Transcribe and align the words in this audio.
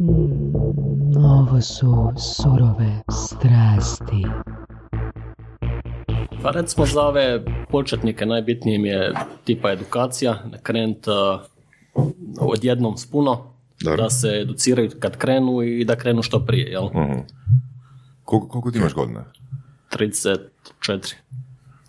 Mm, 0.00 1.16
ovo 1.16 1.60
su 1.60 2.12
surove 2.16 3.02
strasti. 3.10 4.24
Pa 6.42 6.50
recimo 6.50 6.86
za 6.86 7.02
ove 7.02 7.44
početnike 7.70 8.26
najbitnije 8.26 8.78
mi 8.78 8.88
je 8.88 9.12
tipa 9.44 9.72
edukacija, 9.72 10.38
krenut 10.62 11.06
uh, 11.06 12.04
odjednom 12.40 12.96
s 12.96 13.10
puno, 13.10 13.54
Dobro. 13.84 14.02
da 14.02 14.10
se 14.10 14.28
educiraju 14.42 14.90
kad 15.00 15.16
krenu 15.16 15.62
i 15.62 15.84
da 15.84 15.96
krenu 15.96 16.22
što 16.22 16.44
prije, 16.46 16.70
jel? 16.70 16.84
Mhm. 16.84 17.18
Koliko, 18.24 18.48
koliko 18.48 18.70
ti 18.70 18.78
imaš 18.78 18.94
godina? 18.94 19.24
34 19.92 21.14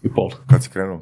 i 0.03 0.13
pol. 0.13 0.29
Kad 0.49 0.63
si 0.63 0.69
krenuo? 0.69 1.01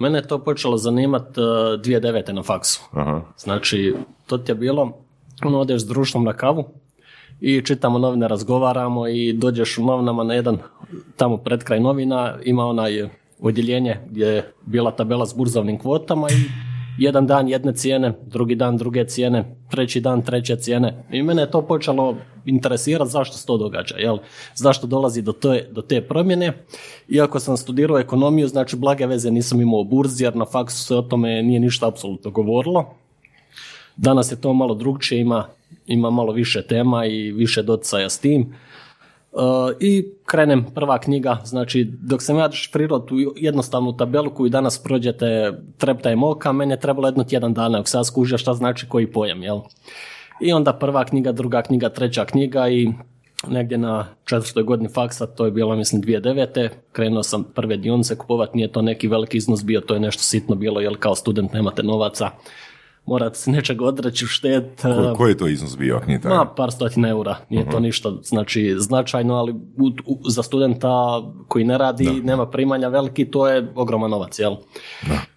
Mene 0.00 0.18
je 0.18 0.28
to 0.28 0.44
počelo 0.44 0.76
zanimat 0.76 1.38
uh, 1.38 1.44
2009. 1.44 2.32
na 2.32 2.42
faksu. 2.42 2.82
Aha. 2.92 3.20
Znači, 3.36 3.94
to 4.26 4.38
ti 4.38 4.50
je 4.52 4.56
bilo, 4.56 5.03
ono, 5.44 5.60
odeš 5.60 5.82
s 5.82 5.86
društvom 5.86 6.24
na 6.24 6.32
kavu 6.32 6.64
i 7.40 7.62
čitamo 7.64 7.98
novine, 7.98 8.28
razgovaramo 8.28 9.08
i 9.08 9.32
dođeš 9.32 9.78
u 9.78 9.84
novinama 9.84 10.24
na 10.24 10.34
jedan, 10.34 10.58
tamo 11.16 11.36
pred 11.36 11.64
kraj 11.64 11.80
novina, 11.80 12.34
ima 12.44 12.66
onaj 12.66 13.08
odjeljenje 13.40 13.96
gdje 14.10 14.26
je 14.26 14.52
bila 14.66 14.90
tabela 14.90 15.26
s 15.26 15.34
burzovnim 15.34 15.78
kvotama 15.78 16.28
i 16.30 16.64
jedan 16.98 17.26
dan 17.26 17.48
jedne 17.48 17.72
cijene, 17.72 18.12
drugi 18.26 18.54
dan 18.54 18.76
druge 18.76 19.04
cijene, 19.04 19.56
treći 19.70 20.00
dan 20.00 20.22
treće 20.22 20.56
cijene. 20.56 21.04
I 21.10 21.22
mene 21.22 21.42
je 21.42 21.50
to 21.50 21.62
počelo 21.62 22.16
interesirati 22.44 23.10
zašto 23.10 23.36
se 23.36 23.46
to 23.46 23.56
događa, 23.56 23.96
jel? 23.98 24.18
zašto 24.54 24.86
dolazi 24.86 25.22
do 25.22 25.32
te, 25.32 25.68
do 25.70 25.82
te 25.82 26.00
promjene. 26.00 26.52
Iako 27.08 27.40
sam 27.40 27.56
studirao 27.56 27.98
ekonomiju, 27.98 28.48
znači 28.48 28.76
blage 28.76 29.06
veze 29.06 29.30
nisam 29.30 29.60
imao 29.60 29.84
burzi, 29.84 30.24
jer 30.24 30.36
na 30.36 30.44
faksu 30.44 30.84
se 30.84 30.96
o 30.96 31.02
tome 31.02 31.42
nije 31.42 31.60
ništa 31.60 31.88
apsolutno 31.88 32.30
govorilo. 32.30 32.94
Danas 33.96 34.32
je 34.32 34.40
to 34.40 34.52
malo 34.52 34.74
drugčije, 34.74 35.20
ima, 35.20 35.46
ima 35.86 36.10
malo 36.10 36.32
više 36.32 36.62
tema 36.62 37.06
i 37.06 37.32
više 37.32 37.62
doticaja 37.62 38.10
s 38.10 38.18
tim. 38.18 38.54
Uh, 39.32 39.40
I 39.80 40.06
krenem 40.26 40.64
prva 40.74 40.98
knjiga, 40.98 41.40
znači 41.44 41.90
dok 42.02 42.22
sam 42.22 42.38
ja 42.38 42.52
šifrirao 42.52 42.98
tu 42.98 43.16
jednostavnu 43.36 43.96
tabelu 43.96 44.30
koju 44.30 44.48
danas 44.48 44.82
prođete 44.82 45.52
treptajem 45.78 46.22
oka, 46.22 46.52
meni 46.52 46.72
je 46.72 46.80
trebalo 46.80 47.08
jedno 47.08 47.24
tjedan 47.24 47.54
dana, 47.54 47.78
dok 47.78 47.88
sad 47.88 48.06
skužio 48.06 48.38
šta 48.38 48.54
znači 48.54 48.88
koji 48.88 49.12
pojam, 49.12 49.42
jel? 49.42 49.60
I 50.40 50.52
onda 50.52 50.72
prva 50.72 51.04
knjiga, 51.04 51.32
druga 51.32 51.62
knjiga, 51.62 51.88
treća 51.88 52.24
knjiga 52.24 52.68
i 52.68 52.92
negdje 53.48 53.78
na 53.78 54.06
četvrtoj 54.24 54.62
godini 54.62 54.88
faksa, 54.88 55.26
to 55.26 55.44
je 55.44 55.50
bilo 55.50 55.76
mislim 55.76 56.02
2009. 56.02 56.68
Krenuo 56.92 57.22
sam 57.22 57.44
prve 57.44 57.76
dionice 57.76 58.16
kupovati, 58.18 58.56
nije 58.56 58.72
to 58.72 58.82
neki 58.82 59.08
veliki 59.08 59.36
iznos 59.36 59.64
bio, 59.64 59.80
to 59.80 59.94
je 59.94 60.00
nešto 60.00 60.22
sitno 60.22 60.54
bilo, 60.54 60.80
jer 60.80 60.96
kao 60.98 61.14
student 61.14 61.52
nemate 61.52 61.82
novaca, 61.82 62.30
morate 63.06 63.38
se 63.38 63.50
nečega 63.50 63.84
odreći, 63.84 64.26
štet. 64.26 64.82
Ko, 64.82 65.14
koji 65.16 65.30
je 65.30 65.36
to 65.38 65.46
iznos 65.46 65.76
bio, 65.78 66.00
nije? 66.06 66.20
Ma, 66.24 66.44
par 66.46 66.72
stotina 66.72 67.08
eura, 67.08 67.36
nije 67.50 67.70
to 67.70 67.80
ništa 67.80 68.12
znači 68.22 68.74
značajno, 68.78 69.34
ali 69.34 69.52
u, 69.52 69.58
u- 70.06 70.30
za 70.30 70.42
studenta 70.42 71.22
koji 71.48 71.64
ne 71.64 71.78
radi, 71.78 72.22
nema 72.24 72.46
primanja 72.46 72.88
veliki, 72.88 73.24
to 73.24 73.48
je 73.48 73.72
ogroman 73.74 74.10
novac, 74.10 74.38
jel? 74.38 74.56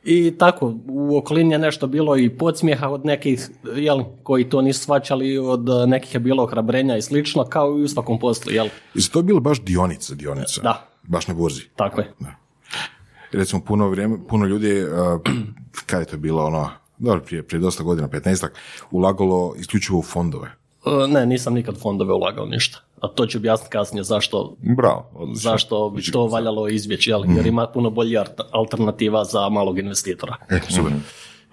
I 0.04 0.34
tako, 0.38 0.74
u 0.88 1.18
okolini 1.18 1.54
je 1.54 1.60
nešto 1.60 1.88
bilo 1.88 2.18
i 2.18 2.30
podsmijeha 2.30 2.90
od 2.90 3.06
nekih, 3.06 3.50
jel, 3.76 4.04
koji 4.24 4.50
to 4.50 4.62
nisu 4.62 4.82
shvaćali, 4.82 5.38
od 5.38 5.66
nekih 5.88 6.14
je 6.14 6.20
bilo 6.20 6.44
ohrabrenja 6.44 6.98
i 6.98 7.02
slično, 7.02 7.44
kao 7.44 7.80
i 7.80 7.84
u 7.84 7.88
svakom 7.88 8.20
poslu, 8.20 8.52
jel? 8.52 8.68
Jesu 8.94 9.12
to 9.12 9.22
bilo 9.22 9.40
baš 9.40 9.62
dionice, 9.62 10.16
dionice? 10.16 10.62
Da. 10.62 10.88
Baš 11.04 11.28
na 11.28 11.34
burzi. 11.34 11.62
Tako 11.76 12.02
je. 12.02 12.14
Recimo, 13.32 13.62
puno, 13.62 13.90
vrijeme, 13.90 14.18
puno 14.30 14.46
ljudi, 14.46 14.84
uh, 14.84 14.90
kada 15.88 16.00
je 16.00 16.06
to 16.06 16.18
bilo 16.18 16.46
ono, 16.46 16.70
dobro, 16.98 17.22
prije, 17.26 17.44
prije 17.44 17.62
dosta 17.62 17.84
godina, 17.84 18.08
15 18.08 18.48
ulagalo 18.92 19.54
isključivo 19.60 20.00
u 20.00 20.04
fondove. 20.04 20.48
E, 20.86 21.08
Ne, 21.08 21.26
nisam 21.26 21.54
nikad 21.54 21.78
fondove 21.82 22.14
ulagao 22.14 22.46
ništa. 22.46 22.80
A 23.02 23.08
to 23.08 23.26
ću 23.26 23.38
objasniti 23.38 23.72
kasnije 23.72 24.04
zašto, 24.04 24.56
Bravo, 24.78 25.10
odlično. 25.14 25.52
zašto 25.52 25.90
bi 25.90 26.12
to 26.12 26.28
valjalo 26.28 26.68
izbjeći, 26.68 27.10
jel? 27.10 27.24
jer 27.36 27.48
ima 27.48 27.68
puno 27.68 27.90
bolji 27.90 28.18
alternativa 28.52 29.24
za 29.24 29.50
malog 29.50 29.80
investitora. 29.80 30.36
E, 30.50 30.60
super. 30.70 30.92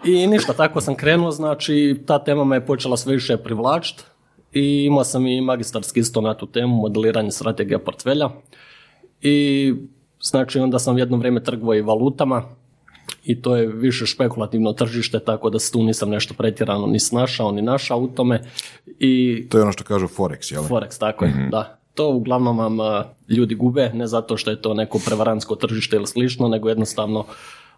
I 0.05 0.27
ništa, 0.27 0.53
tako 0.53 0.81
sam 0.81 0.95
krenuo, 0.95 1.31
znači 1.31 2.03
ta 2.07 2.25
tema 2.25 2.45
me 2.45 2.57
je 2.57 2.67
počela 2.67 2.97
sve 2.97 3.13
više 3.15 3.37
privlačiti 3.37 4.03
i 4.53 4.85
imao 4.85 5.05
sam 5.05 5.27
i 5.27 5.41
magistarski 5.41 6.01
isto 6.01 6.21
na 6.21 6.35
tu 6.35 6.47
temu, 6.47 6.77
modeliranje 6.77 7.31
strategija 7.31 7.79
portfelja 7.79 8.31
i 9.21 9.75
znači 10.23 10.59
onda 10.59 10.79
sam 10.79 10.99
jedno 10.99 11.17
vrijeme 11.17 11.43
trgovao 11.45 11.75
i 11.75 11.83
valutama 11.83 12.43
i 13.25 13.43
to 13.43 13.57
je 13.57 13.67
više 13.67 14.07
špekulativno 14.07 14.73
tržište, 14.73 15.19
tako 15.21 15.51
da 15.51 15.59
se 15.59 15.73
tu 15.73 15.83
nisam 15.83 16.11
nešto 16.11 16.35
pretjerano 16.35 16.87
ni 16.87 17.01
snašao, 17.01 17.53
ni 17.53 17.63
našao 17.63 17.99
u 17.99 18.09
tome 18.09 18.43
i 18.87 19.47
To 19.51 19.59
je 19.59 19.63
ono 19.63 19.73
što 19.73 19.85
kažu 19.85 20.07
Forex, 20.07 20.53
jel? 20.53 20.63
Forex, 20.63 21.01
tako 21.01 21.25
je, 21.25 21.49
da. 21.51 21.79
To 21.95 22.09
uglavnom 22.09 22.59
vam 22.59 22.81
a, 22.81 23.05
ljudi 23.29 23.55
gube, 23.55 23.91
ne 23.95 24.07
zato 24.07 24.37
što 24.37 24.51
je 24.51 24.63
to 24.63 24.75
neko 24.75 25.01
prevarantsko 25.07 25.55
tržište 25.55 25.97
ili 25.97 26.07
slično, 26.07 26.49
nego 26.49 26.69
jednostavno 26.69 27.25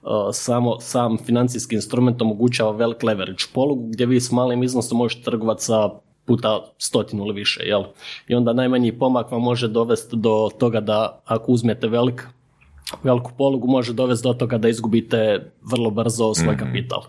a, 0.03 0.31
samo 0.33 0.81
sam 0.81 1.19
financijski 1.19 1.75
instrument 1.75 2.23
omogućava 2.23 2.71
velik 2.71 3.03
leverage 3.03 3.45
polugu 3.55 3.89
gdje 3.89 4.07
vi 4.07 4.21
s 4.21 4.33
malim 4.33 4.63
iznosom 4.63 4.99
možete 4.99 5.23
trgovati 5.23 5.65
sa 5.65 5.91
puta 6.25 6.61
stotinu 6.79 7.25
ili 7.25 7.35
više, 7.35 7.63
jel? 7.65 7.83
I 8.29 8.35
onda 8.35 8.53
najmanji 8.53 8.99
pomak 8.99 9.31
vam 9.31 9.43
može 9.43 9.69
dovesti 9.69 10.17
do 10.17 10.49
toga 10.59 10.81
da 10.81 11.21
ako 11.25 11.53
uzmete 11.53 11.89
velik 11.89 12.27
veliku 13.03 13.33
polugu 13.39 13.69
može 13.69 13.93
dovesti 13.93 14.29
do 14.29 14.35
toga 14.35 14.59
da 14.59 14.69
izgubite 14.69 15.51
vrlo 15.63 15.91
brzo 15.91 16.35
svoj 16.35 16.57
kapital. 16.57 17.03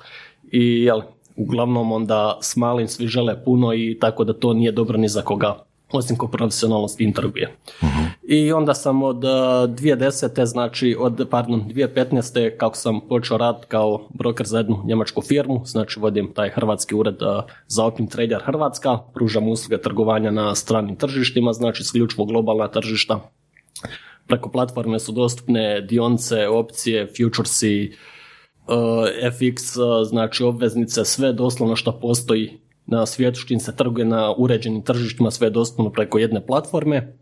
I 0.52 0.84
jel, 0.84 1.02
uglavnom 1.36 1.92
onda 1.92 2.38
s 2.42 2.56
malim 2.56 2.88
svi 2.88 3.08
žele 3.08 3.44
puno 3.44 3.74
i 3.74 3.98
tako 4.02 4.24
da 4.24 4.34
to 4.34 4.54
nije 4.54 4.72
dobro 4.72 4.98
ni 4.98 5.08
za 5.08 5.22
koga 5.22 5.68
osim 5.92 6.18
ko 6.18 6.28
profesionalno 6.28 6.88
s 6.88 6.96
tim 6.96 7.14
trguje. 7.14 7.56
I 8.24 8.52
onda 8.52 8.74
sam 8.74 9.04
od 9.04 9.24
uh, 9.24 9.32
2010. 9.32 10.46
znači 10.46 10.96
od, 11.00 11.28
pardon, 11.30 11.64
2015. 11.70 12.58
kako 12.58 12.76
sam 12.76 13.00
počeo 13.10 13.38
rad 13.38 13.66
kao 13.68 14.08
broker 14.14 14.46
za 14.46 14.58
jednu 14.58 14.84
njemačku 14.86 15.22
firmu, 15.22 15.62
znači 15.66 16.00
vodim 16.00 16.34
taj 16.34 16.50
hrvatski 16.50 16.96
ured 16.96 17.22
uh, 17.22 17.44
za 17.68 17.86
Optim 17.86 18.08
Trader 18.08 18.42
Hrvatska, 18.46 18.98
pružam 19.14 19.48
usluge 19.48 19.82
trgovanja 19.82 20.32
na 20.32 20.56
stranim 20.56 20.96
tržištima, 20.96 21.54
znači 21.54 21.82
isključivo 21.82 22.26
globalna 22.26 22.68
tržišta, 22.68 23.20
preko 24.28 24.50
platforme 24.50 25.00
su 25.00 25.12
dostupne 25.12 25.82
dionice, 25.82 26.48
opcije, 26.48 27.08
futuresi, 27.18 27.92
uh, 28.68 28.76
FX, 29.32 29.78
uh, 29.78 30.08
znači 30.08 30.44
obveznice, 30.44 31.06
sve 31.06 31.34
doslovno 31.34 31.76
što 31.76 32.00
postoji 32.00 32.60
na 32.86 33.06
svijetu, 33.06 33.40
čim 33.48 33.60
se 33.60 33.76
trguje 33.76 34.06
na 34.06 34.34
uređenim 34.38 34.82
tržištima, 34.82 35.32
sve 35.32 35.48
je 35.48 35.52
dostupno 35.52 35.92
preko 35.92 36.18
jedne 36.18 36.46
platforme. 36.46 37.14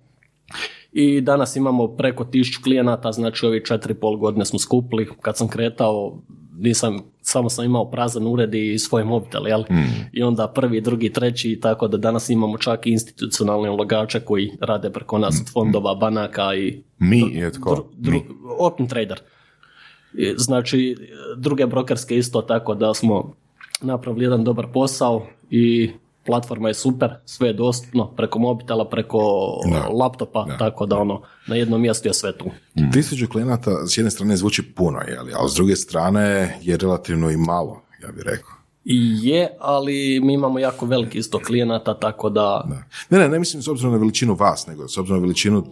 I 0.91 1.21
danas 1.21 1.55
imamo 1.55 1.88
preko 1.88 2.25
tisuću 2.25 2.59
klijenata, 2.63 3.11
znači 3.11 3.45
ovi 3.45 3.65
četiri 3.65 3.94
i 3.94 3.99
pol 3.99 4.17
godine 4.17 4.45
smo 4.45 4.59
skupili. 4.59 5.09
Kad 5.21 5.38
sam 5.38 5.47
kretao, 5.47 6.21
nisam, 6.57 6.99
samo 7.21 7.49
sam 7.49 7.66
imao 7.66 7.91
prazan 7.91 8.27
ured 8.27 8.55
i 8.55 8.79
svoj 8.79 9.03
mobitel, 9.03 9.47
jel? 9.47 9.63
I 10.13 10.23
onda 10.23 10.47
prvi, 10.47 10.81
drugi, 10.81 11.13
treći, 11.13 11.59
tako 11.61 11.88
da 11.88 11.97
danas 11.97 12.29
imamo 12.29 12.57
čak 12.57 12.88
i 12.88 12.91
institucionalne 12.91 13.69
ulagače 13.69 14.19
koji 14.19 14.51
rade 14.61 14.89
preko 14.89 15.17
nas 15.17 15.41
od 15.41 15.51
fondova, 15.53 15.95
banaka 15.95 16.55
i 16.55 16.83
Mi 16.97 17.19
je 17.33 17.51
tko? 17.51 17.75
dru, 17.75 17.85
dru, 17.97 18.21
open 18.59 18.88
trader. 18.88 19.19
Znači, 20.38 20.95
druge 21.38 21.65
brokerske 21.65 22.17
isto 22.17 22.41
tako 22.41 22.75
da 22.75 22.94
smo 22.94 23.33
napravili 23.81 24.25
jedan 24.25 24.44
dobar 24.44 24.67
posao 24.73 25.27
i 25.49 25.91
platforma 26.25 26.68
je 26.68 26.74
super, 26.74 27.09
sve 27.25 27.47
je 27.47 27.53
dostupno 27.53 28.16
preko 28.16 28.40
mobitela, 28.40 28.90
preko 28.90 29.19
Da. 29.72 29.88
laptopa, 29.88 30.46
tako 30.59 30.86
da 30.86 30.97
ono, 30.97 31.22
na 31.47 31.56
jednom 31.56 31.81
mjestu 31.81 32.08
je 32.08 32.13
sve 32.13 32.38
tu. 32.38 32.46
Tisuću 32.94 33.28
klijenata 33.28 33.88
s 33.88 33.97
jedne 33.97 34.12
strane 34.12 34.38
zvuči 34.38 34.74
puno, 34.75 35.00
jeli, 35.08 35.31
ali 35.36 35.50
s 35.50 35.53
druge 35.53 35.75
strane 35.75 36.58
je 36.62 36.78
relativno 36.78 37.31
i 37.31 37.38
malo, 37.38 37.81
ja 38.03 38.12
bih 38.12 38.24
rekao. 38.25 38.54
I 38.85 39.28
je, 39.28 39.50
ali 39.59 40.19
mi 40.23 40.34
imamo 40.34 40.59
jako 40.59 40.85
veliki 40.85 41.18
isto 41.18 41.40
klijenata, 41.40 42.00
tako 42.00 42.30
da 42.30 42.65
Da. 42.69 42.83
Ne, 43.09 43.19
ne, 43.19 43.30
ne 43.30 43.39
mislim 43.39 43.63
s 43.63 43.68
obzirom 43.68 43.92
na 43.92 43.98
veličinu 43.98 44.36
vas, 44.36 44.68
nego 44.68 44.88
s 44.88 44.98
obzirom 44.98 45.19
na 45.19 45.21
veličinu 45.21 45.63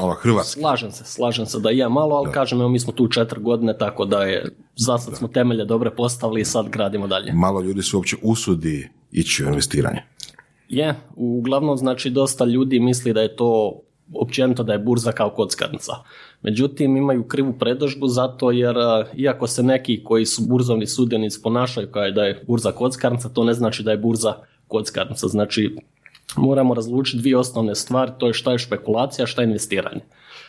ono, 0.00 0.14
Hrvatske. 0.14 0.60
slažem 0.60 0.92
se, 0.92 1.04
slažem 1.04 1.46
se 1.46 1.60
da 1.60 1.70
je 1.70 1.88
malo, 1.88 2.16
ali 2.16 2.32
kažem, 2.32 2.60
evo 2.60 2.68
mi 2.68 2.78
smo 2.78 2.92
tu 2.92 3.08
četiri 3.08 3.40
godine, 3.40 3.78
tako 3.78 4.04
da 4.04 4.22
je, 4.22 4.56
za 4.76 4.98
sad 4.98 5.16
smo 5.16 5.28
temelje 5.28 5.64
dobre 5.64 5.90
postavili 5.90 6.40
i 6.40 6.44
sad 6.44 6.68
gradimo 6.68 7.06
dalje. 7.06 7.32
Malo 7.32 7.60
ljudi 7.60 7.82
se 7.82 7.96
uopće 7.96 8.16
usudi 8.22 8.88
ići 9.12 9.44
u 9.44 9.46
investiranje. 9.46 10.02
Je, 10.68 10.94
uglavnom 11.16 11.76
znači 11.76 12.10
dosta 12.10 12.44
ljudi 12.44 12.80
misli 12.80 13.12
da 13.12 13.20
je 13.20 13.36
to 13.36 13.80
općenito 14.14 14.62
da 14.62 14.72
je 14.72 14.78
burza 14.78 15.12
kao 15.12 15.30
kockarnica. 15.30 15.92
Međutim, 16.42 16.96
imaju 16.96 17.28
krivu 17.28 17.52
predožbu 17.52 18.08
zato 18.08 18.50
jer 18.50 18.78
a, 18.78 19.04
iako 19.16 19.46
se 19.46 19.62
neki 19.62 20.04
koji 20.04 20.26
su 20.26 20.42
burzovni 20.48 20.86
sudionici 20.86 21.42
ponašaju 21.42 21.88
kao 21.90 22.10
da 22.10 22.24
je 22.24 22.44
burza 22.46 22.72
kockarnica, 22.72 23.28
to 23.28 23.44
ne 23.44 23.52
znači 23.52 23.82
da 23.82 23.90
je 23.90 23.98
burza 23.98 24.34
kockarnica. 24.68 25.28
Znači, 25.28 25.76
moramo 26.36 26.74
razlučiti 26.74 27.18
dvije 27.18 27.36
osnovne 27.36 27.74
stvari, 27.74 28.12
to 28.18 28.26
je 28.26 28.32
šta 28.32 28.52
je 28.52 28.58
špekulacija, 28.58 29.26
šta 29.26 29.42
je 29.42 29.46
investiranje. 29.46 30.00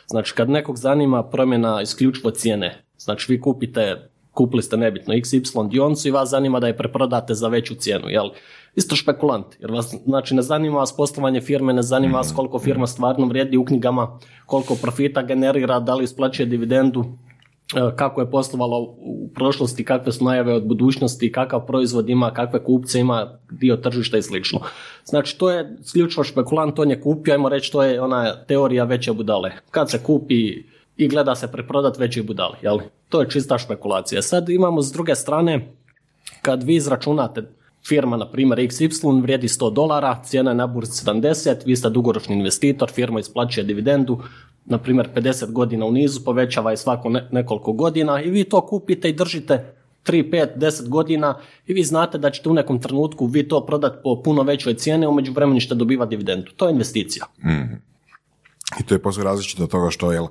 Znači, 0.07 0.33
kad 0.33 0.49
nekog 0.49 0.77
zanima 0.77 1.23
promjena 1.23 1.81
isključivo 1.81 2.31
cijene, 2.31 2.83
znači 2.97 3.31
vi 3.31 3.41
kupite 3.41 4.09
kupili 4.37 4.63
ste 4.63 4.77
nebitno 4.77 5.13
XY 5.13 5.69
dionicu 5.69 6.07
i 6.07 6.11
vas 6.11 6.29
zanima 6.29 6.59
da 6.59 6.67
je 6.67 6.77
preprodate 6.77 7.33
za 7.33 7.47
veću 7.47 7.75
cijenu, 7.75 8.09
jel? 8.09 8.29
Isto 8.77 8.95
špekulant, 8.95 9.45
jer 9.59 9.71
vas, 9.71 9.95
znači 10.05 10.35
ne 10.35 10.41
zanima 10.41 10.77
vas 10.77 10.95
poslovanje 10.95 11.41
firme, 11.41 11.73
ne 11.73 11.81
zanima 11.81 12.17
vas 12.17 12.33
koliko 12.35 12.59
firma 12.59 12.87
stvarno 12.87 13.27
vrijedi 13.27 13.57
u 13.57 13.65
knjigama, 13.65 14.19
koliko 14.45 14.75
profita 14.81 15.21
generira, 15.21 15.79
da 15.79 15.95
li 15.95 16.03
isplaćuje 16.03 16.45
dividendu, 16.45 17.05
e, 17.75 17.95
kako 17.95 18.21
je 18.21 18.31
poslovalo 18.31 18.79
u 18.99 19.29
prošlosti, 19.35 19.85
kakve 19.85 20.11
su 20.11 20.25
najave 20.25 20.53
od 20.53 20.67
budućnosti, 20.67 21.31
kakav 21.31 21.65
proizvod 21.65 22.09
ima, 22.09 22.33
kakve 22.33 22.63
kupce 22.63 22.99
ima, 22.99 23.39
dio 23.51 23.75
tržišta 23.75 24.17
i 24.17 24.21
slično. 24.21 24.59
Znači 25.05 25.37
to 25.37 25.51
je 25.51 25.77
isključivo 25.81 26.23
špekulant, 26.23 26.79
on 26.79 26.89
je 26.89 27.01
kupio, 27.01 27.33
ajmo 27.33 27.49
reći, 27.49 27.71
to 27.71 27.83
je 27.83 28.01
ona 28.01 28.45
teorija 28.45 28.83
veće 28.83 29.13
budale. 29.13 29.51
Kad 29.71 29.91
se 29.91 30.03
kupi 30.03 30.63
i 30.97 31.07
gleda 31.07 31.35
se 31.35 31.51
preprodat 31.51 31.97
veće 31.97 32.23
budale, 32.23 32.57
jel? 32.61 32.79
To 33.09 33.21
je 33.21 33.29
čista 33.29 33.57
špekulacija. 33.57 34.21
Sad 34.21 34.49
imamo 34.49 34.81
s 34.81 34.91
druge 34.91 35.15
strane, 35.15 35.73
kad 36.41 36.63
vi 36.63 36.75
izračunate 36.75 37.57
firma, 37.87 38.17
na 38.17 38.31
primjer 38.31 38.59
XY, 38.59 39.21
vrijedi 39.21 39.47
100 39.47 39.73
dolara, 39.73 40.21
cijena 40.25 40.51
je 40.51 40.55
na 40.55 40.67
burzi 40.67 41.05
70, 41.05 41.55
vi 41.65 41.75
ste 41.75 41.89
dugoročni 41.89 42.35
investitor, 42.35 42.91
firma 42.91 43.19
isplaćuje 43.19 43.63
dividendu, 43.63 44.19
na 44.65 44.77
primjer 44.77 45.09
50 45.15 45.51
godina 45.51 45.85
u 45.85 45.91
nizu, 45.91 46.23
povećava 46.25 46.71
je 46.71 46.77
svako 46.77 47.09
ne- 47.09 47.27
nekoliko 47.31 47.73
godina 47.73 48.21
i 48.21 48.29
vi 48.29 48.43
to 48.43 48.61
kupite 48.61 49.09
i 49.09 49.13
držite 49.13 49.73
3, 50.05 50.29
5, 50.31 50.57
10 50.57 50.87
godina 50.89 51.37
i 51.67 51.73
vi 51.73 51.83
znate 51.83 52.17
da 52.17 52.29
ćete 52.29 52.49
u 52.49 52.53
nekom 52.53 52.81
trenutku 52.81 53.25
vi 53.25 53.47
to 53.47 53.65
prodati 53.65 53.97
po 54.03 54.21
puno 54.23 54.43
većoj 54.43 54.73
cijeni, 54.73 55.05
a 55.05 55.09
u 55.09 55.13
međuvremenu 55.13 55.59
ćete 55.59 55.75
dobivati 55.75 56.09
dividendu. 56.09 56.51
To 56.55 56.67
je 56.67 56.71
investicija. 56.71 57.25
I 58.79 58.83
to 58.83 58.95
je 58.95 59.01
posve 59.01 59.23
različito 59.23 59.63
od 59.63 59.69
toga 59.69 59.89
što 59.89 60.11
je 60.11 60.21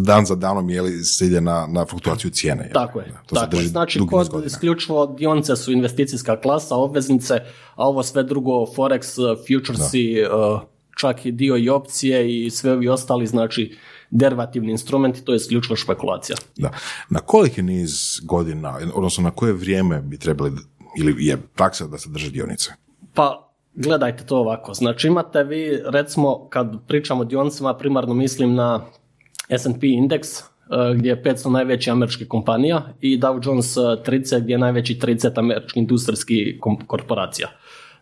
dan 0.00 0.26
za 0.26 0.34
danom 0.34 0.70
je 0.70 0.82
li 0.82 1.04
se 1.04 1.26
ide 1.26 1.40
na, 1.40 1.66
na 1.70 1.86
fluktuaciju 1.86 2.30
cijene. 2.30 2.70
Tako 2.74 3.00
je. 3.00 3.06
Da, 3.06 3.18
To 3.26 3.34
Tako 3.34 3.56
je. 3.56 3.68
Znači, 3.68 4.00
kod 4.10 4.46
isključivo 4.46 5.06
dionice 5.06 5.56
su 5.56 5.72
investicijska 5.72 6.40
klasa, 6.40 6.76
obveznice, 6.76 7.34
a 7.74 7.88
ovo 7.88 8.02
sve 8.02 8.22
drugo, 8.22 8.50
Forex, 8.50 9.16
futuresi, 9.46 10.16
uh, 10.22 10.60
čak 11.00 11.26
i 11.26 11.32
dio 11.32 11.56
i 11.56 11.68
opcije 11.68 12.44
i 12.44 12.50
sve 12.50 12.72
ovi 12.72 12.88
ostali, 12.88 13.26
znači, 13.26 13.76
derivativni 14.10 14.70
instrumenti, 14.70 15.24
to 15.24 15.32
je 15.32 15.36
isključivo 15.36 15.76
špekulacija. 15.76 16.36
Da. 16.56 16.70
Na 17.10 17.20
koliki 17.20 17.62
niz 17.62 18.20
godina, 18.22 18.78
odnosno 18.94 19.24
na 19.24 19.30
koje 19.30 19.52
vrijeme 19.52 20.00
bi 20.00 20.18
trebali, 20.18 20.52
ili 20.98 21.26
je 21.26 21.36
praksa 21.36 21.86
da 21.86 21.98
se 21.98 22.08
drže 22.10 22.30
dionice? 22.30 22.72
Pa, 23.14 23.52
gledajte 23.74 24.26
to 24.26 24.36
ovako. 24.36 24.74
Znači, 24.74 25.06
imate 25.06 25.44
vi, 25.44 25.80
recimo, 25.86 26.48
kad 26.48 26.86
pričamo 26.86 27.20
o 27.20 27.24
dionicama, 27.24 27.74
primarno 27.74 28.14
mislim 28.14 28.54
na 28.54 28.84
S&P 29.58 29.86
indeks, 29.86 30.38
eh, 30.40 30.44
gdje 30.94 31.10
je 31.10 31.22
500 31.22 31.50
najvećih 31.50 31.92
američkih 31.92 32.28
kompanija 32.28 32.94
i 33.00 33.18
Dow 33.20 33.46
Jones 33.46 33.76
eh, 33.76 33.80
30 33.80 34.40
gdje 34.40 34.54
je 34.54 34.58
najveći 34.58 34.94
30 34.94 35.38
američkih 35.38 35.76
industrijskih 35.76 36.60
korporacija. 36.86 37.48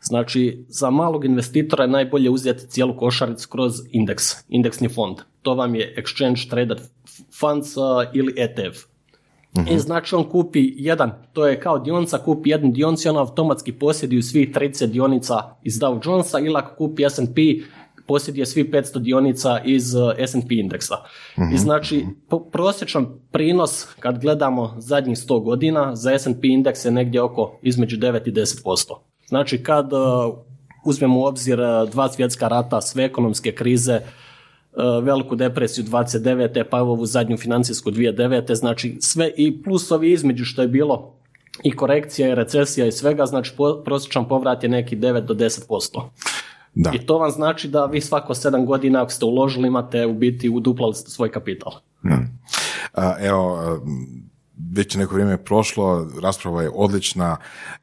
Znači, 0.03 0.65
za 0.69 0.91
malog 0.91 1.25
investitora 1.25 1.85
je 1.85 1.91
najbolje 1.91 2.31
uzeti 2.31 2.67
cijelu 2.67 2.97
košaricu 2.97 3.49
kroz 3.49 3.75
indeks, 3.91 4.25
indeksni 4.49 4.89
fond. 4.89 5.17
To 5.43 5.55
vam 5.55 5.75
je 5.75 5.95
Exchange 5.99 6.51
Traded 6.51 6.79
Funds 7.41 7.77
eh, 7.77 7.81
ili 8.15 8.35
ETF. 8.37 8.91
I 9.71 9.79
znači 9.79 10.15
on 10.15 10.25
kupi 10.25 10.73
jedan, 10.77 11.13
to 11.33 11.47
je 11.47 11.61
kao 11.61 11.79
dionica, 11.79 12.19
kupi 12.19 12.51
jednu 12.51 12.71
dionicu 12.71 13.09
i 13.09 13.11
on 13.11 13.17
automatski 13.17 13.73
posjeduje 13.73 14.23
svih 14.23 14.51
30 14.51 14.87
dionica 14.87 15.35
iz 15.63 15.75
Dow 15.75 16.01
Jonesa 16.05 16.39
ili 16.39 16.55
ako 16.57 16.77
kupi 16.77 17.05
S&P 17.11 17.41
posjeduje 18.11 18.47
svih 18.47 18.67
500 18.71 18.99
dionica 18.99 19.61
iz 19.65 19.95
uh, 19.95 20.13
S&P 20.19 20.55
indeksa. 20.55 20.97
I 21.55 21.59
znači 21.59 22.07
po- 22.29 22.41
prosječan 22.41 23.07
prinos 23.31 23.87
kad 24.01 24.21
gledamo 24.21 24.75
zadnjih 24.79 25.19
100 25.19 25.45
godina 25.45 25.97
za 25.97 26.19
S&P 26.19 26.49
indeks 26.49 26.85
je 26.85 26.91
negdje 26.91 27.23
oko 27.23 27.59
između 27.63 27.97
9 27.97 28.29
i 28.29 28.33
10%. 28.33 28.95
Znači 29.29 29.63
kad 29.63 29.93
uh, 29.93 30.01
uzmemo 30.85 31.21
u 31.21 31.25
obzir 31.25 31.61
uh, 31.61 31.91
dva 31.91 32.09
svjetska 32.09 32.49
rata, 32.49 32.81
sve 32.81 33.05
ekonomske 33.05 33.55
krize, 33.55 34.01
veliku 35.03 35.37
depresiju 35.37 35.85
29. 35.85 36.65
pa 36.71 36.81
ovu 36.81 37.07
zadnju 37.07 37.37
financijsku 37.37 37.91
2009. 37.91 38.55
Znači 38.55 38.97
sve 39.01 39.31
i 39.37 39.63
plusovi 39.63 40.13
između 40.13 40.45
što 40.45 40.63
je 40.63 40.69
bilo 40.69 41.15
i 41.63 41.77
korekcija 41.77 42.29
i 42.29 42.35
recesija 42.35 42.87
i 42.87 42.93
svega, 42.93 43.27
znači 43.27 43.53
prosječan 43.85 44.29
povrat 44.29 44.63
je 44.63 44.69
neki 44.69 44.97
9 44.97 45.21
do 45.21 45.35
10%. 45.35 46.01
Da. 46.75 46.91
I 46.95 46.99
to 47.07 47.19
vam 47.19 47.31
znači 47.31 47.69
da 47.69 47.87
vi 47.87 48.01
svako 48.01 48.35
7 48.35 48.67
godina 48.67 49.03
ako 49.03 49.11
ste 49.11 49.25
uložili 49.25 49.69
imate 49.69 50.07
u 50.07 50.15
biti 50.15 50.49
uduplali 50.49 50.95
svoj 50.95 51.31
kapital. 51.31 51.73
A, 52.95 53.15
evo, 53.21 53.59
već 54.73 54.95
neko 54.95 55.15
vrijeme 55.15 55.33
je 55.33 55.45
prošlo, 55.45 56.09
rasprava 56.23 56.63
je 56.63 56.71
odlična, 56.75 57.37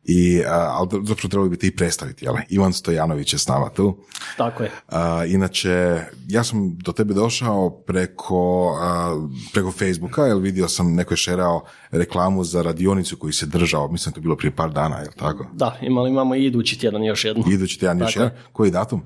i, 0.03 0.41
ali 0.47 0.89
zapravo 0.89 1.29
trebali 1.29 1.49
bi 1.49 1.57
ti 1.57 1.67
i 1.67 1.75
predstaviti, 1.75 2.25
jel? 2.25 2.35
Ivan 2.49 2.73
Stojanović 2.73 3.33
je 3.33 3.39
s 3.39 3.47
nama 3.47 3.69
tu. 3.69 3.97
Tako 4.37 4.63
je. 4.63 4.71
A, 4.87 5.25
inače, 5.25 6.01
ja 6.27 6.43
sam 6.43 6.77
do 6.77 6.91
tebe 6.91 7.13
došao 7.13 7.69
preko, 7.69 8.73
a, 8.81 9.15
preko 9.53 9.71
Facebooka, 9.71 10.25
jer 10.25 10.37
vidio 10.37 10.67
sam 10.67 10.93
neko 10.95 11.13
je 11.13 11.17
šerao 11.17 11.63
reklamu 11.91 12.43
za 12.43 12.61
radionicu 12.61 13.17
koju 13.17 13.33
se 13.33 13.45
držao, 13.45 13.91
mislim 13.91 14.11
da 14.11 14.15
je 14.15 14.15
to 14.15 14.21
bilo 14.21 14.35
prije 14.35 14.55
par 14.55 14.71
dana, 14.71 14.97
jel 14.97 15.11
tako? 15.19 15.45
Da, 15.53 15.77
imali 15.81 16.09
imamo 16.09 16.35
i 16.35 16.45
idući 16.45 16.79
tjedan 16.79 17.03
još 17.03 17.25
jednu. 17.25 17.43
Idući 17.47 17.79
tjedan 17.79 17.99
još 17.99 18.15
jedan. 18.15 18.31
Koji 18.51 18.71
datum? 18.71 19.01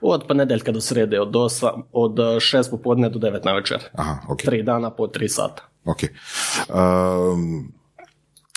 Od 0.00 0.24
ponedjeljka 0.28 0.72
do 0.72 0.80
srede, 0.80 1.20
od, 1.20 1.36
osa, 1.36 1.72
od 1.92 2.12
6 2.16 2.70
popodne 2.70 3.08
do 3.08 3.18
9 3.18 3.44
na 3.44 3.52
večer. 3.52 3.78
Aha, 3.92 4.18
ok. 4.28 4.42
Tri 4.42 4.62
dana 4.62 4.90
po 4.90 5.06
tri 5.06 5.28
sata. 5.28 5.75
Ok. 5.86 5.98
Um, 6.02 7.72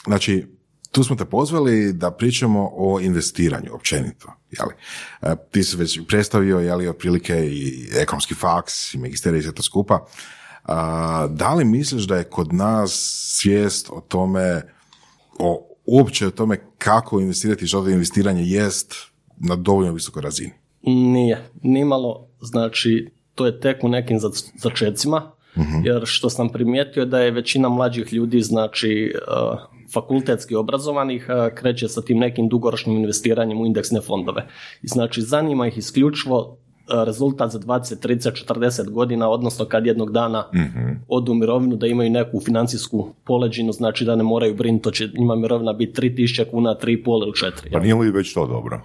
znači, 0.05 0.45
tu 0.91 1.03
smo 1.03 1.15
te 1.15 1.25
pozvali 1.25 1.93
da 1.93 2.11
pričamo 2.11 2.71
o 2.73 2.99
investiranju 2.99 3.73
općenito. 3.73 4.33
Jeli? 4.51 4.73
E, 5.21 5.35
ti 5.51 5.63
si 5.63 5.77
već 5.77 5.99
predstavio 6.07 6.59
jeli, 6.59 6.87
otprilike 6.87 7.33
i 7.33 7.87
ekonomski 7.95 8.33
faks 8.33 8.93
i 8.93 8.97
magisterij 8.97 9.39
i 9.39 9.43
sve 9.43 9.53
to 9.53 9.63
skupa. 9.63 10.05
A, 10.63 11.27
da 11.31 11.53
li 11.53 11.65
misliš 11.65 12.03
da 12.03 12.17
je 12.17 12.23
kod 12.23 12.53
nas 12.53 12.91
svijest 13.39 13.89
o 13.89 14.01
tome, 14.01 14.61
o, 15.39 15.67
uopće 15.85 16.27
o 16.27 16.31
tome 16.31 16.57
kako 16.77 17.19
investirati 17.19 17.65
i 17.65 17.67
što 17.67 17.83
to 17.83 17.89
investiranje 17.89 18.43
jest 18.43 18.95
na 19.37 19.55
dovoljno 19.55 19.93
visokoj 19.93 20.21
razini? 20.21 20.51
Nije, 20.81 21.49
nimalo, 21.61 22.27
znači 22.41 23.11
to 23.35 23.45
je 23.45 23.59
tek 23.59 23.83
u 23.83 23.89
nekim 23.89 24.19
zac- 24.19 24.51
začecima, 25.59 25.93
jer 25.93 26.01
što 26.05 26.29
sam 26.29 26.49
primijetio 26.49 27.05
da 27.05 27.19
je 27.19 27.31
većina 27.31 27.69
mlađih 27.69 28.13
ljudi, 28.13 28.41
znači 28.41 29.13
uh, 29.15 29.59
fakultetski 29.93 30.55
obrazovanih, 30.55 31.27
uh, 31.29 31.55
kreće 31.55 31.87
sa 31.87 32.01
tim 32.01 32.17
nekim 32.17 32.49
dugoročnim 32.49 32.97
investiranjem 32.97 33.61
u 33.61 33.65
indeksne 33.65 34.01
fondove. 34.01 34.47
I 34.81 34.87
znači 34.87 35.21
zanima 35.21 35.67
ih 35.67 35.77
isključivo 35.77 36.39
uh, 36.39 37.03
rezultat 37.05 37.51
za 37.51 37.59
20, 37.59 38.07
30, 38.07 38.53
40 38.53 38.89
godina, 38.89 39.29
odnosno 39.29 39.65
kad 39.65 39.85
jednog 39.85 40.11
dana 40.11 40.45
odu 41.07 41.31
u 41.31 41.35
mirovinu 41.35 41.75
da 41.75 41.87
imaju 41.87 42.09
neku 42.09 42.39
financijsku 42.39 43.13
poleđinu, 43.25 43.71
znači 43.71 44.05
da 44.05 44.15
ne 44.15 44.23
moraju 44.23 44.55
brinuti, 44.55 44.83
to 44.83 44.91
će 44.91 45.09
njima 45.17 45.35
mirovina 45.35 45.73
biti 45.73 46.01
3000 46.01 46.51
kuna, 46.51 46.75
3,5 46.81 47.23
ili 47.23 47.31
4. 47.31 47.71
Pa 47.71 47.79
nije 47.79 47.95
li 47.95 48.11
već 48.11 48.33
to 48.33 48.47
dobro? 48.47 48.81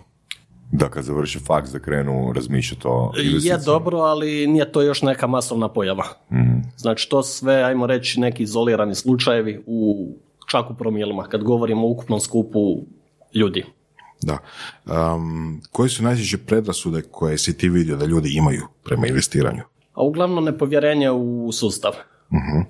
Da 0.76 0.88
kad 0.88 1.04
završe 1.04 1.38
faks 1.38 1.70
da 1.70 1.78
krenu 1.78 2.32
razmišljati 2.34 2.82
o 2.84 3.12
Je 3.16 3.58
dobro, 3.64 3.98
ali 3.98 4.46
nije 4.46 4.72
to 4.72 4.82
još 4.82 5.02
neka 5.02 5.26
masovna 5.26 5.68
pojava. 5.68 6.04
Znači 6.76 7.08
to 7.10 7.22
sve, 7.22 7.62
ajmo 7.62 7.86
reći, 7.86 8.20
neki 8.20 8.42
izolirani 8.42 8.94
slučajevi 8.94 9.62
u 9.66 10.08
čak 10.50 10.70
u 10.70 10.74
promilima, 10.74 11.22
kad 11.22 11.42
govorimo 11.42 11.86
o 11.86 11.90
ukupnom 11.90 12.20
skupu 12.20 12.58
ljudi. 13.34 13.64
Da. 14.22 14.38
Um, 15.14 15.60
koje 15.72 15.88
su 15.88 16.02
najčešće 16.02 16.38
predrasude 16.38 17.02
koje 17.10 17.38
si 17.38 17.58
ti 17.58 17.68
vidio 17.68 17.96
da 17.96 18.04
ljudi 18.04 18.36
imaju 18.36 18.62
prema 18.84 19.06
investiranju? 19.06 19.62
A 19.94 20.02
uglavnom 20.02 20.44
nepovjerenje 20.44 21.10
u 21.10 21.52
sustav. 21.52 21.92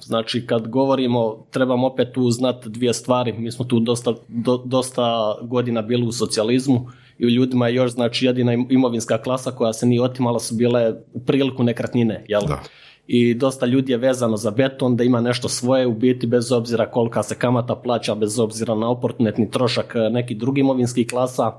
Znači 0.01 0.47
kad 0.47 0.69
govorimo, 0.69 1.47
trebamo 1.51 1.87
opet 1.87 2.13
tu 2.13 2.31
znati 2.31 2.69
dvije 2.69 2.95
stvari. 2.95 3.33
Mi 3.33 3.53
smo 3.53 3.65
tu 3.65 3.81
dosta, 3.81 4.15
do- 4.29 4.63
dosta 4.65 5.35
godina 5.43 5.83
bili 5.83 6.07
u 6.07 6.13
socijalizmu 6.13 6.91
i 7.19 7.27
u 7.27 7.31
ljudima 7.31 7.69
je 7.69 7.75
još 7.75 7.91
znači 7.93 8.27
jedina 8.27 8.53
im- 8.53 8.67
imovinska 8.71 9.19
klasa 9.23 9.51
koja 9.51 9.73
se 9.73 9.87
nije 9.87 10.03
otimala 10.03 10.39
su 10.41 10.55
bile 10.55 10.93
u 11.13 11.21
priliku 11.21 11.63
nekretnine. 11.65 12.25
Jel? 12.29 12.43
Da. 12.47 12.61
I 13.07 13.35
dosta 13.35 13.67
ljudi 13.67 13.93
je 13.93 13.99
vezano 13.99 14.37
za 14.37 14.51
beton, 14.51 14.97
da 14.97 15.05
ima 15.05 15.21
nešto 15.21 15.49
svoje 15.49 15.87
u 15.87 15.95
biti 15.95 16.27
bez 16.27 16.53
obzira 16.53 16.91
kolika 16.91 17.23
se 17.23 17.35
kamata 17.35 17.77
plaća, 17.77 18.15
bez 18.15 18.39
obzira 18.39 18.75
na 18.75 18.89
oportunetni 18.89 19.51
trošak 19.51 19.93
eh, 19.97 20.11
nekih 20.11 20.39
drugih 20.39 20.61
imovinskih 20.61 21.07
klasa. 21.11 21.53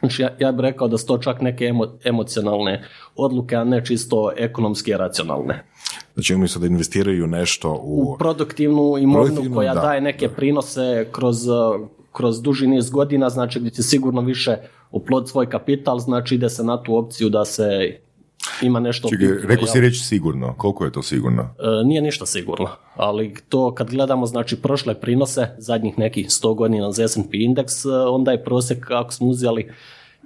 Znači 0.00 0.22
ja, 0.22 0.36
ja 0.38 0.52
bih 0.52 0.60
rekao 0.60 0.88
da 0.88 0.98
su 0.98 1.06
to 1.06 1.18
čak 1.18 1.40
neke 1.40 1.64
emo- 1.64 1.92
emocionalne 2.04 2.84
odluke, 3.16 3.56
a 3.56 3.64
ne 3.64 3.84
čisto 3.84 4.32
ekonomski 4.36 4.92
racionalne. 4.92 5.64
Znači 6.14 6.34
umjesto 6.34 6.58
da 6.60 6.66
investiraju 6.66 7.26
nešto 7.26 7.72
u... 7.82 8.00
U 8.02 8.16
produktivnu 8.18 8.98
imovinu 8.98 9.54
koja 9.54 9.74
da, 9.74 9.80
daje 9.80 10.00
neke 10.00 10.28
prinose 10.28 11.06
kroz, 11.12 11.48
uh, 11.48 11.54
kroz 12.16 12.42
duži 12.42 12.66
niz 12.66 12.90
godina, 12.90 13.30
znači 13.30 13.60
gdje 13.60 13.70
će 13.70 13.82
sigurno 13.82 14.20
više 14.20 14.56
oplod 14.90 15.28
svoj 15.28 15.50
kapital, 15.50 15.98
znači 15.98 16.34
ide 16.34 16.48
se 16.50 16.64
na 16.64 16.82
tu 16.82 16.96
opciju 16.96 17.28
da 17.28 17.44
se 17.44 17.98
ima 18.62 18.80
nešto... 18.80 19.08
Čekaj, 19.08 19.28
rekao 19.48 19.66
si 19.66 19.80
reći 19.80 19.98
sigurno. 19.98 20.54
Koliko 20.56 20.84
je 20.84 20.92
to 20.92 21.02
sigurno? 21.02 21.42
E, 21.42 21.84
nije 21.84 22.02
ništa 22.02 22.26
sigurno, 22.26 22.68
ali 22.94 23.34
to 23.48 23.74
kad 23.74 23.90
gledamo 23.90 24.26
znači 24.26 24.56
prošle 24.56 24.94
prinose 25.00 25.48
zadnjih 25.58 25.98
nekih 25.98 26.26
100 26.26 26.54
godina 26.54 26.92
za 26.92 27.08
S&P 27.08 27.28
indeks, 27.32 27.84
e, 27.84 27.88
onda 27.88 28.32
je 28.32 28.44
prosjek 28.44 28.90
ako 28.90 29.12
smo 29.12 29.26
uzeli 29.26 29.72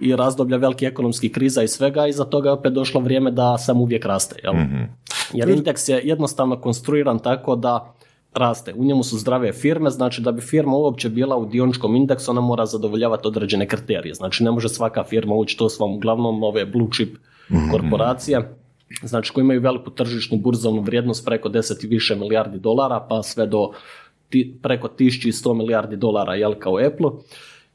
i 0.00 0.16
razdoblja 0.16 0.56
velikih 0.56 0.88
ekonomskih 0.88 1.32
kriza 1.32 1.62
i 1.62 1.68
svega 1.68 2.06
i 2.06 2.12
za 2.12 2.24
toga 2.24 2.48
je 2.48 2.52
opet 2.52 2.72
došlo 2.72 3.00
vrijeme 3.00 3.30
da 3.30 3.58
sam 3.58 3.80
uvijek 3.80 4.04
raste. 4.04 4.36
Jel? 4.42 4.54
Jer 5.32 5.48
indeks 5.48 5.88
je 5.88 6.00
jednostavno 6.04 6.60
konstruiran 6.60 7.18
tako 7.18 7.56
da 7.56 7.94
raste. 8.34 8.74
U 8.76 8.84
njemu 8.84 9.02
su 9.02 9.18
zdrave 9.18 9.52
firme, 9.52 9.90
znači 9.90 10.22
da 10.22 10.32
bi 10.32 10.40
firma 10.40 10.76
uopće 10.76 11.08
bila 11.08 11.36
u 11.36 11.46
dioničkom 11.46 11.96
indeksu, 11.96 12.30
ona 12.30 12.40
mora 12.40 12.66
zadovoljavati 12.66 13.28
određene 13.28 13.68
kriterije. 13.68 14.14
Znači 14.14 14.44
ne 14.44 14.50
može 14.50 14.68
svaka 14.68 15.04
firma 15.04 15.34
ući, 15.34 15.56
to 15.56 15.68
su 15.68 15.84
vam 15.84 15.94
uglavnom 15.94 16.42
ove 16.42 16.66
blue 16.66 16.88
chip 16.92 17.16
korporacije, 17.70 18.56
znači 19.02 19.32
koji 19.32 19.42
imaju 19.42 19.60
veliku 19.60 19.90
tržišnu 19.90 20.38
burzovnu 20.38 20.80
vrijednost 20.80 21.24
preko 21.24 21.48
10 21.48 21.84
i 21.84 21.88
više 21.88 22.16
milijardi 22.16 22.58
dolara, 22.58 23.06
pa 23.08 23.22
sve 23.22 23.46
do 23.46 23.70
ti, 24.28 24.58
preko 24.62 24.88
1100 24.88 25.54
milijardi 25.54 25.96
dolara, 25.96 26.34
jel, 26.34 26.54
kao 26.58 26.78
Apple. 26.86 27.10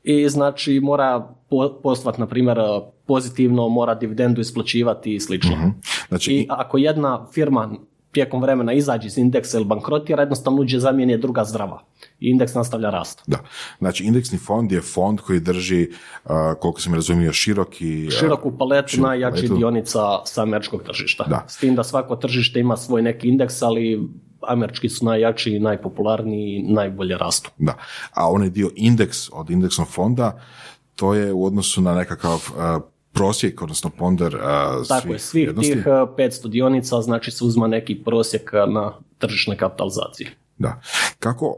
I 0.04 0.30
znači 0.30 0.80
mora 0.80 1.28
po, 1.50 1.80
poslovati, 1.84 2.22
na 2.22 2.28
primjer, 2.28 2.58
pozitivno, 3.06 3.70
mora 3.70 3.96
dividendu 3.96 4.42
isplaćivati 4.42 5.16
i 5.16 5.20
slično. 5.20 5.72
Znači, 6.08 6.34
I 6.34 6.46
ako 6.50 6.78
jedna 6.78 7.28
firma 7.34 7.72
tijekom 8.16 8.42
vremena 8.42 8.74
izađe 8.74 9.08
iz 9.08 9.18
indeksa 9.18 9.58
ili 9.58 9.66
bankrotira, 9.66 10.22
jednostavno 10.24 10.62
uđe 10.62 10.80
zamijeni 10.80 11.14
je 11.14 11.18
druga 11.18 11.44
zdrava. 11.44 11.82
I 12.20 12.30
indeks 12.30 12.54
nastavlja 12.54 12.90
rast. 12.90 13.22
Da. 13.28 13.38
Znači, 13.80 14.04
indeksni 14.04 14.38
fond 14.38 14.72
je 14.72 14.82
fond 14.82 15.20
koji 15.20 15.40
drži, 15.40 15.88
uh, 15.90 16.32
koliko 16.60 16.82
sam 16.82 16.94
razumio, 16.94 17.34
široki... 17.34 18.08
uh, 18.08 18.14
Široku 18.14 18.58
paletu 18.58 18.88
široku 18.88 19.08
najjačih 19.08 19.50
paletu. 19.50 19.58
dionica 19.58 20.00
sa 20.26 20.42
američkog 20.42 20.84
tržišta. 20.84 21.24
Da. 21.24 21.44
S 21.48 21.58
tim 21.58 21.76
da 21.76 21.84
svako 21.84 22.16
tržište 22.16 22.60
ima 22.60 22.78
svoj 22.78 23.02
neki 23.02 23.28
indeks, 23.28 23.62
ali 23.62 24.10
američki 24.48 24.90
su 24.90 25.06
najjači, 25.06 25.60
najpopularniji 25.60 26.56
i 26.56 26.74
najbolje 26.74 27.18
rastu. 27.18 27.52
Da. 27.58 27.78
A 28.14 28.32
onaj 28.32 28.50
dio 28.50 28.70
indeks 28.76 29.30
od 29.34 29.50
indeksnog 29.50 29.88
fonda, 29.88 30.40
to 30.96 31.14
je 31.14 31.34
u 31.34 31.46
odnosu 31.46 31.82
na 31.82 31.96
nekakav 31.96 32.36
uh, 32.36 32.95
prosjek, 33.16 33.62
odnosno 33.62 33.90
ponder 33.90 34.36
uh, 34.36 34.88
Tako 34.88 35.14
je, 35.14 35.20
svih 35.20 35.50
tih 35.60 35.78
uh, 35.78 35.94
500 36.18 36.48
dionica 36.48 37.02
znači 37.02 37.32
se 37.32 37.44
uzma 37.44 37.68
neki 37.68 37.96
prosjek 38.04 38.52
uh, 38.54 38.74
na 38.74 38.94
tržišnoj 39.18 39.58
kapitalizaciji. 39.58 40.28
Da. 40.58 40.82
Kako, 41.20 41.56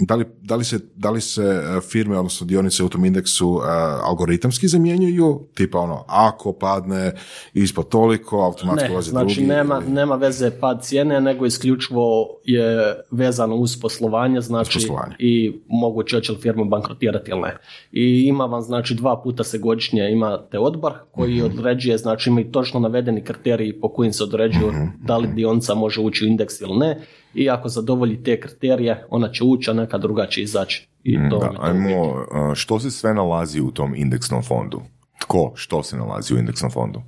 da 0.00 0.14
li, 0.14 0.24
da 0.42 0.56
li 0.56 0.64
se, 0.64 0.78
da 0.96 1.10
li 1.10 1.20
se 1.20 1.42
uh, 1.42 1.82
firme, 1.82 2.18
odnosno 2.18 2.46
dionice 2.46 2.84
u 2.84 2.88
tom 2.88 3.04
indeksu 3.04 3.48
uh, 3.48 3.62
algoritamski 4.02 4.68
zamjenjuju? 4.68 5.40
Tipa 5.54 5.78
ono, 5.78 6.04
ako 6.08 6.52
padne 6.52 7.12
ispod 7.54 7.88
toliko, 7.88 8.36
automatski 8.38 8.84
Ne, 8.84 8.94
ulazi 8.94 9.10
znači 9.10 9.34
drugi. 9.34 9.48
nema, 9.48 9.80
ili- 9.80 9.92
nema 9.92 10.14
veze 10.14 10.50
pad 10.52 10.82
cijene, 10.82 11.20
nego 11.20 11.46
isključivo 11.46 12.02
je 12.44 12.78
vezano 13.10 13.54
uz 13.54 13.80
poslovanje, 13.80 14.40
znači 14.40 14.74
poslovanje. 14.74 15.14
i 15.18 15.52
moguće 15.68 16.16
hoće 16.16 16.32
li 16.32 16.38
firma 16.38 16.64
bankrotirati 16.64 17.30
ili 17.30 17.40
ne. 17.40 17.56
I 17.92 18.22
ima 18.22 18.44
vam 18.44 18.62
znači 18.62 18.94
dva 18.94 19.20
puta 19.22 19.44
se 19.44 19.58
godišnje 19.58 20.10
imate 20.10 20.58
odbor 20.58 20.92
koji 21.10 21.34
Mhm. 21.34 21.44
određuje, 21.46 21.98
znači 21.98 22.30
ima 22.30 22.40
i 22.40 22.50
točno 22.52 22.80
navedeni 22.80 23.24
kriteriji 23.24 23.50
po 23.72 23.88
kojim 23.88 24.12
se 24.12 24.24
određuju 24.24 24.68
Mhm, 24.68 24.84
da 24.98 25.16
li 25.16 25.28
dionica 25.28 25.74
može 25.74 26.00
ući 26.00 26.24
u 26.24 26.28
indeks 26.28 26.60
ili 26.60 26.76
ne 26.76 27.00
i 27.34 27.50
ako 27.50 27.68
zadovolji 27.68 28.22
te 28.22 28.40
kriterije 28.40 29.06
ona 29.10 29.28
će 29.28 29.44
ući, 29.44 29.70
a 29.70 29.74
neka 29.74 29.98
druga 29.98 30.26
će 30.26 30.42
izaći. 30.42 30.88
I 31.04 31.14
to 31.30 31.38
Da, 31.38 31.46
je 31.46 31.52
to 31.52 31.60
uvijek. 31.62 31.62
ajmo, 31.62 32.24
što 32.54 32.80
se 32.80 32.90
sve 32.90 33.14
nalazi 33.14 33.60
u 33.60 33.70
tom 33.70 33.94
indeksnom 33.94 34.42
fondu? 34.42 34.80
Tko, 35.20 35.52
što 35.54 35.82
se 35.82 35.96
nalazi 35.96 36.34
u 36.34 36.38
indeksnom 36.38 36.70
fondu? 36.70 37.02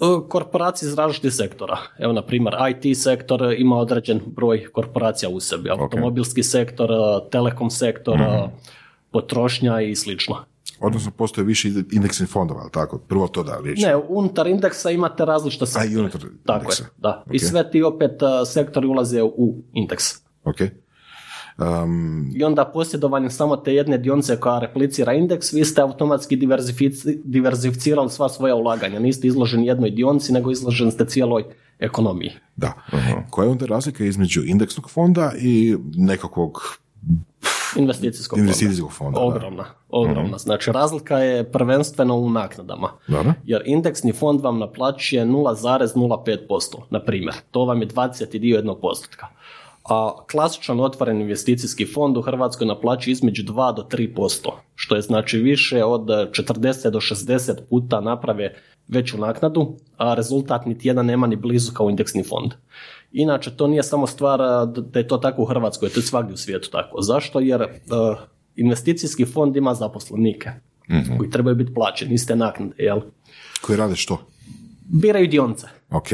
E, 0.00 0.28
Korporacije 0.28 0.88
iz 0.88 0.94
različitih 0.94 1.32
sektora. 1.32 1.76
Evo, 1.98 2.12
na 2.12 2.22
primjer, 2.22 2.54
IT 2.70 2.98
sektor 2.98 3.54
ima 3.58 3.76
određen 3.76 4.20
broj 4.26 4.64
korporacija 4.72 5.28
u 5.28 5.40
sebi. 5.40 5.70
Automobilski 5.70 6.42
sektor, 6.42 6.90
e, 6.90 6.94
telekom 7.30 7.70
sektor, 7.70 8.20
e, 8.20 8.48
potrošnja 9.10 9.80
i 9.80 9.96
slično. 9.96 10.36
Odnosno, 10.82 11.10
postoje 11.10 11.44
više 11.44 11.68
indeksnih 11.92 12.28
fondova, 12.28 12.60
ali 12.60 12.70
tako? 12.70 12.98
Prvo 12.98 13.28
to 13.28 13.42
da 13.42 13.58
riječ. 13.64 13.80
Ne, 13.80 13.96
unutar 13.98 14.46
indeksa 14.46 14.90
imate 14.90 15.24
različite 15.24 15.62
A 15.62 15.66
sektore. 15.66 15.92
i 15.92 15.96
unutar 15.96 16.20
Tako 16.46 16.60
indeksa. 16.60 16.82
je, 16.84 16.88
da. 16.98 17.24
I 17.32 17.36
Ok. 17.36 17.42
sve 17.42 17.70
ti 17.70 17.82
opet 17.82 18.10
e, 18.12 18.46
sektori 18.46 18.86
ulaze 18.86 19.22
u 19.22 19.62
indeks. 19.72 20.04
Ok. 20.44 20.56
Um, 21.58 22.30
I 22.34 22.44
onda 22.44 22.64
posjedovanjem 22.64 23.30
samo 23.30 23.56
te 23.56 23.74
jedne 23.74 23.98
dionice 23.98 24.36
koja 24.36 24.58
replicira 24.58 25.12
indeks, 25.12 25.52
vi 25.52 25.64
ste 25.64 25.82
automatski 25.82 26.36
diverzifici- 26.36 27.20
diverzificirali 27.24 28.10
sva 28.10 28.28
svoja 28.28 28.54
ulaganja. 28.54 28.98
Niste 28.98 29.26
izloženi 29.26 29.66
jednoj 29.66 29.90
dionici, 29.90 30.32
nego 30.32 30.50
izloženi 30.50 30.90
ste 30.90 31.04
cijeloj 31.06 31.44
ekonomiji. 31.78 32.30
da. 32.56 32.72
Koja 33.30 33.44
je 33.44 33.50
onda 33.50 33.66
razlika 33.66 34.04
između 34.04 34.42
indeksnog 34.44 34.90
fonda 34.90 35.32
i 35.38 35.76
nekakvog 35.94 36.58
Investicijskog 37.76 38.36
fonda. 38.36 38.42
investicijskog 38.42 38.92
fonda? 38.92 39.20
da. 39.20 39.26
Ogromna, 39.26 39.64
ogromna. 39.88 40.38
Znači 40.38 40.72
razlika 40.72 41.18
je 41.18 41.52
prvenstveno 41.52 42.16
u 42.16 42.30
naknadama. 42.30 42.88
Dobro. 43.08 43.32
Jer 43.44 43.62
indeksni 43.66 44.12
fond 44.12 44.40
vam 44.40 44.58
naplaćuje 44.58 45.26
0,05%, 45.26 46.76
na 46.90 47.00
primjer. 47.00 47.34
To 47.50 47.64
vam 47.64 47.82
je 47.82 47.88
20 47.88 48.38
dio 48.38 48.56
jednog 48.56 48.80
postotka. 48.80 49.26
A 49.84 50.12
klasičan 50.30 50.80
otvoren 50.80 51.20
investicijski 51.20 51.86
fond 51.86 52.16
u 52.16 52.22
Hrvatskoj 52.22 52.66
naplaćuje 52.66 53.12
između 53.12 53.42
2 53.42 53.76
do 53.76 53.82
3%, 53.82 54.50
što 54.74 54.94
je 54.94 55.02
znači 55.02 55.38
više 55.38 55.84
od 55.84 56.02
40 56.02 56.90
do 56.90 57.00
60 57.00 57.52
puta 57.70 58.00
naprave 58.00 58.54
veću 58.88 59.18
naknadu, 59.18 59.76
a 59.96 60.14
rezultat 60.14 60.66
niti 60.66 60.88
jedan 60.88 61.06
nema 61.06 61.26
ni 61.26 61.36
blizu 61.36 61.72
kao 61.72 61.90
indeksni 61.90 62.22
fond. 62.22 62.52
Inače, 63.12 63.56
to 63.56 63.66
nije 63.66 63.82
samo 63.82 64.06
stvar 64.06 64.38
da 64.66 64.98
je 64.98 65.08
to 65.08 65.18
tako 65.18 65.42
u 65.42 65.44
Hrvatskoj, 65.44 65.88
to 65.88 66.00
je 66.00 66.04
svagdje 66.04 66.34
u 66.34 66.36
svijetu 66.36 66.70
tako. 66.70 67.02
Zašto? 67.02 67.40
Jer 67.40 67.62
e, 67.62 67.68
investicijski 68.56 69.24
fond 69.24 69.56
ima 69.56 69.74
zaposlenike 69.74 70.50
koji 71.18 71.30
trebaju 71.30 71.56
biti 71.56 71.74
plaćeni, 71.74 72.14
iste 72.14 72.36
naknade, 72.36 72.74
jel? 72.78 73.00
Koji 73.62 73.76
rade 73.76 73.96
što? 73.96 74.18
Biraju 74.84 75.28
dionice. 75.28 75.66
Ok. 75.90 76.08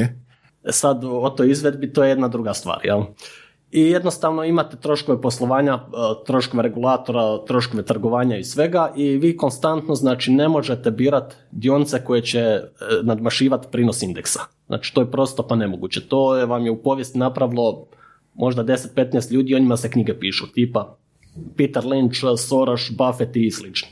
Sad 0.70 1.04
o 1.04 1.30
toj 1.30 1.50
izvedbi 1.50 1.92
to 1.92 2.04
je 2.04 2.08
jedna 2.08 2.28
druga 2.28 2.54
stvar, 2.54 2.80
jel? 2.84 3.02
I 3.70 3.80
jednostavno 3.80 4.44
imate 4.44 4.76
troškove 4.76 5.20
poslovanja, 5.20 5.74
e, 5.74 5.78
troškove 6.26 6.62
regulatora, 6.62 7.44
troškove 7.46 7.84
trgovanja 7.84 8.36
i 8.36 8.44
svega 8.44 8.92
i 8.96 9.16
vi 9.16 9.36
konstantno 9.36 9.94
znači 9.94 10.32
ne 10.32 10.48
možete 10.48 10.90
birati 10.90 11.36
dionice 11.50 12.04
koje 12.04 12.22
će 12.22 12.40
e, 12.40 12.64
nadmašivati 13.02 13.68
prinos 13.72 14.02
indeksa. 14.02 14.40
Znači 14.68 14.94
to 14.94 15.00
je 15.00 15.10
prosto 15.10 15.46
pa 15.46 15.56
nemoguće. 15.56 16.08
To 16.08 16.36
je, 16.36 16.46
vam 16.46 16.64
je 16.64 16.70
u 16.70 16.82
povijesti 16.82 17.18
napravilo 17.18 17.86
možda 18.34 18.64
10-15 18.64 19.32
ljudi 19.32 19.52
i 19.52 19.54
o 19.54 19.58
njima 19.58 19.76
se 19.76 19.90
knjige 19.90 20.18
pišu, 20.18 20.46
tipa 20.52 20.96
Peter 21.56 21.82
Lynch, 21.82 22.36
Soros, 22.36 22.90
Buffett 22.90 23.36
i 23.36 23.50
slični. 23.50 23.88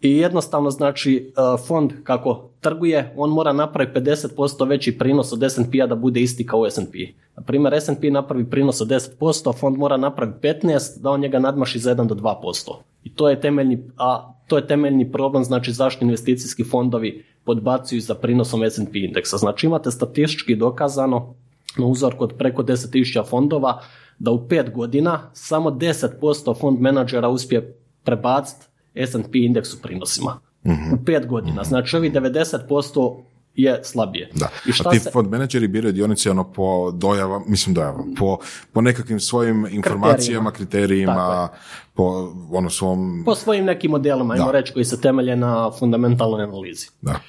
I 0.00 0.16
jednostavno 0.16 0.70
znači 0.70 1.32
e, 1.36 1.62
fond 1.66 1.92
kako 2.04 2.50
trguje, 2.60 3.14
on 3.16 3.30
mora 3.30 3.52
napraviti 3.52 4.00
50% 4.00 4.68
veći 4.68 4.98
prinos 4.98 5.32
od 5.32 5.42
S&P-a 5.42 5.86
da 5.86 5.94
bude 5.94 6.20
isti 6.20 6.46
kao 6.46 6.70
S&P. 6.70 6.98
Na 7.36 7.42
primjer, 7.42 7.74
S&P 7.74 8.10
napravi 8.10 8.50
prinos 8.50 8.80
od 8.80 8.88
10%, 8.88 9.58
fond 9.58 9.78
mora 9.78 9.96
napraviti 9.96 10.48
15% 10.48 11.00
da 11.00 11.10
on 11.10 11.20
njega 11.20 11.38
nadmaši 11.38 11.78
za 11.78 11.94
1 11.94 12.06
do 12.06 12.14
2%. 12.14 12.70
I 13.04 13.14
to 13.14 13.28
je 13.28 13.40
temeljni, 13.40 13.78
a 13.96 14.32
to 14.46 14.56
je 14.56 14.66
temeljni 14.66 15.12
problem, 15.12 15.44
znači 15.44 15.72
zašto 15.72 16.04
investicijski 16.04 16.64
fondovi 16.64 17.24
podbacuju 17.44 18.00
za 18.00 18.14
prinosom 18.14 18.64
S&P 18.70 18.98
indeksa. 18.98 19.36
Znači 19.36 19.66
imate 19.66 19.90
statistički 19.90 20.56
dokazano 20.56 21.34
na 21.78 21.86
uzorku 21.86 22.24
od 22.24 22.34
preko 22.38 22.62
10.000 22.62 23.26
fondova 23.28 23.80
da 24.18 24.30
u 24.30 24.38
5 24.38 24.72
godina 24.74 25.30
samo 25.32 25.70
10% 25.70 26.58
fond 26.60 26.80
menadžera 26.80 27.28
uspije 27.28 27.76
prebaciti 28.04 28.69
S&P 29.06 29.38
indeks 29.38 29.74
u 29.74 29.82
prinosima. 29.82 30.40
U 30.64 31.04
pet 31.04 31.26
godina. 31.26 31.64
Znači 31.64 31.96
ovi 31.96 32.10
90% 32.10 33.22
je 33.54 33.80
slabije. 33.84 34.30
Da. 34.34 34.48
I 34.66 34.72
šta 34.72 34.88
A 34.88 34.92
ti 34.92 34.98
se... 34.98 35.10
fond 35.10 35.28
menadžeri 35.30 35.68
biraju 35.68 35.92
dionice 35.92 36.30
ono 36.30 36.52
po 36.52 36.90
dojava, 36.90 37.42
mislim 37.46 37.74
dojava, 37.74 38.04
po, 38.18 38.38
po 38.72 38.80
nekakvim 38.80 39.20
svojim 39.20 39.66
informacijama, 39.70 40.50
kriterijima, 40.50 41.48
po 41.94 42.32
ono 42.50 42.70
svom... 42.70 43.22
Po 43.24 43.34
svojim 43.34 43.64
nekim 43.64 43.90
modelima, 43.90 44.34
ajmo 44.34 44.52
reći, 44.52 44.72
koji 44.72 44.84
se 44.84 45.00
temelje 45.00 45.36
na 45.36 45.70
fundamentalnoj 45.78 46.42
analizi. 46.42 46.88
Da. 47.00 47.20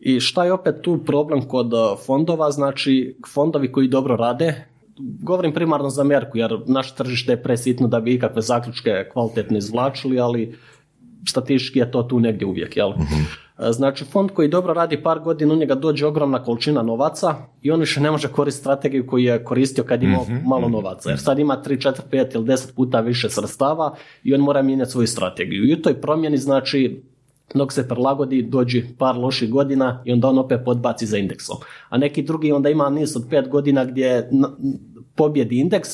I 0.00 0.20
šta 0.20 0.44
je 0.44 0.52
opet 0.52 0.82
tu 0.82 0.98
problem 1.06 1.48
kod 1.48 1.72
uh, 1.72 1.80
fondova? 2.06 2.50
Znači, 2.50 3.16
fondovi 3.34 3.72
koji 3.72 3.88
dobro 3.88 4.16
rade, 4.16 4.64
govorim 4.98 5.52
primarno 5.52 5.90
za 5.90 6.00
Ameriku, 6.00 6.38
jer 6.38 6.58
naše 6.66 6.94
tržište 6.94 7.32
je 7.32 7.42
presitno 7.42 7.88
da 7.88 8.00
bi 8.00 8.14
ikakve 8.14 8.42
zaključke 8.42 9.08
kvalitetno 9.12 9.58
izvlačili, 9.58 10.20
ali 10.20 10.58
statistički 11.28 11.78
je 11.78 11.90
to 11.90 12.02
tu 12.02 12.20
negdje 12.20 12.46
uvijek, 12.46 12.76
jel? 12.76 12.92
Znači, 13.70 14.04
fond 14.04 14.30
koji 14.30 14.48
dobro 14.48 14.74
radi 14.74 15.02
par 15.02 15.20
godina, 15.20 15.54
u 15.54 15.56
njega 15.56 15.74
dođe 15.74 16.06
ogromna 16.06 16.42
količina 16.42 16.82
novaca 16.82 17.34
i 17.62 17.70
on 17.70 17.80
više 17.80 18.00
ne 18.00 18.10
može 18.10 18.28
koristiti 18.28 18.60
strategiju 18.60 19.06
koju 19.06 19.24
je 19.24 19.44
koristio 19.44 19.84
kad 19.84 20.02
imao 20.02 20.26
malo 20.46 20.68
novaca. 20.68 21.10
Jer 21.10 21.18
sad 21.18 21.38
ima 21.38 21.62
3, 21.66 21.88
4, 21.88 22.00
5 22.10 22.34
ili 22.34 22.44
10 22.44 22.74
puta 22.74 23.00
više 23.00 23.30
sredstava 23.30 23.94
i 24.24 24.34
on 24.34 24.40
mora 24.40 24.62
mijenjati 24.62 24.90
svoju 24.90 25.06
strategiju. 25.06 25.64
I 25.64 25.74
u 25.74 25.82
toj 25.82 26.00
promjeni, 26.00 26.36
znači, 26.36 27.02
dok 27.54 27.72
se 27.72 27.88
prilagodi, 27.88 28.42
dođe 28.42 28.82
par 28.98 29.16
loših 29.16 29.50
godina 29.50 30.02
i 30.04 30.12
onda 30.12 30.28
on 30.28 30.38
opet 30.38 30.60
podbaci 30.64 31.06
za 31.06 31.18
indeksom. 31.18 31.56
A 31.88 31.98
neki 31.98 32.22
drugi 32.22 32.52
onda 32.52 32.70
ima 32.70 32.90
niz 32.90 33.16
od 33.16 33.26
pet 33.30 33.48
godina 33.48 33.84
gdje 33.84 34.30
pobjedi 35.14 35.58
indeks 35.58 35.88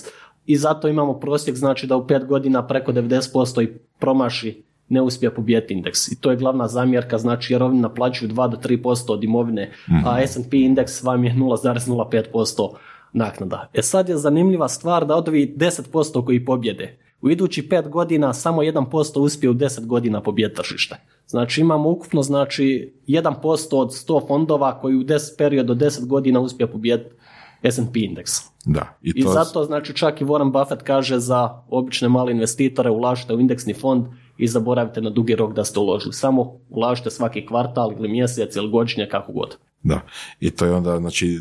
i 0.47 0.57
zato 0.57 0.89
imamo 0.89 1.21
prosjek, 1.21 1.57
znači 1.57 1.87
da 1.87 1.97
u 1.97 2.07
pet 2.07 2.25
godina 2.25 2.67
preko 2.67 2.93
90% 2.93 3.63
i 3.63 3.79
promaši 3.99 4.68
ne 4.89 5.03
uspije 5.03 5.35
pobijeti 5.35 5.75
indeks. 5.75 6.13
I 6.13 6.21
to 6.21 6.31
je 6.31 6.37
glavna 6.37 6.69
zamjerka, 6.69 7.19
znači 7.19 7.53
jer 7.53 7.63
oni 7.63 7.81
naplaćuju 7.81 8.31
2 8.31 8.51
do 8.51 8.57
3% 8.57 9.13
od 9.13 9.25
imovine, 9.25 9.73
a 10.07 10.27
S&P 10.27 10.61
indeks 10.61 11.03
vam 11.03 11.25
je 11.25 11.35
0,05% 11.35 12.75
naknada. 13.13 13.69
E 13.75 13.83
sad 13.83 14.09
je 14.09 14.17
zanimljiva 14.17 14.69
stvar 14.69 15.07
da 15.07 15.17
od 15.17 15.29
ovih 15.29 15.57
10% 15.57 16.25
koji 16.25 16.45
pobjede, 16.45 16.99
u 17.23 17.31
idući 17.31 17.69
5 17.71 17.89
godina 17.89 18.33
samo 18.33 18.63
1% 18.63 19.19
uspije 19.19 19.51
u 19.51 19.55
10 19.55 19.87
godina 19.87 20.21
pobijeti 20.21 20.57
tržište. 20.57 20.97
Znači 21.27 21.61
imamo 21.61 21.91
ukupno 21.91 22.23
znači 22.23 22.93
1% 23.07 23.77
od 23.77 23.89
100 23.89 24.29
fondova 24.29 24.81
koji 24.81 24.97
u 24.97 25.05
10 25.05 25.39
period 25.39 25.71
od 25.71 25.77
10 25.77 26.07
godina 26.07 26.41
uspije 26.41 26.67
pobijeti 26.67 27.15
S&P 27.63 28.01
indeks. 28.01 28.33
Da, 28.65 28.99
i 29.03 29.13
I 29.15 29.23
to 29.23 29.33
zato 29.33 29.65
znači 29.65 29.97
čak 29.97 30.21
i 30.21 30.25
Warren 30.25 30.53
Buffett 30.53 30.83
kaže 30.83 31.19
za 31.19 31.63
obične 31.69 32.09
male 32.09 32.33
investitore 32.33 32.91
ulažite 32.91 33.35
u 33.35 33.41
indeksni 33.41 33.75
fond 33.75 34.07
i 34.39 34.49
zaboravite 34.49 35.01
na 35.01 35.11
dugi 35.11 35.35
rok 35.35 35.53
da 35.55 35.65
ste 35.65 35.81
uložili. 35.81 36.13
Samo 36.13 36.53
ulažite 36.69 37.11
svaki 37.11 37.47
kvartal 37.47 37.93
ili 37.99 38.09
mjesec 38.09 38.57
ili 38.57 38.71
godišnje 38.71 39.09
kako 39.11 39.33
god. 39.33 39.57
Da, 39.83 40.01
i 40.41 40.51
to 40.51 40.65
je 40.65 40.73
onda, 40.73 40.99
znači, 40.99 41.41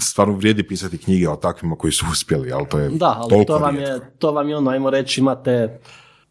stvarno 0.00 0.34
vrijedi 0.34 0.62
pisati 0.62 0.98
knjige 0.98 1.28
o 1.28 1.36
takvima 1.36 1.76
koji 1.76 1.92
su 1.92 2.06
uspjeli, 2.12 2.52
ali 2.52 2.66
to 2.70 2.78
je 2.78 2.88
Da, 2.88 3.16
ali 3.18 3.46
to 3.46 3.58
vam, 3.58 3.76
rijetko. 3.76 3.94
je, 3.94 4.10
to 4.18 4.32
vam 4.32 4.48
je 4.48 4.56
ono, 4.56 4.70
ajmo 4.70 4.90
reći, 4.90 5.20
imate 5.20 5.80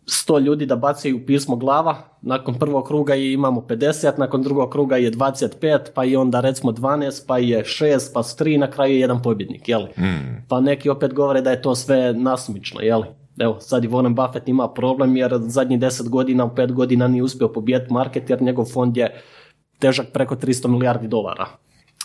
100 0.06 0.42
ljudi 0.42 0.66
da 0.66 0.76
bacaju 0.76 1.26
pismo 1.26 1.56
glava, 1.56 1.96
nakon 2.22 2.56
prvog 2.60 2.88
kruga 2.88 3.16
i 3.16 3.34
imamo 3.34 3.62
50, 3.62 4.12
nakon 4.18 4.44
drugog 4.44 4.70
kruga 4.72 4.96
je 4.98 5.12
25, 5.12 5.80
pa 5.94 6.06
i 6.06 6.16
onda 6.16 6.40
recimo 6.42 6.72
12, 6.72 7.24
pa 7.28 7.38
je 7.38 7.64
6, 7.64 8.14
pa 8.14 8.24
su 8.24 8.44
3, 8.44 8.58
na 8.58 8.72
kraju 8.72 8.94
je 8.94 9.00
jedan 9.00 9.22
pobjednik, 9.22 9.70
jeli? 9.70 9.88
Pa 10.48 10.60
neki 10.60 10.90
opet 10.90 11.14
govore 11.14 11.42
da 11.42 11.52
je 11.52 11.62
to 11.62 11.76
sve 11.76 12.14
nasumično, 12.14 12.82
jeli? 12.82 13.06
Evo, 13.38 13.60
sad 13.60 13.84
i 13.84 13.88
Warren 13.88 14.16
Buffett 14.16 14.48
ima 14.48 14.74
problem 14.74 15.18
jer 15.18 15.40
zadnjih 15.40 15.80
10 15.80 16.10
godina, 16.10 16.46
u 16.46 16.50
5 16.50 16.72
godina 16.72 17.08
nije 17.08 17.24
uspio 17.24 17.48
pobijeti 17.48 17.94
market 17.94 18.30
jer 18.30 18.42
njegov 18.42 18.66
fond 18.66 18.98
je 18.98 19.22
težak 19.80 20.08
preko 20.14 20.36
300 20.36 20.68
milijardi 20.68 21.08
dolara. 21.08 21.48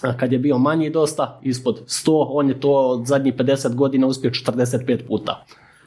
A 0.03 0.17
kad 0.17 0.33
je 0.33 0.39
bio 0.39 0.59
manji 0.59 0.91
dosta, 0.91 1.41
ispod 1.43 1.83
100, 1.87 2.27
on 2.29 2.49
je 2.49 2.61
to 2.61 2.73
od 2.73 3.07
zadnjih 3.07 3.35
50 3.35 3.75
godina 3.75 4.07
uspio 4.07 4.31
45 4.31 5.07
puta. 5.07 5.45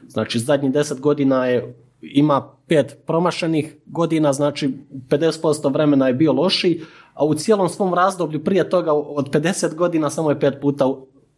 Znači, 0.08 0.40
zadnjih 0.40 0.72
10 0.72 1.00
godina 1.00 1.46
je, 1.46 1.76
ima 2.02 2.52
pet 2.68 2.98
promašenih 3.08 3.76
godina, 3.86 4.34
znači 4.34 4.74
50% 5.10 5.74
vremena 5.74 6.08
je 6.08 6.14
bio 6.14 6.34
lošiji, 6.34 6.82
a 7.14 7.26
u 7.26 7.34
cijelom 7.34 7.70
svom 7.70 7.94
razdoblju 7.94 8.44
prije 8.44 8.70
toga 8.70 8.94
od 8.94 9.30
50 9.30 9.76
godina 9.76 10.10
samo 10.10 10.30
je 10.30 10.40
pet 10.40 10.54
puta 10.62 10.86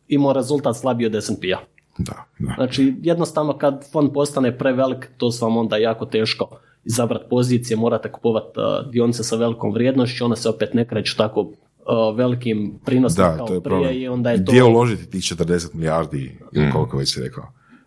imao 0.08 0.34
rezultat 0.34 0.76
slabiji 0.76 1.08
od 1.08 1.16
S&P-a. 1.16 1.58
Da, 1.98 2.26
da. 2.40 2.54
Znači, 2.56 2.96
jednostavno 3.02 3.58
kad 3.58 3.92
fond 3.92 4.14
postane 4.14 4.58
prevelik, 4.58 5.10
to 5.18 5.32
su 5.32 5.46
vam 5.46 5.58
onda 5.58 5.78
jako 5.78 6.06
teško 6.06 6.50
izabrati 6.86 7.26
pozicije, 7.30 7.78
morate 7.78 8.12
kupovati 8.12 8.60
uh, 8.60 8.92
dionice 8.92 9.24
sa 9.24 9.36
velikom 9.36 9.74
vrijednošću, 9.74 10.26
one 10.26 10.36
se 10.36 10.50
opet 10.50 10.74
ne 10.74 10.88
kreću 10.88 11.18
tako 11.18 11.42
uh, 11.42 12.18
velikim 12.18 12.80
prinosima 12.86 13.28
Da, 13.28 13.38
kao 13.38 13.48
to 13.48 13.54
je 13.54 13.62
prije 13.62 13.78
problem. 13.80 14.02
i 14.02 14.08
onda 14.08 14.32
je 14.32 14.46
to... 14.46 14.52
Gdje 14.52 14.64
uložiti 14.64 15.10
tih 15.10 15.22
40 15.22 15.76
milijardi 15.76 16.40
ili 16.52 16.72
koliko 16.72 16.98
već 16.98 17.14
si 17.14 17.22
rekao? 17.22 17.44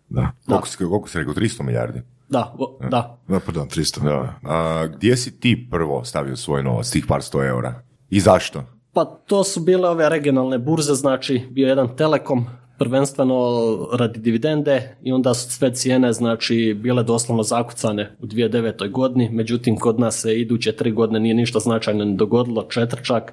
Da. 0.08 0.30
Koliko, 0.46 0.68
si, 0.68 0.76
koliko 0.78 1.08
si 1.08 1.18
rekao? 1.18 1.34
300 1.34 1.62
milijardi? 1.62 2.02
Da, 2.28 2.54
vo- 2.58 2.78
da. 2.90 3.18
Da, 3.28 3.40
pardon, 3.40 3.68
300. 3.68 4.02
Da. 4.04 4.34
A, 4.42 4.86
gdje 4.86 5.16
si 5.16 5.40
ti 5.40 5.68
prvo 5.70 6.04
stavio 6.04 6.36
svoj 6.36 6.62
novac, 6.62 6.90
tih 6.90 7.06
par 7.08 7.22
sto 7.22 7.44
eura? 7.44 7.82
I 8.10 8.20
zašto? 8.20 8.62
Pa 8.92 9.04
to 9.04 9.44
su 9.44 9.60
bile 9.60 9.88
ove 9.88 10.08
regionalne 10.08 10.58
burze, 10.58 10.94
znači 10.94 11.42
bio 11.50 11.64
je 11.66 11.68
jedan 11.68 11.96
telekom, 11.96 12.46
prvenstveno 12.78 13.36
radi 13.92 14.20
dividende 14.20 14.96
i 15.02 15.12
onda 15.12 15.34
su 15.34 15.50
sve 15.50 15.74
cijene 15.74 16.12
znači 16.12 16.76
bile 16.82 17.02
doslovno 17.02 17.42
zakucane 17.42 18.16
u 18.20 18.26
2009. 18.26 18.90
godini, 18.90 19.30
međutim 19.32 19.76
kod 19.76 20.00
nas 20.00 20.20
se 20.20 20.40
iduće 20.40 20.72
tri 20.72 20.92
godine 20.92 21.20
nije 21.20 21.34
ništa 21.34 21.58
značajno 21.58 22.04
ne 22.04 22.16
dogodilo, 22.16 22.62
četiri 22.62 23.04
čak 23.04 23.32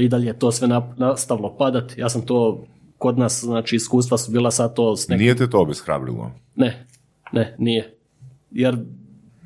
i 0.00 0.08
dalje 0.08 0.26
je 0.26 0.38
to 0.38 0.52
sve 0.52 0.68
nastavilo 0.96 1.56
padati. 1.58 2.00
Ja 2.00 2.08
sam 2.08 2.26
to 2.26 2.64
kod 2.98 3.18
nas, 3.18 3.40
znači 3.44 3.76
iskustva 3.76 4.18
su 4.18 4.32
bila 4.32 4.50
sad 4.50 4.74
to 4.74 4.96
s 4.96 5.08
nekim 5.08 5.22
Nije 5.22 5.36
te 5.36 5.50
to 5.50 5.60
obeshrabrilo? 5.60 6.30
ne, 6.56 6.86
ne, 7.32 7.54
nije. 7.58 7.94
Jer 8.50 8.76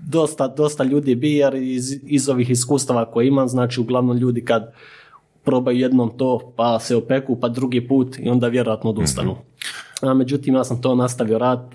dosta, 0.06 0.48
dosta 0.48 0.84
ljudi 0.84 1.14
bi, 1.14 1.32
jer 1.32 1.54
iz, 1.54 2.00
iz 2.06 2.28
ovih 2.28 2.50
iskustava 2.50 3.10
koje 3.10 3.26
imam, 3.26 3.48
znači 3.48 3.80
uglavnom 3.80 4.16
ljudi 4.16 4.44
kad 4.44 4.72
probaju 5.46 5.78
jednom 5.78 6.10
to, 6.16 6.52
pa 6.56 6.78
se 6.78 6.96
opeku, 6.96 7.40
pa 7.40 7.48
drugi 7.48 7.88
put 7.88 8.18
i 8.18 8.28
onda 8.28 8.48
vjerojatno 8.48 8.90
odustanu. 8.90 9.36
A 10.02 10.14
međutim, 10.14 10.54
ja 10.54 10.64
sam 10.64 10.82
to 10.82 10.94
nastavio 10.94 11.38
rad. 11.38 11.72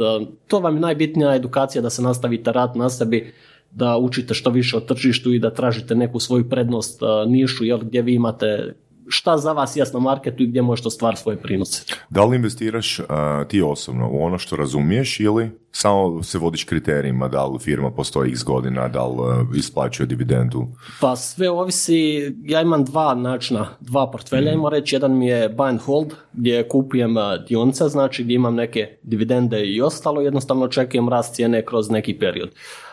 To 0.47 0.60
vam 0.60 0.75
je 0.75 0.81
najbitnija 0.81 1.36
edukacija 1.36 1.81
da 1.81 1.89
se 1.89 2.01
nastavite 2.01 2.51
rad 2.51 2.75
na 2.75 2.89
sebi, 2.89 3.34
da 3.71 3.97
učite 3.97 4.34
što 4.34 4.49
više 4.49 4.77
o 4.77 4.79
tržištu 4.79 5.34
i 5.34 5.39
da 5.39 5.53
tražite 5.53 5.95
neku 5.95 6.19
svoju 6.19 6.49
prednost, 6.49 7.01
nišu, 7.27 7.65
jel, 7.65 7.79
gdje 7.79 8.01
vi 8.01 8.13
imate 8.13 8.73
šta 9.07 9.37
za 9.37 9.51
vas 9.51 9.75
jasno 9.75 9.99
marketu 9.99 10.43
i 10.43 10.47
gdje 10.47 10.61
možete 10.61 10.87
ostvariti 10.87 11.21
svoje 11.21 11.37
prinose. 11.37 11.83
Da 12.09 12.25
li 12.25 12.35
investiraš 12.35 12.99
a, 13.09 13.43
ti 13.47 13.61
osobno 13.61 14.09
u 14.11 14.23
ono 14.23 14.37
što 14.37 14.55
razumiješ 14.55 15.19
ili 15.19 15.49
samo 15.71 16.23
se 16.23 16.37
vodiš 16.37 16.63
kriterijima 16.63 17.27
da 17.27 17.45
li 17.45 17.59
firma 17.59 17.91
postoji 17.91 18.31
x 18.31 18.43
godina, 18.43 18.87
da 18.87 19.05
li 19.05 19.17
a, 19.21 19.45
isplaćuje 19.55 20.07
dividendu? 20.07 20.67
Pa 21.01 21.15
sve 21.15 21.49
ovisi, 21.49 22.31
ja 22.43 22.61
imam 22.61 22.85
dva 22.85 23.15
načina, 23.15 23.67
dva 23.79 24.11
portfelja, 24.11 24.51
imamo 24.51 24.69
reći, 24.69 24.95
jedan 24.95 25.17
mi 25.17 25.27
je 25.27 25.49
buy 25.49 25.69
and 25.69 25.79
hold, 25.79 26.13
gdje 26.33 26.67
kupujem 26.67 27.17
a, 27.17 27.37
dionice, 27.37 27.87
znači 27.87 28.23
gdje 28.23 28.35
imam 28.35 28.55
neke 28.55 28.87
dividende 29.03 29.65
i 29.65 29.81
ostalo, 29.81 30.21
jednostavno 30.21 30.65
očekujem 30.65 31.09
rast 31.09 31.35
cijene 31.35 31.65
kroz 31.65 31.89
neki 31.89 32.19
period. 32.19 32.49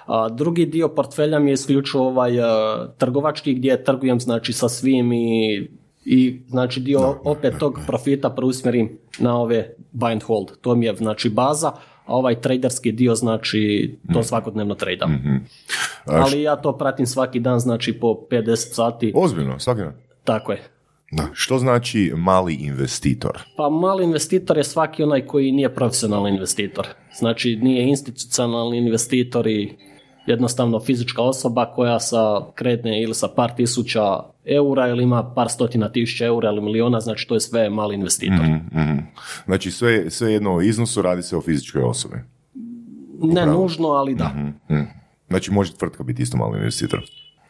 A 0.07 0.29
drugi 0.29 0.67
dio 0.67 0.89
portfelja 0.89 1.39
mi 1.39 1.51
je 1.51 1.55
isključivo 1.55 2.07
ovaj 2.07 2.41
a, 2.41 2.87
trgovački, 2.99 3.55
gdje 3.55 3.85
trgujem 3.85 4.21
znači 4.21 4.53
sa 4.53 4.69
svim 4.69 5.13
i 5.13 5.69
i 6.11 6.43
znači 6.49 6.81
dio 6.81 7.21
opet 7.25 7.55
tog 7.59 7.79
profita 7.87 8.31
preusmjerim 8.31 8.99
na 9.19 9.37
ove 9.41 9.75
buy 9.93 10.13
and 10.13 10.23
hold. 10.23 10.47
To 10.61 10.75
mi 10.75 10.87
je 10.87 10.95
znači 10.97 11.29
baza, 11.29 11.69
a 12.07 12.17
ovaj 12.17 12.41
traderski 12.41 12.93
dio 12.93 13.15
znači 13.15 13.95
to 14.13 14.23
svakodnevno 14.23 14.75
tradam. 14.75 15.43
Ali 16.05 16.43
ja 16.43 16.57
to 16.57 16.79
pratim 16.79 17.07
svaki 17.07 17.41
dan, 17.41 17.59
znači 17.59 17.93
po 17.93 18.07
50 18.31 18.57
sati. 18.57 19.13
Ozbiljno, 19.15 19.59
svaki 19.59 19.81
dan. 19.81 19.93
Tako 20.25 20.53
je. 20.53 20.63
Što 21.33 21.59
znači 21.59 22.13
mali 22.17 22.55
investitor? 22.55 23.39
Pa 23.57 23.69
mali 23.69 24.05
investitor 24.05 24.57
je 24.57 24.65
svaki 24.65 25.03
onaj 25.03 25.27
koji 25.27 25.53
nije 25.53 25.75
profesionalni 25.75 26.31
investitor. 26.31 26.87
Znači 27.19 27.57
nije 27.57 27.89
institucionalni 27.89 28.79
investitor 28.79 29.47
i 29.47 29.77
jednostavno 30.29 30.81
fizička 30.81 31.23
osoba 31.23 31.67
koja 31.75 32.01
sa 32.01 32.41
kredne 32.55 33.03
ili 33.03 33.15
sa 33.15 33.29
par 33.29 33.51
tisuća 33.57 34.03
eura 34.45 34.89
ili 34.89 35.03
ima 35.03 35.35
par 35.35 35.49
stotina 35.51 35.89
tisuća 35.93 36.25
eura 36.27 36.49
ili 36.51 36.61
miliona, 36.61 37.01
znači 37.01 37.29
to 37.29 37.35
je 37.35 37.41
sve 37.41 37.71
mali 37.71 37.95
investitor. 37.95 38.45
Mhm. 38.73 38.99
Znači 39.45 39.71
sve, 39.71 40.11
sve 40.11 40.33
jedno 40.33 40.55
o 40.55 40.63
iznosu 40.63 41.03
radi 41.03 41.23
se 41.23 41.37
o 41.37 41.41
fizičkoj 41.41 41.83
osobi. 41.83 42.17
Ne 43.23 43.47
nužno, 43.47 43.89
ali 43.89 44.15
da. 44.15 44.29
Mhm. 44.29 44.81
Znači 45.29 45.51
može 45.51 45.77
tvrtka 45.77 46.03
biti 46.03 46.23
isto 46.23 46.37
mali 46.37 46.59
investitor. 46.59 47.03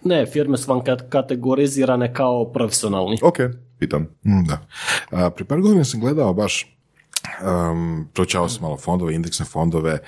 Ne, 0.05 0.27
firme 0.27 0.57
su 0.57 0.71
vam 0.73 0.81
kat- 0.81 1.09
kategorizirane 1.09 2.15
kao 2.15 2.53
profesionalni. 2.53 3.17
Ok, 3.23 3.37
pitam. 3.79 4.03
Mm, 4.03 4.45
Da. 4.47 4.59
A, 5.11 5.31
prije 5.31 5.47
par 5.49 5.61
godina 5.61 5.85
sam 5.85 6.01
gledao 6.01 6.35
baš, 6.35 6.77
um, 7.71 8.09
proučavao 8.15 8.49
sam 8.49 8.63
malo 8.63 8.77
fondove, 8.77 9.15
indeksne 9.15 9.45
fondove, 9.47 9.99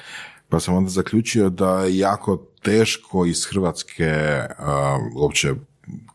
pa 0.51 0.61
sam 0.61 0.75
onda 0.75 0.91
zaključio 0.91 1.51
da 1.51 1.81
je 1.81 1.99
jako 1.99 2.37
teško 2.63 3.27
iz 3.27 3.45
Hrvatske 3.45 4.13
um, 4.59 5.23
uopće 5.23 5.49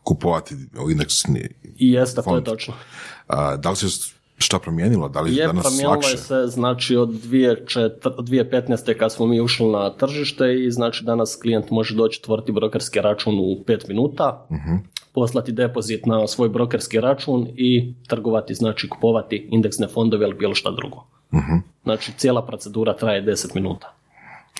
kupovati 0.02 0.54
indeksni 0.90 1.48
I 1.76 1.92
jeste, 1.92 2.14
to 2.14 2.20
je 2.20 2.34
fond. 2.34 2.44
točno. 2.44 2.74
A, 3.26 3.56
da 3.56 3.70
li 3.70 3.76
se 3.76 3.86
šta 4.38 4.58
promijenilo? 4.58 5.08
Da 5.08 5.20
li 5.20 5.36
je 5.36 5.46
danas 5.46 5.62
promijenilo 5.64 5.94
lakše? 5.94 6.10
je 6.10 6.16
se 6.18 6.42
znači 6.46 6.96
od 6.96 7.08
2004 7.08 7.90
od 8.04 8.28
2015. 8.28 8.94
kad 8.94 9.12
smo 9.12 9.26
mi 9.26 9.40
ušli 9.40 9.66
na 9.66 9.90
tržište 9.90 10.64
i 10.64 10.70
znači 10.70 11.04
danas 11.04 11.38
klijent 11.42 11.70
može 11.70 11.94
doći 11.94 12.20
otvoriti 12.22 12.52
brokerski 12.52 13.00
račun 13.00 13.34
u 13.34 13.64
5 13.66 13.88
minuta, 13.88 14.46
Mhm. 14.50 14.74
poslati 15.12 15.52
depozit 15.52 16.06
na 16.06 16.26
svoj 16.26 16.48
brokerski 16.48 17.00
račun 17.00 17.48
i 17.56 17.94
trgovati, 18.08 18.54
znači 18.54 18.88
kupovati 18.88 19.48
indeksne 19.50 19.88
fondove 19.88 20.26
ili 20.26 20.34
bilo 20.34 20.54
šta 20.54 20.70
drugo. 20.70 21.06
Mhm. 21.34 21.56
Znači 21.82 22.12
cijela 22.16 22.46
procedura 22.46 22.96
traje 22.96 23.22
10 23.24 23.54
minuta. 23.54 23.94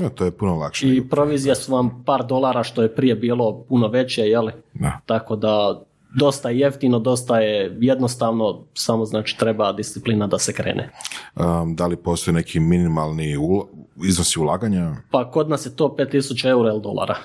Ja, 0.01 0.09
to 0.09 0.25
je 0.25 0.31
puno 0.31 0.55
lakše. 0.55 0.89
I 0.89 1.09
provizije 1.09 1.55
su 1.55 1.73
vam 1.73 2.03
par 2.07 2.27
dolara 2.27 2.63
što 2.63 2.83
je 2.83 2.95
prije 2.95 3.15
bilo 3.15 3.65
puno 3.69 3.89
veće, 3.89 4.23
jeli? 4.23 4.53
Da. 4.75 5.01
Tako 5.07 5.37
da 5.37 5.83
dosta 6.19 6.51
je 6.51 6.59
jeftino, 6.59 6.99
dosta 6.99 7.41
je 7.41 7.77
jednostavno, 7.81 8.65
samo 8.75 9.05
znači 9.05 9.37
treba 9.39 9.73
disciplina 9.73 10.27
da 10.27 10.39
se 10.39 10.53
krene. 10.53 10.91
Um, 11.37 11.77
da 11.77 11.87
li 11.87 11.97
postoji 11.97 12.35
neki 12.35 12.61
minimalni 12.61 13.37
ula- 13.37 13.67
iznosi 14.05 14.41
ulaganja? 14.41 14.97
Pa 15.11 15.31
kod 15.31 15.49
nas 15.49 15.67
je 15.67 15.77
to 15.77 15.95
5000 15.99 16.49
eura 16.49 16.71
ili 16.71 16.83
dolara. 16.83 17.17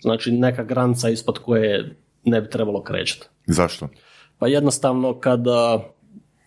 Znači 0.00 0.32
neka 0.32 0.64
granica 0.64 1.08
ispod 1.08 1.38
koje 1.38 1.96
ne 2.24 2.40
bi 2.40 2.50
trebalo 2.50 2.82
krećati. 2.82 3.26
Zašto? 3.46 3.88
Pa 4.38 4.46
jednostavno 4.48 5.20
kada 5.20 5.84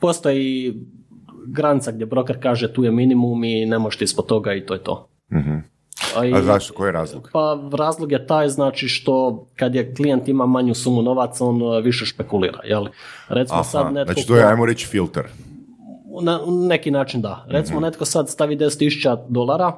postoji 0.01 0.73
granica 1.47 1.91
gdje 1.91 2.05
broker 2.05 2.41
kaže 2.43 2.73
tu 2.73 2.83
je 2.83 2.91
minimum 2.91 3.43
i 3.43 3.65
ne 3.65 3.79
možete 3.79 4.03
ispod 4.03 4.25
toga 4.25 4.53
i 4.53 4.65
to 4.65 4.73
je 4.73 4.83
to. 4.83 5.07
I- 6.25 6.33
A 6.33 6.41
zašto? 6.43 6.73
Koji 6.73 6.88
je 6.88 6.91
razlog? 6.91 7.29
Pa 7.33 7.59
razlog 7.73 8.11
je 8.11 8.27
taj 8.27 8.49
znači 8.49 8.88
što 8.88 9.45
kad 9.55 9.75
je 9.75 9.95
klijent 9.95 10.27
ima 10.27 10.45
manju 10.45 10.73
sumu 10.75 11.01
novaca 11.01 11.45
on 11.45 11.61
uh, 11.61 11.83
više 11.83 12.05
špekulira, 12.05 12.59
jel? 12.63 12.85
Recimo 13.29 13.63
sad 13.63 13.81
Aha, 13.81 13.91
netko 13.91 14.13
znači 14.13 14.27
to 14.27 14.35
je, 14.35 14.43
ajmo 14.43 14.65
reći, 14.65 14.88
filter. 14.88 15.23
na 16.21 16.39
neki 16.47 16.91
način 16.91 17.21
da. 17.21 17.45
Recimo 17.47 17.77
Mhm. 17.77 17.85
netko 17.85 18.05
sad 18.05 18.29
stavi 18.29 18.55
10.000 18.55 19.17
dolara 19.29 19.73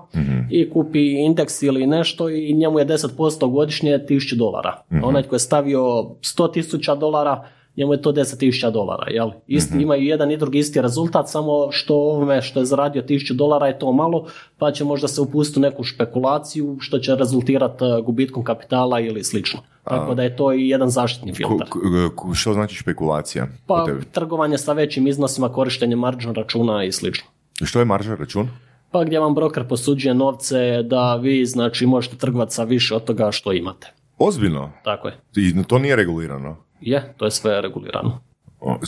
i 0.52 0.70
kupi 0.70 1.00
indeks 1.16 1.62
ili 1.62 1.88
nešto 1.88 2.30
i 2.30 2.54
njemu 2.54 2.80
je 2.80 2.86
10% 2.86 3.18
godišnje 3.48 4.00
1000 4.00 4.36
dolara. 4.36 4.82
Mhm. 4.92 5.04
A 5.04 5.08
onaj 5.08 5.24
tko 5.24 5.36
je 5.36 5.40
stavio 5.40 5.82
100.000 6.22 6.96
dolara, 6.96 7.44
njemu 7.78 7.94
je 7.94 8.02
to 8.02 8.12
10.000 8.12 8.38
dolara. 8.72 9.10
Jel? 9.10 9.30
Isti, 9.48 9.74
Mhm. 9.74 9.82
Imaju 9.82 10.04
jedan 10.04 10.32
i 10.32 10.38
drugi 10.38 10.60
isti 10.60 10.82
rezultat, 10.82 11.30
samo 11.30 11.52
što 11.72 11.96
ovome 11.96 12.42
što 12.42 12.60
je 12.60 12.66
zaradio 12.66 13.02
1000 13.04 13.34
dolara 13.34 13.68
je 13.68 13.80
to 13.80 13.92
malo, 13.92 14.26
pa 14.58 14.72
će 14.72 14.84
možda 14.84 15.08
se 15.08 15.22
upustiti 15.22 15.60
u 15.60 15.64
neku 15.64 15.84
špekulaciju 15.84 16.78
što 16.80 17.00
će 17.00 17.16
rezultirati 17.16 17.84
uh, 17.84 18.06
gubitkom 18.06 18.44
kapitala 18.44 19.00
ili 19.00 19.24
slično. 19.24 19.60
Tako 19.84 20.16
da 20.16 20.24
je 20.24 20.36
to 20.36 20.54
i 20.54 20.70
jedan 20.70 20.90
zaštitni 20.90 21.34
filter. 21.34 21.68
ko- 21.70 21.80
ko- 22.16 22.34
što 22.34 22.54
znači 22.54 22.76
špekulacija? 22.76 23.48
Pa 23.68 23.76
trgovanje 24.06 24.58
sa 24.58 24.74
većim 24.74 25.08
iznosima, 25.08 25.50
korištenje 25.50 25.96
margin 25.96 26.34
računa 26.34 26.84
i 26.84 26.92
slično. 26.92 27.28
Što 27.64 27.80
je 27.80 27.86
marža 27.86 28.16
račun? 28.16 28.48
Pa 28.92 29.04
gdje 29.04 29.20
vam 29.20 29.36
broker 29.36 29.68
posuđuje 29.68 30.14
novce 30.14 30.58
da 30.84 31.16
vi 31.16 31.46
znači 31.46 31.86
možete 31.86 32.18
trgovati 32.18 32.54
sa 32.54 32.64
više 32.64 32.96
od 32.96 33.04
toga 33.04 33.32
što 33.32 33.54
imate. 33.54 33.88
Ozbiljno. 34.18 34.72
Tako 34.84 35.08
je. 35.08 35.18
I 35.36 35.64
to 35.64 35.80
nije 35.80 35.96
regulirano. 35.96 36.58
Je, 36.82 37.14
to 37.18 37.26
je 37.26 37.32
sve 37.32 37.62
regulirano. 37.62 38.20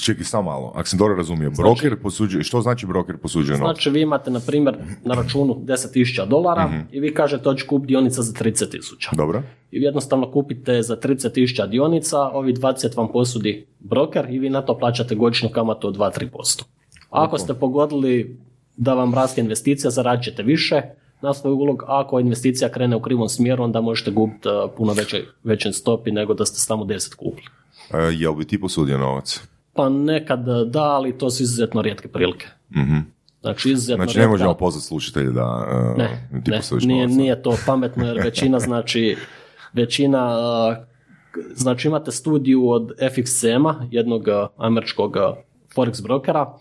Čekaj, 0.01 0.23
samo 0.23 0.51
malo. 0.51 0.71
Ako 0.75 0.87
sam 0.87 0.99
dobro 0.99 1.15
razumio, 1.15 1.51
broker 1.51 2.01
posuđuje, 2.01 2.43
što 2.43 2.61
znači 2.61 2.85
broker 2.85 3.17
posuđuje 3.17 3.57
novce? 3.57 3.73
Znači 3.73 3.89
vi 3.89 4.01
imate 4.01 4.31
na 4.31 4.39
primjer 4.39 4.77
na 5.05 5.15
računu 5.15 5.53
10.000 5.53 6.27
dolara 6.27 6.71
i 6.91 6.99
vi 6.99 7.13
kažete 7.13 7.43
hoću 7.43 7.65
kupiti 7.67 7.87
dionica 7.87 8.21
za 8.21 8.33
30.000. 8.33 9.15
Dobro. 9.15 9.43
I 9.71 9.79
vi 9.79 9.85
jednostavno 9.85 10.31
kupite 10.31 10.81
za 10.81 10.97
30.000 10.97 11.69
dionica, 11.69 12.19
ovi 12.19 12.53
20 12.53 12.97
vam 12.97 13.11
posudi 13.11 13.67
broker 13.79 14.25
i 14.29 14.39
vi 14.39 14.49
na 14.49 14.61
to 14.61 14.77
plaćate 14.77 15.15
godišnju 15.15 15.49
kamatu 15.49 15.87
od 15.87 15.97
2-3%. 15.97 16.63
Ako 17.09 17.37
ste 17.37 17.53
pogodili 17.53 18.37
da 18.77 18.93
vam 18.93 19.13
raste 19.13 19.41
investicija, 19.41 19.91
zaradit 19.91 20.23
ćete 20.23 20.43
više 20.43 20.81
na 21.21 21.33
svoj 21.33 21.53
ulog, 21.53 21.83
a 21.87 22.01
ako 22.01 22.19
investicija 22.19 22.69
krene 22.69 22.95
u 22.95 23.01
krivom 23.01 23.29
smjeru, 23.29 23.63
onda 23.63 23.81
možete 23.81 24.11
gubiti 24.11 24.47
uh, 24.47 24.71
puno 24.77 24.93
većoj, 24.93 25.25
većoj 25.43 25.73
stopi 25.73 26.11
nego 26.11 26.33
da 26.33 26.45
ste 26.45 26.59
samo 26.59 26.85
10 26.85 27.15
kupili. 27.15 27.47
E, 27.93 27.97
jel 27.97 28.33
bi 28.33 28.45
ti 28.45 28.61
posudio 28.61 28.97
novac? 28.97 29.41
Pa 29.73 29.89
nekad 29.89 30.45
da, 30.65 30.83
ali 30.83 31.17
to 31.17 31.29
su 31.29 31.43
izuzetno 31.43 31.81
rijetke 31.81 32.07
prilike. 32.07 32.47
Znači, 33.41 33.71
izuzetno 33.71 34.03
Znači 34.03 34.17
ne 34.17 34.23
rijetka- 34.23 34.29
možemo 34.31 34.53
pozvati 34.53 34.85
slušatelje 34.85 35.31
da 35.31 35.67
e, 35.97 36.01
ne, 36.01 36.29
ti 36.43 36.51
ne, 36.51 36.57
posudiš 36.57 36.83
nije, 36.85 37.07
novac. 37.07 37.17
nije 37.17 37.41
to 37.41 37.57
pametno 37.65 38.05
jer 38.05 38.19
većina 38.23 38.59
znači 38.69 39.17
većina 39.73 40.37
uh, 40.37 40.77
znači 41.55 41.87
imate 41.87 42.11
studiju 42.11 42.69
od 42.69 42.91
FXCM-a, 43.11 43.87
jednog 43.91 44.21
uh, 44.27 44.49
američkog 44.65 45.15
uh, 45.15 45.37
forex 45.75 46.03
brokera, 46.03 46.53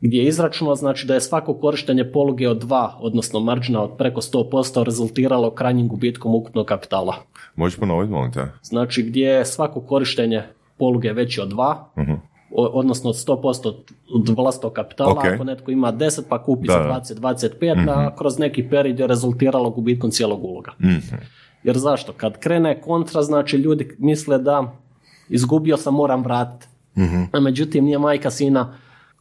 gdje 0.00 0.18
je 0.18 0.28
izračunao 0.28 0.74
znači 0.74 1.06
da 1.06 1.14
je 1.14 1.20
svako 1.20 1.54
korištenje 1.54 2.12
poluge 2.12 2.48
od 2.48 2.64
2, 2.64 2.90
odnosno 2.98 3.40
margina 3.40 3.82
od 3.82 3.90
preko 3.98 4.20
100% 4.20 4.84
rezultiralo 4.84 5.50
krajnjim 5.50 5.88
gubitkom 5.88 6.34
ukupnog 6.34 6.66
kapitala. 6.66 7.14
Možeš 7.56 7.78
ponoviti, 7.78 8.12
molim 8.12 8.32
te? 8.32 8.46
Znači 8.62 9.02
gdje 9.02 9.24
je 9.24 9.44
svako 9.44 9.80
korištenje 9.80 10.42
poluge 10.78 11.12
veće 11.12 11.42
od 11.42 11.48
2, 11.48 11.74
o- 12.52 12.66
odnosno 12.66 13.10
od 13.10 13.16
100% 13.16 13.72
od 14.14 14.28
vlastitog 14.28 14.72
kapitala, 14.72 15.12
Ok. 15.12 15.24
ako 15.24 15.44
netko 15.44 15.70
ima 15.70 15.92
10 15.92 16.22
pa 16.28 16.44
kupi 16.44 16.66
Da, 16.66 16.72
za 16.72 16.78
da. 16.78 16.84
20-25, 16.84 17.88
a 17.88 18.16
kroz 18.16 18.38
neki 18.38 18.68
period 18.68 19.00
je 19.00 19.06
rezultiralo 19.06 19.70
gubitkom 19.70 20.10
cijelog 20.10 20.44
uloga. 20.44 20.72
Mhm. 20.80 21.16
Jer 21.62 21.78
zašto? 21.78 22.12
Kad 22.12 22.38
krene 22.38 22.80
kontra, 22.80 23.22
znači 23.22 23.56
ljudi 23.56 23.96
misle 23.98 24.38
da 24.38 24.72
izgubio 25.28 25.76
sam, 25.76 25.94
moram 25.94 26.22
vratiti. 26.22 26.66
A 27.32 27.40
međutim, 27.40 27.84
nije 27.84 27.98
majka 27.98 28.30
sina 28.30 28.74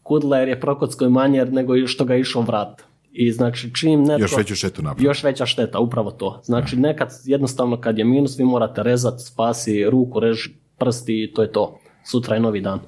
kudla 0.08 0.38
jer 0.38 0.48
je 0.48 0.60
prokockoj 0.60 1.10
manje 1.10 1.46
nego 1.46 1.88
što 1.88 2.06
ga 2.06 2.14
je 2.14 2.20
išao 2.20 2.42
vrat. 2.42 2.84
I 3.12 3.32
znači 3.32 3.74
čim 3.76 4.04
netko... 4.04 4.22
Još 4.22 4.38
veću 4.38 4.56
štetu 4.56 4.82
napravi. 4.82 5.06
Još 5.06 5.24
veća 5.24 5.46
šteta, 5.46 5.80
upravo 5.80 6.12
to. 6.12 6.42
Znači 6.44 6.76
nekad 6.76 7.10
jednostavno 7.26 7.82
kad 7.82 7.98
je 7.98 8.06
minus 8.06 8.40
vi 8.40 8.44
morate 8.44 8.84
rezati, 8.84 9.24
spasi 9.24 9.86
ruku, 9.90 10.20
reži 10.20 10.50
prsti 10.78 11.24
i 11.24 11.34
to 11.34 11.42
je 11.42 11.52
to. 11.52 11.80
Sutra 12.06 12.36
je 12.36 12.42
novi 12.42 12.62
dan. 12.62 12.80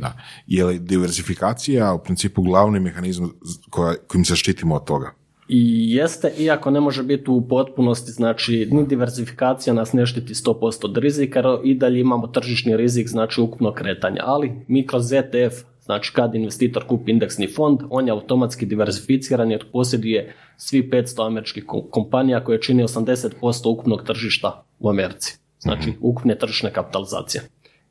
Da. 0.00 0.12
Je 0.46 0.64
li 0.64 0.78
diversifikacija 0.78 1.92
u 1.92 1.98
principu 1.98 2.42
glavni 2.42 2.80
mehanizam 2.80 3.32
koja, 3.70 3.94
kojim 4.06 4.24
se 4.24 4.36
štitimo 4.36 4.74
od 4.74 4.84
toga? 4.84 5.12
I 5.48 5.92
jeste, 5.94 6.32
iako 6.38 6.70
ne 6.70 6.80
može 6.80 7.02
biti 7.02 7.30
u 7.30 7.48
potpunosti, 7.48 8.12
znači 8.12 8.68
ni 8.70 8.86
diversifikacija 8.86 9.74
nas 9.74 9.92
ne 9.92 10.06
štiti 10.06 10.34
100% 10.34 10.84
od 10.84 10.96
rizika, 10.96 11.38
jer 11.38 11.46
i 11.64 11.74
dalje 11.74 12.00
imamo 12.00 12.26
tržišni 12.26 12.76
rizik, 12.76 13.08
znači 13.08 13.40
ukupno 13.40 13.72
kretanje, 13.72 14.18
ali 14.22 14.52
mi 14.68 14.86
kroz 14.86 15.12
ETF, 15.12 15.54
znači 15.86 16.12
kad 16.12 16.34
investitor 16.34 16.84
kupi 16.86 17.10
indeksni 17.10 17.46
fond, 17.46 17.80
on 17.90 18.06
je 18.06 18.12
automatski 18.12 18.66
diversificiran 18.66 19.50
jer 19.50 19.64
posjeduje 19.72 20.34
svi 20.56 20.90
500 20.92 21.26
američkih 21.26 21.64
ko- 21.66 21.90
kompanija 21.90 22.44
koje 22.44 22.60
čini 22.60 22.82
80% 22.82 23.68
ukupnog 23.68 24.02
tržišta 24.06 24.64
u 24.78 24.90
Americi, 24.90 25.38
znači 25.58 25.92
ukupne 26.00 26.38
tržišne 26.38 26.72
kapitalizacije. 26.72 27.42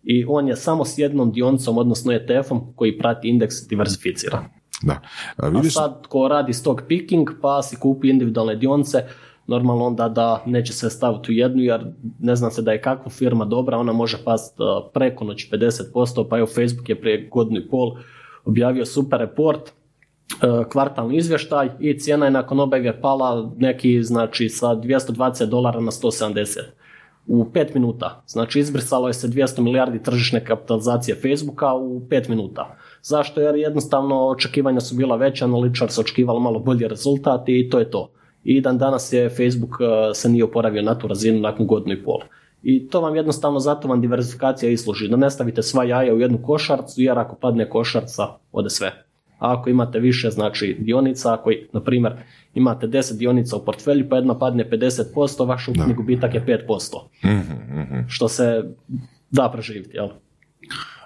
I 0.04 0.26
on 0.28 0.48
je 0.48 0.56
samo 0.56 0.86
s 0.86 0.98
jednom 0.98 1.32
dionicom, 1.32 1.78
odnosno 1.78 2.12
ETF-om 2.12 2.74
koji 2.76 2.98
prati 2.98 3.30
indeks 3.30 3.56
diversificiran. 3.70 4.44
Da. 4.84 4.94
A 5.38 5.46
A 5.46 5.50
vidiš, 5.50 5.74
sad 5.74 6.08
ko 6.08 6.28
radi 6.28 6.54
stock 6.54 6.82
picking 6.88 7.30
pa 7.42 7.62
si 7.62 7.76
kupi 7.76 8.10
individualne 8.10 8.56
dionice, 8.56 9.06
normalno 9.48 9.86
onda 9.86 10.10
da 10.10 10.44
neće 10.46 10.74
se 10.74 10.90
staviti 10.90 11.32
u 11.32 11.36
jednu 11.36 11.64
jer 11.64 11.86
ne 12.20 12.36
znam 12.36 12.52
se 12.52 12.62
da 12.62 12.72
je 12.72 12.82
kakva 12.82 13.10
firma 13.10 13.46
dobra, 13.46 13.78
ona 13.78 13.94
može 13.94 14.18
past 14.26 14.60
uh, 14.60 14.66
preko 14.94 15.26
noći 15.26 15.50
50%, 15.52 16.28
pa 16.30 16.38
evo 16.38 16.48
Facebook 16.48 16.90
je 16.90 17.02
prije 17.02 17.30
godinu 17.32 17.60
i 17.60 17.68
pol 17.68 17.96
objavio 18.46 18.86
super 18.86 19.20
report, 19.20 19.62
uh, 19.62 20.66
kvartalni 20.72 21.18
izvještaj 21.18 21.70
i 21.80 22.00
cijena 22.00 22.26
je 22.26 22.32
nakon 22.32 22.60
objave 22.60 23.02
pala 23.02 23.52
neki 23.58 24.04
znači 24.04 24.50
sa 24.50 24.68
220 24.68 25.46
dolara 25.46 25.80
na 25.80 25.92
170 25.92 26.60
u 27.28 27.46
5 27.46 27.74
minuta. 27.74 28.24
Znači 28.28 28.60
izbrisalo 28.60 29.08
je 29.08 29.14
se 29.14 29.28
200 29.28 29.62
milijardi 29.62 30.04
tržišne 30.04 30.46
kapitalizacije 30.46 31.16
Facebooka 31.16 31.74
u 31.74 32.00
5 32.00 32.30
minuta. 32.30 32.78
Zašto? 33.02 33.42
Jer 33.42 33.56
jednostavno 33.56 34.28
očekivanja 34.28 34.80
su 34.80 34.96
bila 34.96 35.16
veća, 35.16 35.46
analitičar 35.46 35.92
se 35.92 36.02
očekivalo 36.02 36.40
malo 36.40 36.60
bolji 36.60 36.88
rezultat 36.88 37.50
i 37.50 37.70
to 37.70 37.80
je 37.80 37.92
to. 37.92 38.12
I 38.46 38.62
dan 38.62 38.78
danas 38.78 39.14
je 39.14 39.30
Facebook 39.30 39.78
eh, 39.82 40.14
se 40.14 40.30
nije 40.30 40.44
oporavio 40.44 40.82
na 40.82 40.98
tu 40.98 41.08
razinu 41.08 41.40
nakon 41.40 41.68
godinu 41.68 41.96
i 41.96 42.04
pol. 42.04 42.20
I 42.64 42.88
to 42.88 43.02
vam 43.02 43.16
jednostavno, 43.16 43.60
zato 43.60 43.88
vam 43.88 44.02
diversifikacija 44.02 44.72
i 44.72 44.78
služi, 44.78 45.08
da 45.08 45.18
ne 45.18 45.30
stavite 45.30 45.64
sva 45.64 45.84
jaja 45.84 46.14
u 46.14 46.20
jednu 46.20 46.38
košarcu, 46.44 47.02
jer 47.02 47.20
ako 47.20 47.36
padne 47.36 47.70
košarca, 47.70 48.24
ode 48.52 48.70
sve. 48.70 48.88
A 49.40 49.54
ako 49.54 49.70
imate 49.70 50.00
više, 50.00 50.30
znači 50.30 50.78
dionica, 50.80 51.34
ako, 51.34 51.52
na 51.74 51.82
primjer, 51.82 52.14
imate 52.54 52.88
10 52.88 53.18
dionica 53.18 53.56
u 53.56 53.66
portfelju, 53.66 54.10
pa 54.10 54.16
jedna 54.16 54.40
padne 54.40 54.70
50%, 54.70 55.48
vaš 55.48 55.68
ukupni 55.68 55.94
gubitak 55.94 56.34
je 56.34 56.66
5%. 56.68 58.06
Što 58.08 58.28
se 58.28 58.64
da 59.32 59.50
preživjeti, 59.54 59.98
jel? 59.98 60.10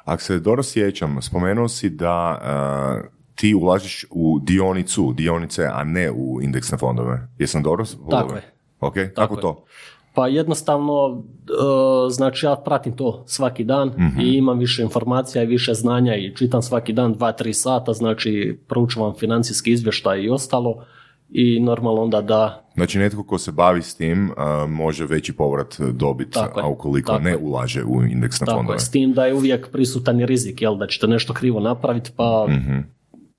Ako 0.06 0.21
se 0.21 0.39
dobro 0.39 0.63
sjećam, 0.63 1.21
spomenuo 1.21 1.67
si 1.67 1.89
da 1.89 2.41
uh, 2.41 3.18
ti 3.39 3.56
ulažiš 3.56 4.06
u 4.12 4.39
dionicu, 4.43 5.13
dionice, 5.17 5.65
a 5.73 5.84
ne 5.84 6.12
u 6.12 6.41
indeksne 6.41 6.78
fondove. 6.78 7.28
Jesam 7.39 7.63
dobro? 7.63 7.86
Tako 8.12 8.36
je. 8.36 8.41
Ok, 8.80 8.93
kako 8.93 9.15
Tako 9.15 9.36
je. 9.36 9.41
to? 9.41 9.65
Pa 10.13 10.28
jednostavno, 10.28 11.23
e, 11.47 12.12
znači 12.12 12.45
ja 12.45 12.56
pratim 12.56 12.95
to 12.95 13.23
svaki 13.28 13.63
dan 13.63 13.91
i 14.21 14.28
imam 14.28 14.60
više 14.60 14.84
informacija 14.84 15.43
i 15.43 15.47
više 15.47 15.73
znanja 15.73 16.15
i 16.15 16.36
čitam 16.36 16.62
svaki 16.62 16.93
dan 16.93 17.15
2-3 17.15 17.54
sata, 17.54 17.93
znači 17.93 18.60
proučavam 18.67 19.13
financijski 19.19 19.71
izvještaj 19.71 20.21
i 20.21 20.30
ostalo 20.30 20.86
i 21.30 21.60
normalno 21.60 22.02
onda 22.02 22.21
da 22.21 22.65
Znači 22.75 22.99
netko 22.99 23.23
ko 23.23 23.38
se 23.38 23.52
bavi 23.52 23.82
s 23.82 23.95
tim 23.95 24.30
uh, 24.30 24.69
može 24.69 25.06
veći 25.06 25.34
povrat 25.34 25.75
dobiti, 25.91 26.32
Tako 26.32 26.60
a 26.60 26.67
ukoliko 26.67 27.12
tako 27.12 27.23
ne 27.23 27.30
je. 27.30 27.38
ulaže 27.38 27.84
u 27.84 28.04
indeksne 28.04 28.45
tako 28.45 28.58
fondove. 28.58 28.75
je, 28.75 28.80
s 28.80 28.91
tim 28.91 29.13
da 29.13 29.25
je 29.25 29.34
uvijek 29.34 29.71
prisutan 29.71 30.19
i 30.19 30.25
rizik, 30.25 30.62
jel, 30.62 30.78
da 30.78 30.88
ćete 30.88 31.08
nešto 31.08 31.34
krivo 31.34 31.60
napraviti, 31.60 32.12
pa 32.15 32.47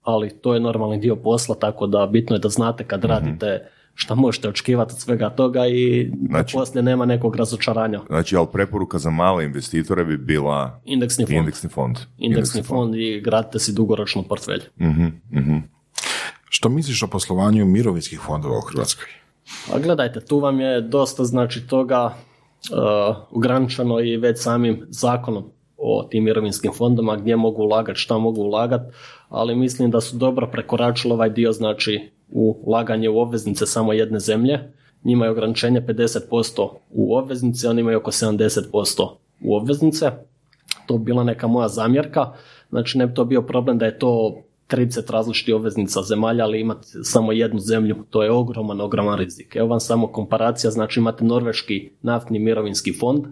ali 0.03 0.31
to 0.33 0.55
je 0.55 0.61
normalni 0.61 0.99
dio 0.99 1.17
posla, 1.17 1.55
tako 1.55 1.87
da 1.87 2.07
bitno 2.07 2.37
je 2.37 2.41
da 2.41 2.49
znate 2.49 2.85
kad 2.85 3.05
radite 3.05 3.69
šta 3.95 4.15
možete 4.15 4.49
očekivati 4.49 4.93
od 4.93 5.01
svega 5.01 5.31
toga 5.31 5.67
i 5.67 6.11
Znači- 6.29 6.55
da 6.55 6.61
poslije 6.61 6.83
nema 6.83 7.05
nekog 7.05 7.37
razočaranja. 7.37 8.01
Znači, 8.07 8.37
ali 8.37 8.47
preporuka 8.53 8.99
za 8.99 9.11
male 9.11 9.45
investitore 9.45 10.05
bi 10.05 10.17
bila 10.17 10.81
Indeksni 10.85 11.27
fond. 11.27 11.37
indeksni 11.39 11.69
fond. 11.71 11.97
Indeksni 12.19 12.63
fond 12.63 12.95
i 12.95 13.21
gradite 13.21 13.59
si 13.59 13.73
dugoročno 13.73 14.23
portfelj. 14.23 14.61
što 16.49 16.69
misliš 16.69 17.03
o 17.03 17.07
poslovanju 17.07 17.67
mirovinskih 17.67 18.21
fondova 18.21 18.59
u 18.59 18.63
Hrvatskoj? 18.63 19.07
A 19.73 19.79
gledajte, 19.79 20.21
tu 20.21 20.39
vam 20.39 20.61
je 20.61 20.81
dosta 20.81 21.25
znači 21.25 21.67
toga 21.67 22.05
uh, 22.05 23.17
ograničeno 23.31 24.01
i 24.01 24.17
već 24.17 24.43
samim 24.43 24.87
zakonom 24.89 25.45
o 25.77 26.03
tim 26.03 26.25
mirovinskim 26.25 26.73
fondama 26.73 27.17
gdje 27.17 27.37
mogu 27.37 27.63
ulagati, 27.63 27.99
šta 27.99 28.19
mogu 28.19 28.41
ulagati, 28.41 28.85
ali 29.31 29.57
mislim 29.57 29.91
da 29.91 30.01
su 30.01 30.17
dobro 30.17 30.49
prekoračili 30.53 31.15
ovaj 31.15 31.31
dio 31.31 31.53
znači 31.53 32.11
u 32.29 32.57
ulaganje 32.63 33.09
u 33.09 33.19
obveznice 33.19 33.67
samo 33.67 33.93
jedne 33.93 34.21
zemlje 34.21 34.71
njima 35.05 35.25
je 35.25 35.31
ograničenje 35.31 35.81
50% 35.81 36.69
u 36.91 37.17
obveznice, 37.17 37.69
oni 37.69 37.81
imaju 37.81 37.99
oko 37.99 38.11
70% 38.11 39.09
u 39.41 39.57
obveznice. 39.57 40.11
To 40.87 40.99
bi 40.99 41.05
bila 41.05 41.25
neka 41.25 41.47
moja 41.47 41.69
zamjerka. 41.69 42.33
Znači 42.69 42.99
ne 42.99 43.07
bi 43.07 43.15
to 43.15 43.25
bio 43.25 43.43
problem 43.43 43.79
da 43.79 43.87
je 43.87 43.99
to 43.99 44.37
30 44.69 45.13
različitih 45.13 45.55
obveznica 45.55 46.03
zemalja, 46.03 46.45
ali 46.45 46.61
imate 46.61 46.87
samo 47.03 47.33
jednu 47.33 47.61
zemlju, 47.61 47.97
to 48.11 48.23
je 48.23 48.31
ogroman, 48.31 48.81
ogroman 48.81 49.19
rizik. 49.19 49.57
Evo 49.57 49.69
vam 49.69 49.81
samo 49.81 50.07
komparacija, 50.07 50.71
znači 50.71 51.01
imate 51.01 51.25
norveški 51.25 51.91
naftni 52.03 52.39
mirovinski 52.39 52.93
fond 52.93 53.25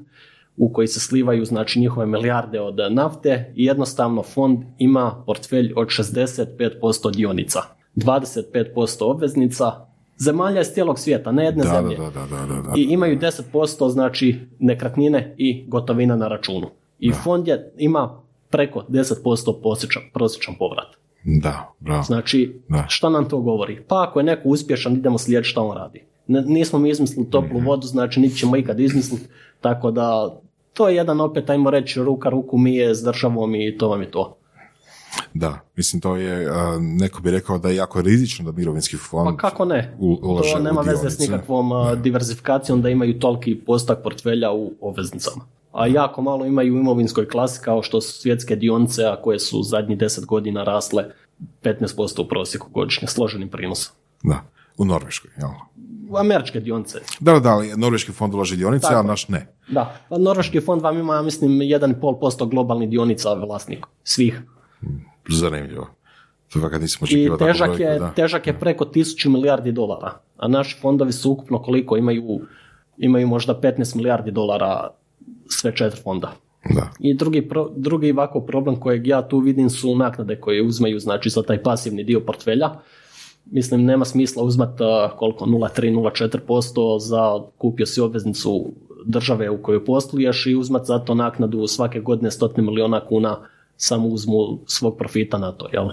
u 0.58 0.72
koji 0.72 0.88
se 0.88 1.00
slivaju 1.00 1.44
znači 1.44 1.80
njihove 1.80 2.06
milijarde 2.06 2.60
od 2.60 2.76
nafte 2.90 3.52
i 3.56 3.64
jednostavno 3.64 4.22
fond 4.22 4.58
ima 4.78 5.22
portfelj 5.26 5.72
od 5.76 5.86
65% 5.88 6.46
dionica, 7.12 7.60
25% 7.96 8.64
obveznica, 9.02 9.72
zemalja 10.18 10.60
iz 10.60 10.66
cijelog 10.66 10.98
svijeta, 10.98 11.32
ne 11.32 11.44
jedne 11.44 11.64
Da, 11.64 11.70
zemlje. 11.70 11.96
da, 11.96 12.02
da, 12.04 12.26
da, 12.26 12.46
da, 12.46 12.62
da. 12.62 12.72
I 12.76 12.82
imaju 12.82 13.18
10% 13.18 13.88
znači 13.88 14.36
nekretnine 14.58 15.34
i 15.36 15.64
gotovina 15.68 16.16
na 16.16 16.28
računu. 16.28 16.66
I 16.98 17.12
fond 17.14 17.48
je, 17.48 17.72
ima 17.78 18.20
preko 18.50 18.84
10% 18.88 19.14
prosječan, 19.62 20.02
prosječan 20.14 20.54
povrat. 20.58 20.86
Da, 21.24 21.74
bravo. 21.80 22.02
Znači, 22.02 22.60
Da. 22.68 22.84
šta 22.88 23.08
nam 23.08 23.28
to 23.28 23.38
govori? 23.38 23.80
Pa 23.88 24.02
ako 24.02 24.20
je 24.20 24.24
neko 24.24 24.48
uspješan, 24.48 24.92
idemo 24.92 25.18
slijediti 25.18 25.48
šta 25.48 25.62
on 25.62 25.76
radi. 25.76 26.04
Ne- 26.26 26.42
nismo 26.42 26.78
mi 26.78 26.90
izmislili 26.90 27.30
toplu 27.30 27.60
vodu, 27.60 27.86
znači 27.86 28.20
niti 28.20 28.36
ćemo 28.36 28.56
ikad 28.56 28.80
izmisliti, 28.80 29.26
tako 29.60 29.90
da 29.90 30.38
to 30.78 30.88
je 30.88 30.96
jedan 30.96 31.20
opet, 31.20 31.50
ajmo 31.50 31.70
reći, 31.70 32.02
ruka 32.02 32.28
ruku 32.28 32.58
mije 32.58 32.94
s 32.94 33.02
državom 33.02 33.54
i 33.54 33.78
to 33.78 33.88
vam 33.88 34.02
je 34.02 34.10
to. 34.10 34.36
Da, 35.34 35.60
mislim 35.76 36.00
to 36.00 36.16
je, 36.16 36.50
neko 36.78 37.22
bi 37.22 37.30
rekao 37.30 37.58
da 37.58 37.68
je 37.68 37.76
jako 37.76 38.02
rizično 38.02 38.44
da 38.44 38.58
mirovinski 38.58 38.96
fond 38.96 39.30
Pa 39.30 39.36
kako 39.36 39.64
ne? 39.64 39.96
ulaže 39.98 40.52
To 40.52 40.58
u 40.58 40.62
nema 40.62 40.80
veze 40.80 41.10
s 41.10 41.18
nikakvom 41.18 41.72
a, 41.72 41.94
diversifikacijom 41.94 42.82
da 42.82 42.88
imaju 42.88 43.18
toliki 43.18 43.54
postak 43.66 44.02
portfelja 44.02 44.52
u 44.52 44.72
obveznicama. 44.80 45.44
A 45.72 45.86
jako 45.86 46.22
malo 46.22 46.46
imaju 46.46 46.74
u 46.74 46.78
imovinskoj 46.78 47.28
klasi 47.28 47.60
kao 47.64 47.82
što 47.82 48.00
su 48.00 48.12
svjetske 48.12 48.56
dionice, 48.56 49.04
a 49.04 49.16
koje 49.22 49.38
su 49.38 49.62
zadnjih 49.62 49.98
10 49.98 50.26
godina 50.26 50.64
rasle 50.64 51.04
15% 51.62 52.22
u 52.22 52.28
prosjeku 52.28 52.68
godišnje, 52.70 53.08
složenim 53.08 53.48
prinosom. 53.48 53.94
Da, 54.22 54.42
u 54.78 54.84
Norveškoj, 54.84 55.30
jel? 55.38 55.50
U 56.10 56.16
američke 56.16 56.60
dionice. 56.60 56.98
Da, 57.20 57.38
da, 57.40 57.48
ali 57.50 57.72
norveški 57.76 58.12
fond 58.12 58.34
ulaže 58.34 58.56
dionice, 58.56 58.86
Tako. 58.86 59.00
a 59.00 59.02
naš 59.02 59.28
ne. 59.28 59.46
Da, 59.68 60.00
pa 60.08 60.18
norveški 60.18 60.60
fond 60.60 60.82
vam 60.82 60.98
ima, 60.98 61.14
ja 61.14 61.22
mislim, 61.22 61.50
1,5% 61.50 62.48
globalnih 62.48 62.88
dionica 62.88 63.34
vlasnik 63.34 63.86
svih. 64.04 64.42
Zanimljivo. 65.28 65.86
To 66.52 66.60
fakat 66.60 66.80
nismo 66.80 67.06
I 67.10 67.30
težak 67.38 67.80
je, 67.80 67.98
da. 67.98 68.10
težak 68.16 68.46
je 68.46 68.58
preko 68.58 68.84
1000 68.84 69.28
milijardi 69.28 69.72
dolara. 69.72 70.12
A 70.36 70.48
naši 70.48 70.76
fondovi 70.80 71.12
su 71.12 71.30
ukupno 71.30 71.62
koliko 71.62 71.96
imaju, 71.96 72.40
imaju 72.98 73.26
možda 73.26 73.60
15 73.62 73.96
milijardi 73.96 74.30
dolara 74.30 74.90
sve 75.48 75.76
četiri 75.76 76.00
fonda. 76.02 76.32
Da. 76.74 76.90
I 77.00 77.14
drugi, 77.14 77.48
pro- 77.48 77.70
drugi 77.76 78.12
ovako 78.12 78.40
problem 78.40 78.80
kojeg 78.80 79.06
ja 79.06 79.28
tu 79.28 79.38
vidim 79.38 79.70
su 79.70 79.96
naknade 79.96 80.40
koje 80.40 80.62
uzmaju 80.62 80.98
znači 80.98 81.30
za 81.30 81.42
taj 81.42 81.62
pasivni 81.62 82.04
dio 82.04 82.20
portfelja. 82.20 82.70
Mislim, 83.50 83.84
nema 83.84 84.04
smisla 84.04 84.42
uzmat 84.42 84.80
a, 84.80 85.10
koliko 85.16 85.46
0,3-0,4% 85.46 86.98
za 87.00 87.22
kupio 87.58 87.86
si 87.86 88.00
obveznicu 88.00 88.72
države 89.06 89.50
u 89.50 89.62
kojoj 89.62 89.84
posluješ 89.84 90.46
i 90.46 90.54
uzmat 90.54 90.84
za 90.84 90.98
to 90.98 91.14
naknadu 91.14 91.66
svake 91.66 92.00
godine 92.00 92.30
stotine 92.30 92.62
miliona 92.62 93.00
kuna 93.00 93.38
samo 93.76 94.08
uzmu 94.08 94.34
svog 94.66 94.96
profita 94.98 95.38
na 95.38 95.52
to, 95.52 95.68
jel? 95.72 95.88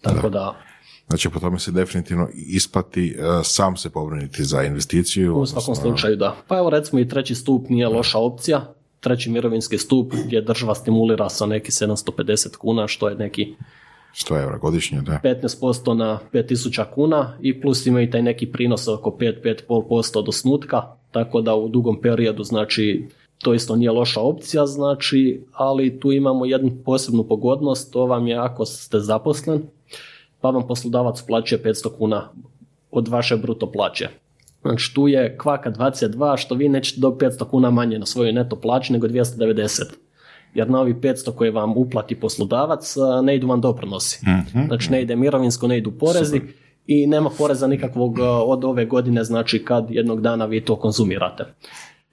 Tako 0.00 0.28
da, 0.28 0.56
Znači, 1.08 1.28
po 1.30 1.40
tome 1.40 1.58
se 1.58 1.70
definitivno 1.72 2.28
isplati 2.34 3.08
e, 3.10 3.22
sam 3.44 3.76
se 3.76 3.90
pobriniti 3.90 4.44
za 4.44 4.62
investiciju. 4.62 5.36
u 5.36 5.46
svakom 5.46 5.62
odnosno- 5.64 5.82
slučaju 5.82 6.16
da. 6.16 6.36
Pa 6.48 6.58
evo 6.58 6.70
recimo 6.70 7.00
i 7.00 7.08
treći 7.08 7.34
stup 7.34 7.68
nije 7.68 7.88
loša 7.88 8.18
opcija. 8.18 8.74
Treći 9.00 9.30
mirovinski 9.30 9.78
stup 9.78 10.12
gdje 10.26 10.40
država 10.40 10.74
stimulira 10.74 11.28
sa 11.28 11.46
neki 11.46 11.70
750 11.70 12.56
kuna, 12.56 12.86
što 12.88 13.08
je 13.08 13.14
neki 13.14 13.54
100 14.14 14.42
eura 14.42 14.58
godišnje, 14.58 15.00
da. 15.00 15.20
15% 15.24 15.94
na 15.94 16.18
5000 16.32 16.84
kuna 16.94 17.38
i 17.40 17.60
plus 17.60 17.86
imaju 17.86 18.10
taj 18.10 18.22
neki 18.22 18.46
prinos 18.46 18.88
oko 18.88 19.10
5-5,5% 19.10 20.24
do 20.24 20.32
snutka, 20.32 20.82
tako 21.10 21.40
da 21.40 21.54
u 21.54 21.68
dugom 21.68 22.00
periodu 22.00 22.44
znači 22.44 23.08
to 23.38 23.54
isto 23.54 23.76
nije 23.76 23.90
loša 23.90 24.20
opcija, 24.20 24.66
znači, 24.66 25.44
ali 25.52 26.00
tu 26.00 26.12
imamo 26.12 26.46
jednu 26.46 26.70
posebnu 26.84 27.24
pogodnost, 27.24 27.92
to 27.92 28.06
vam 28.06 28.26
je 28.26 28.36
ako 28.36 28.64
ste 28.64 29.00
zaposlen, 29.00 29.62
pa 30.40 30.50
vam 30.50 30.66
poslodavac 30.66 31.22
plaćuje 31.26 31.62
500 31.62 31.88
kuna 31.98 32.28
od 32.90 33.08
vaše 33.08 33.36
bruto 33.36 33.72
plaće. 33.72 34.08
Znači 34.62 34.94
tu 34.94 35.08
je 35.08 35.36
kvaka 35.38 35.70
22, 35.70 36.36
što 36.36 36.54
vi 36.54 36.68
nećete 36.68 37.00
do 37.00 37.08
500 37.08 37.44
kuna 37.44 37.70
manje 37.70 37.98
na 37.98 38.06
svojoj 38.06 38.32
neto 38.32 38.56
plaći 38.56 38.92
nego 38.92 39.06
290. 39.06 39.82
Jer 40.54 40.70
na 40.70 40.80
ovi 40.80 40.94
500 40.94 41.34
koje 41.34 41.50
vam 41.50 41.76
uplati 41.76 42.20
poslodavac 42.20 42.94
ne 43.22 43.36
idu 43.36 43.46
vam 43.46 43.60
doprinosi. 43.60 44.20
Znači 44.66 44.90
ne 44.90 45.02
ide 45.02 45.16
mirovinsko, 45.16 45.66
ne 45.66 45.78
idu 45.78 45.90
porezi 45.90 46.40
i 46.86 47.06
nema 47.06 47.30
poreza 47.38 47.66
nikakvog 47.66 48.18
od 48.46 48.64
ove 48.64 48.84
godine, 48.86 49.24
znači 49.24 49.64
kad 49.64 49.86
jednog 49.90 50.20
dana 50.20 50.44
vi 50.44 50.64
to 50.64 50.76
konzumirate. 50.76 51.44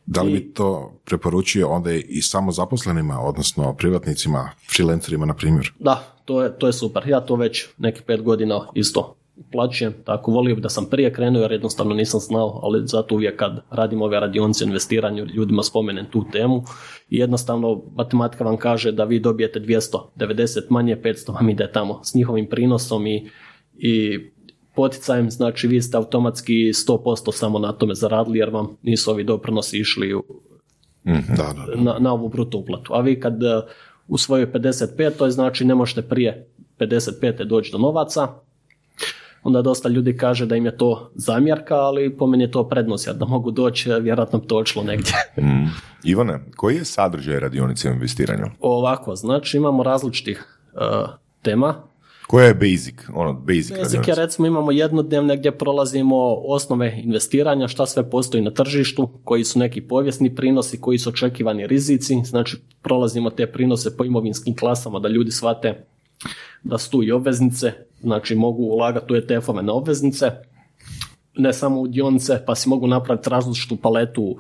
Da 0.05 0.21
li 0.21 0.31
bi 0.31 0.53
to 0.53 0.93
preporučio 1.05 1.67
onda 1.67 1.91
i 1.91 2.21
samo 2.21 2.51
zaposlenima, 2.51 3.19
odnosno 3.19 3.73
privatnicima, 3.73 4.49
freelancerima, 4.75 5.25
na 5.25 5.33
primjer? 5.33 5.73
Da, 5.79 6.03
to 6.25 6.43
je, 6.43 6.57
to 6.59 6.67
je 6.67 6.73
super. 6.73 7.07
Ja 7.07 7.21
to 7.21 7.35
već 7.35 7.65
nekih 7.77 8.01
pet 8.01 8.21
godina 8.21 8.67
isto 8.73 9.15
uplaćujem. 9.35 9.93
Tako 10.03 10.31
volio 10.31 10.55
bi 10.55 10.61
da 10.61 10.69
sam 10.69 10.85
prije 10.85 11.13
krenuo 11.13 11.41
jer 11.41 11.51
jednostavno 11.51 11.95
nisam 11.95 12.19
znao, 12.19 12.59
ali 12.63 12.87
zato 12.87 13.15
uvijek 13.15 13.39
kad 13.39 13.59
radim 13.69 14.01
ove 14.01 14.19
radionice 14.19 14.65
investiranju 14.65 15.25
ljudima 15.25 15.63
spomenem 15.63 16.05
tu 16.11 16.25
temu 16.31 16.63
i 17.09 17.17
jednostavno 17.17 17.83
matematika 17.95 18.43
vam 18.43 18.57
kaže 18.57 18.91
da 18.91 19.03
vi 19.03 19.19
dobijete 19.19 19.59
290 19.59 20.61
manje, 20.69 20.97
500 21.03 21.33
vam 21.33 21.49
ide 21.49 21.71
tamo 21.71 22.03
s 22.03 22.13
njihovim 22.13 22.49
prinosom 22.49 23.07
i, 23.07 23.29
i 23.77 24.19
poticajem, 24.75 25.31
znači 25.31 25.67
vi 25.67 25.81
ste 25.81 25.97
automatski 25.97 26.53
100% 26.53 27.31
samo 27.31 27.59
na 27.59 27.71
tome 27.71 27.93
zaradili 27.93 28.39
jer 28.39 28.49
vam 28.49 28.77
nisu 28.81 29.11
ovi 29.11 29.23
doprinosi 29.23 29.79
išli 29.79 30.13
u, 30.13 30.23
Da, 31.05 31.53
da, 31.53 31.75
da. 31.75 31.81
na, 31.81 31.99
na 31.99 32.13
ovu 32.13 32.29
bruto 32.29 32.57
uplatu. 32.57 32.93
A 32.93 33.01
vi 33.01 33.19
kad 33.19 33.43
e, 33.43 33.61
u 34.07 34.17
svojoj 34.17 34.51
55. 34.51 35.17
to 35.17 35.25
je 35.25 35.31
znači 35.31 35.65
ne 35.65 35.75
možete 35.75 36.01
prije 36.01 36.49
55. 36.79 37.43
doći 37.43 37.71
do 37.71 37.77
novaca, 37.77 38.27
onda 39.45 39.62
dosta 39.62 39.89
ljudi 39.89 40.17
kaže 40.17 40.45
da 40.45 40.55
im 40.55 40.65
je 40.65 40.77
to 40.77 41.12
zamjerka, 41.15 41.75
ali 41.75 42.17
po 42.17 42.27
meni 42.27 42.43
je 42.43 42.51
to 42.51 42.69
prednost, 42.69 43.08
jer 43.08 43.15
da 43.15 43.25
mogu 43.25 43.51
doći, 43.51 43.89
vjerojatno 44.01 44.39
bi 44.39 44.47
to 44.47 44.58
odšlo 44.58 44.84
negdje. 44.84 45.13
Mm. 45.38 45.67
Ivane, 46.03 46.39
koji 46.55 46.75
je 46.75 46.86
sadržaj 46.86 47.39
radionice 47.39 47.89
o 47.89 47.93
investiranju? 47.93 48.45
Ovako, 48.60 49.15
znači 49.15 49.58
imamo 49.58 49.84
različitih 49.84 50.60
e, 50.73 50.79
tema. 51.41 51.75
Koja 52.27 52.45
je 52.45 52.53
basic? 52.53 52.95
Ono, 53.13 53.34
basic, 53.34 53.77
Basic 53.77 54.08
je 54.08 54.15
recimo 54.15 54.47
imamo 54.47 54.71
jednodnevne 54.71 55.38
gdje 55.38 55.51
prolazimo 55.51 56.36
osnove 56.45 57.01
investiranja, 57.03 57.67
šta 57.67 57.86
sve 57.86 58.10
postoji 58.10 58.43
na 58.43 58.51
tržištu, 58.51 59.10
koji 59.23 59.43
su 59.43 59.60
neki 59.60 59.81
povijesni 59.81 60.36
prinosi, 60.36 60.81
koji 60.81 60.97
su 60.97 61.10
očekivani 61.10 61.67
rizici, 61.67 62.15
znači 62.23 62.58
prolazimo 62.81 63.29
te 63.29 63.51
prinose 63.51 63.97
po 63.97 64.05
imovinskim 64.05 64.55
klasama 64.55 64.99
da 64.99 65.08
ljudi 65.08 65.31
shvate 65.31 65.86
da 66.63 66.77
su 66.77 66.91
tu 66.91 67.03
i 67.03 67.11
obveznice, 67.11 67.73
znači 68.01 68.35
mogu 68.35 68.63
ulagati 68.63 69.13
u 69.13 69.15
ETF-ove 69.15 69.63
na 69.63 69.73
obveznice, 69.73 70.31
ne 71.38 71.53
samo 71.53 71.81
u 71.81 71.88
dionice, 71.88 72.43
pa 72.45 72.55
si 72.55 72.69
mogu 72.69 72.88
napraviti 72.88 73.29
različitu 73.29 73.75
paletu 73.75 74.23
uh, 74.23 74.38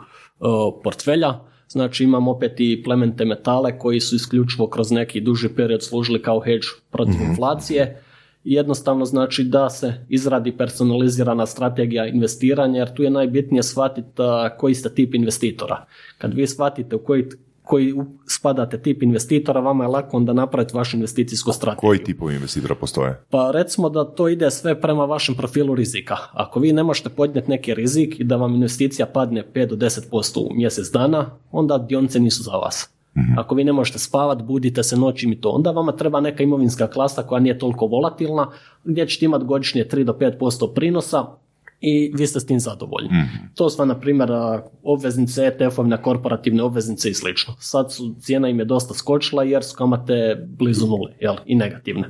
portfelja. 0.83 1.33
Znači 1.69 2.03
imam 2.03 2.27
opet 2.27 2.59
i 2.59 2.83
plemente 2.83 3.25
metale 3.25 3.79
koji 3.79 3.99
su 3.99 4.15
isključivo 4.15 4.67
kroz 4.67 4.91
neki 4.91 5.21
duži 5.21 5.49
period 5.49 5.83
služili 5.83 6.21
kao 6.21 6.39
hedge 6.39 6.67
protiv 6.91 7.21
inflacije. 7.29 8.01
I 8.43 8.53
jednostavno 8.53 9.05
znači 9.05 9.43
da 9.43 9.69
se 9.69 9.93
izradi 10.09 10.57
personalizirana 10.57 11.45
strategija 11.45 12.07
investiranja 12.07 12.79
jer 12.79 12.93
tu 12.93 13.03
je 13.03 13.09
najbitnije 13.09 13.63
shvatiti 13.63 14.09
koji 14.57 14.75
ste 14.75 14.89
tip 14.89 15.15
investitora. 15.15 15.85
Kad 16.17 16.33
vi 16.33 16.47
shvatite 16.47 16.95
u 16.95 16.99
koji, 16.99 17.25
koji 17.65 17.93
spadate 18.27 18.81
tip 18.81 19.03
investitora, 19.03 19.59
vama 19.59 19.83
je 19.83 19.87
lako 19.87 20.17
onda 20.17 20.33
napraviti 20.33 20.75
vašu 20.75 20.97
investicijsku 20.97 21.51
strategiju. 21.51 21.79
Koji 21.79 22.03
tipovi 22.03 22.35
investitora 22.35 22.75
postoje? 22.75 23.21
Pa 23.29 23.51
recimo 23.51 23.89
da 23.89 24.05
to 24.05 24.27
ide 24.27 24.51
sve 24.51 24.81
prema 24.81 25.05
vašem 25.05 25.35
profilu 25.35 25.75
rizika. 25.75 26.17
Ako 26.33 26.59
vi 26.59 26.73
ne 26.73 26.83
možete 26.83 27.09
podnijeti 27.09 27.51
neki 27.51 27.73
rizik 27.73 28.19
i 28.19 28.23
da 28.23 28.35
vam 28.35 28.53
investicija 28.53 29.05
padne 29.05 29.43
5 29.53 29.65
do 29.65 29.75
10% 29.75 30.39
u 30.39 30.55
mjesec 30.55 30.91
dana, 30.91 31.29
onda 31.51 31.77
dionice 31.77 32.19
nisu 32.19 32.43
za 32.43 32.51
vas. 32.51 32.89
Ako 33.37 33.55
vi 33.55 33.63
ne 33.63 33.73
možete 33.73 33.99
spavat, 33.99 34.41
budite 34.41 34.83
se 34.83 34.97
noćim 34.97 35.31
i 35.31 35.41
to, 35.41 35.49
onda 35.49 35.71
vama 35.71 35.91
treba 35.91 36.21
neka 36.21 36.43
imovinska 36.43 36.87
klasa 36.87 37.23
koja 37.23 37.39
nije 37.39 37.59
toliko 37.59 37.85
volatilna, 37.85 38.51
gdje 38.83 39.07
ćete 39.07 39.25
imati 39.25 39.45
godišnje 39.45 39.85
3 39.91 40.03
do 40.03 40.13
5% 40.13 40.73
prinosa 40.73 41.25
i 41.81 42.11
vi 42.15 42.27
ste 42.27 42.39
s 42.39 42.45
tim 42.45 42.59
zadovoljni. 42.59 43.09
To 43.55 43.69
su 43.69 43.77
vam, 43.77 43.87
na 43.87 43.99
primjer, 43.99 44.29
obveznice, 44.83 45.41
ETF-ovi 45.41 45.87
na 45.87 45.97
korporativne 45.97 46.63
obveznice 46.63 47.09
i 47.09 47.13
slično. 47.13 47.53
Sad 47.59 47.93
su, 47.93 48.15
cijena 48.19 48.49
im 48.49 48.59
je 48.59 48.65
dosta 48.65 48.93
skočila 48.93 49.43
jer 49.43 49.63
su 49.63 49.75
kamate 49.75 50.45
blizu 50.47 50.87
nule, 50.87 51.13
jel, 51.19 51.35
i 51.45 51.55
negativne. 51.55 52.09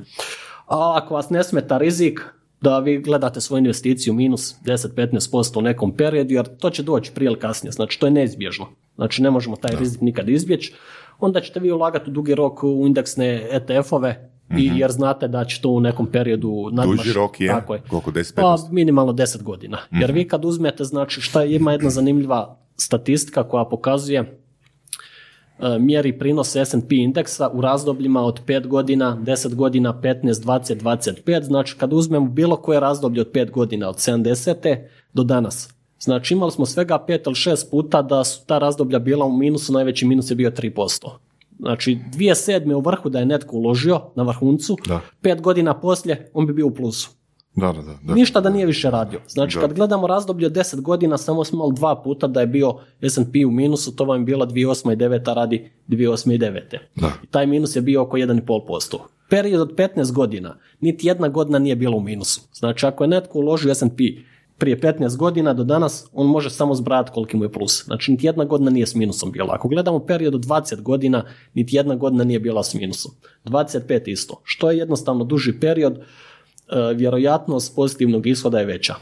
A 0.66 1.00
ako 1.02 1.14
vas 1.14 1.30
ne 1.30 1.44
smeta 1.44 1.78
rizik, 1.78 2.20
da 2.60 2.78
vi 2.78 2.98
gledate 2.98 3.40
svoju 3.40 3.58
investiciju 3.58 4.14
minus 4.14 4.54
10-15% 4.64 5.58
u 5.58 5.62
nekom 5.62 5.96
periodu, 5.96 6.34
jer 6.34 6.56
to 6.56 6.70
će 6.70 6.82
doći 6.82 7.12
prije 7.14 7.26
ili 7.26 7.38
kasnije, 7.38 7.72
znači 7.72 8.00
to 8.00 8.06
je 8.06 8.10
neizbježno. 8.10 8.66
Znači 8.94 9.22
ne 9.22 9.30
možemo 9.30 9.56
taj 9.56 9.76
rizik 9.78 10.00
nikad 10.00 10.28
izbjeći. 10.28 10.74
Onda 11.18 11.40
ćete 11.40 11.60
vi 11.60 11.72
ulagati 11.72 12.10
u 12.10 12.12
dugi 12.12 12.34
rok 12.34 12.64
u 12.64 12.84
indeksne 12.86 13.48
ETF-ove, 13.52 14.30
i, 14.50 14.70
jer 14.74 14.90
znate 14.90 15.28
da 15.28 15.44
će 15.44 15.60
to 15.60 15.68
u 15.68 15.80
nekom 15.80 16.06
periodu 16.06 16.68
nadmaš- 16.72 16.96
Duži 16.96 17.12
rok 17.12 17.40
je? 17.40 17.48
Tako 17.48 17.74
je. 17.74 17.80
Koliko, 17.80 18.10
10, 18.10 18.34
Pa 18.34 18.42
15? 18.42 18.70
minimalno 18.70 19.12
10 19.12 19.42
godina. 19.42 19.78
Jer 19.92 20.12
vi 20.12 20.28
kad 20.28 20.44
uzmete, 20.44 20.84
znači 20.84 21.20
šta 21.20 21.44
ima 21.44 21.72
jedna 21.72 21.90
zanimljiva 21.90 22.56
statistika 22.76 23.42
koja 23.42 23.64
pokazuje 23.64 24.18
e, 25.58 25.78
mjeri 25.78 26.18
prinos 26.18 26.56
S&P 26.56 26.96
indeksa 26.96 27.48
u 27.48 27.60
razdobljima 27.60 28.22
od 28.22 28.40
5 28.46 28.66
godina, 28.66 29.18
10 29.20 29.54
godina, 29.54 29.94
15, 29.94 30.32
20, 30.34 30.80
25. 31.24 31.42
Znači 31.42 31.76
kad 31.76 31.92
uzmemo 31.92 32.26
bilo 32.26 32.56
koje 32.56 32.80
razdoblje 32.80 33.20
od 33.20 33.32
5 33.32 33.50
godina 33.50 33.88
od 33.88 33.96
70. 33.96 34.76
do 35.12 35.24
danas. 35.24 35.74
Znači 36.00 36.34
imali 36.34 36.52
smo 36.52 36.66
svega 36.66 37.04
5 37.08 37.10
ili 37.26 37.56
6 37.56 37.70
puta 37.70 38.02
da 38.02 38.24
su 38.24 38.46
ta 38.46 38.58
razdoblja 38.58 38.98
bila 38.98 39.26
u 39.26 39.36
minusu, 39.36 39.72
najveći 39.72 40.06
minus 40.06 40.30
je 40.30 40.36
bio 40.36 40.50
3%. 40.50 41.08
Znači, 41.58 41.98
dvije 42.12 42.34
sedme 42.34 42.74
u 42.74 42.80
vrhu 42.80 43.08
da 43.08 43.18
je 43.18 43.26
netko 43.26 43.56
uložio 43.56 44.00
na 44.14 44.22
vrhuncu, 44.22 44.76
Da. 44.88 45.00
pet 45.20 45.40
godina 45.40 45.80
poslije 45.80 46.30
on 46.34 46.46
bi 46.46 46.52
bio 46.52 46.66
u 46.66 46.74
plusu. 46.74 47.10
Da, 47.56 47.72
da, 47.72 47.82
da. 47.82 47.98
da. 48.02 48.14
Ništa 48.14 48.40
da 48.40 48.50
nije 48.50 48.66
više 48.66 48.90
radio. 48.90 49.20
Znači, 49.28 49.58
kad 49.58 49.72
gledamo 49.72 50.06
razdoblje 50.06 50.46
od 50.46 50.52
10 50.52 50.80
godina, 50.80 51.18
samo 51.18 51.44
smo 51.44 51.56
imali 51.56 51.74
dva 51.74 52.02
puta 52.02 52.26
da 52.26 52.40
je 52.40 52.46
bio 52.46 52.74
S&P 53.00 53.46
u 53.46 53.50
minusu, 53.50 53.96
to 53.96 54.04
vam 54.04 54.20
je 54.20 54.24
bila 54.24 54.46
2008. 54.46 54.92
i 54.92 54.96
9. 54.96 55.34
radi 55.34 55.70
2008. 55.88 56.34
i 56.34 56.38
9. 56.38 56.60
Da. 56.96 57.12
I 57.24 57.26
taj 57.26 57.46
minus 57.46 57.76
je 57.76 57.82
bio 57.82 58.02
oko 58.02 58.16
1,5%. 58.16 58.96
Period 59.30 59.60
od 59.60 59.74
15 59.76 60.12
godina, 60.12 60.58
niti 60.80 61.06
jedna 61.06 61.28
godina 61.28 61.58
nije 61.58 61.76
bila 61.76 61.96
u 61.96 62.00
minusu. 62.00 62.40
Znači, 62.52 62.86
ako 62.86 63.04
je 63.04 63.08
netko 63.08 63.38
uložio 63.38 63.74
S&P 63.74 64.04
prije 64.58 64.80
15 64.80 65.16
godina 65.16 65.52
do 65.52 65.64
danas, 65.64 66.08
on 66.12 66.26
može 66.26 66.50
samo 66.50 66.74
zbrajati 66.74 67.10
koliki 67.14 67.36
mu 67.36 67.44
je 67.44 67.52
plus. 67.52 67.84
Znači, 67.84 68.10
niti 68.10 68.26
jedna 68.26 68.44
godina 68.44 68.70
nije 68.70 68.86
s 68.86 68.94
minusom 68.94 69.32
bila. 69.32 69.54
Ako 69.54 69.68
gledamo 69.68 70.06
period 70.06 70.34
od 70.34 70.44
20 70.44 70.82
godina, 70.82 71.24
niti 71.54 71.76
jedna 71.76 71.94
godina 71.94 72.24
nije 72.24 72.40
bila 72.40 72.62
s 72.62 72.74
minusom. 72.74 73.12
25 73.44 74.08
isto. 74.08 74.40
Što 74.44 74.70
je 74.70 74.78
jednostavno 74.78 75.24
duži 75.24 75.60
period, 75.60 75.98
e, 75.98 76.00
vjerojatnost 76.94 77.76
pozitivnog 77.76 78.26
ishoda 78.26 78.58
je 78.58 78.66
veća. 78.66 78.94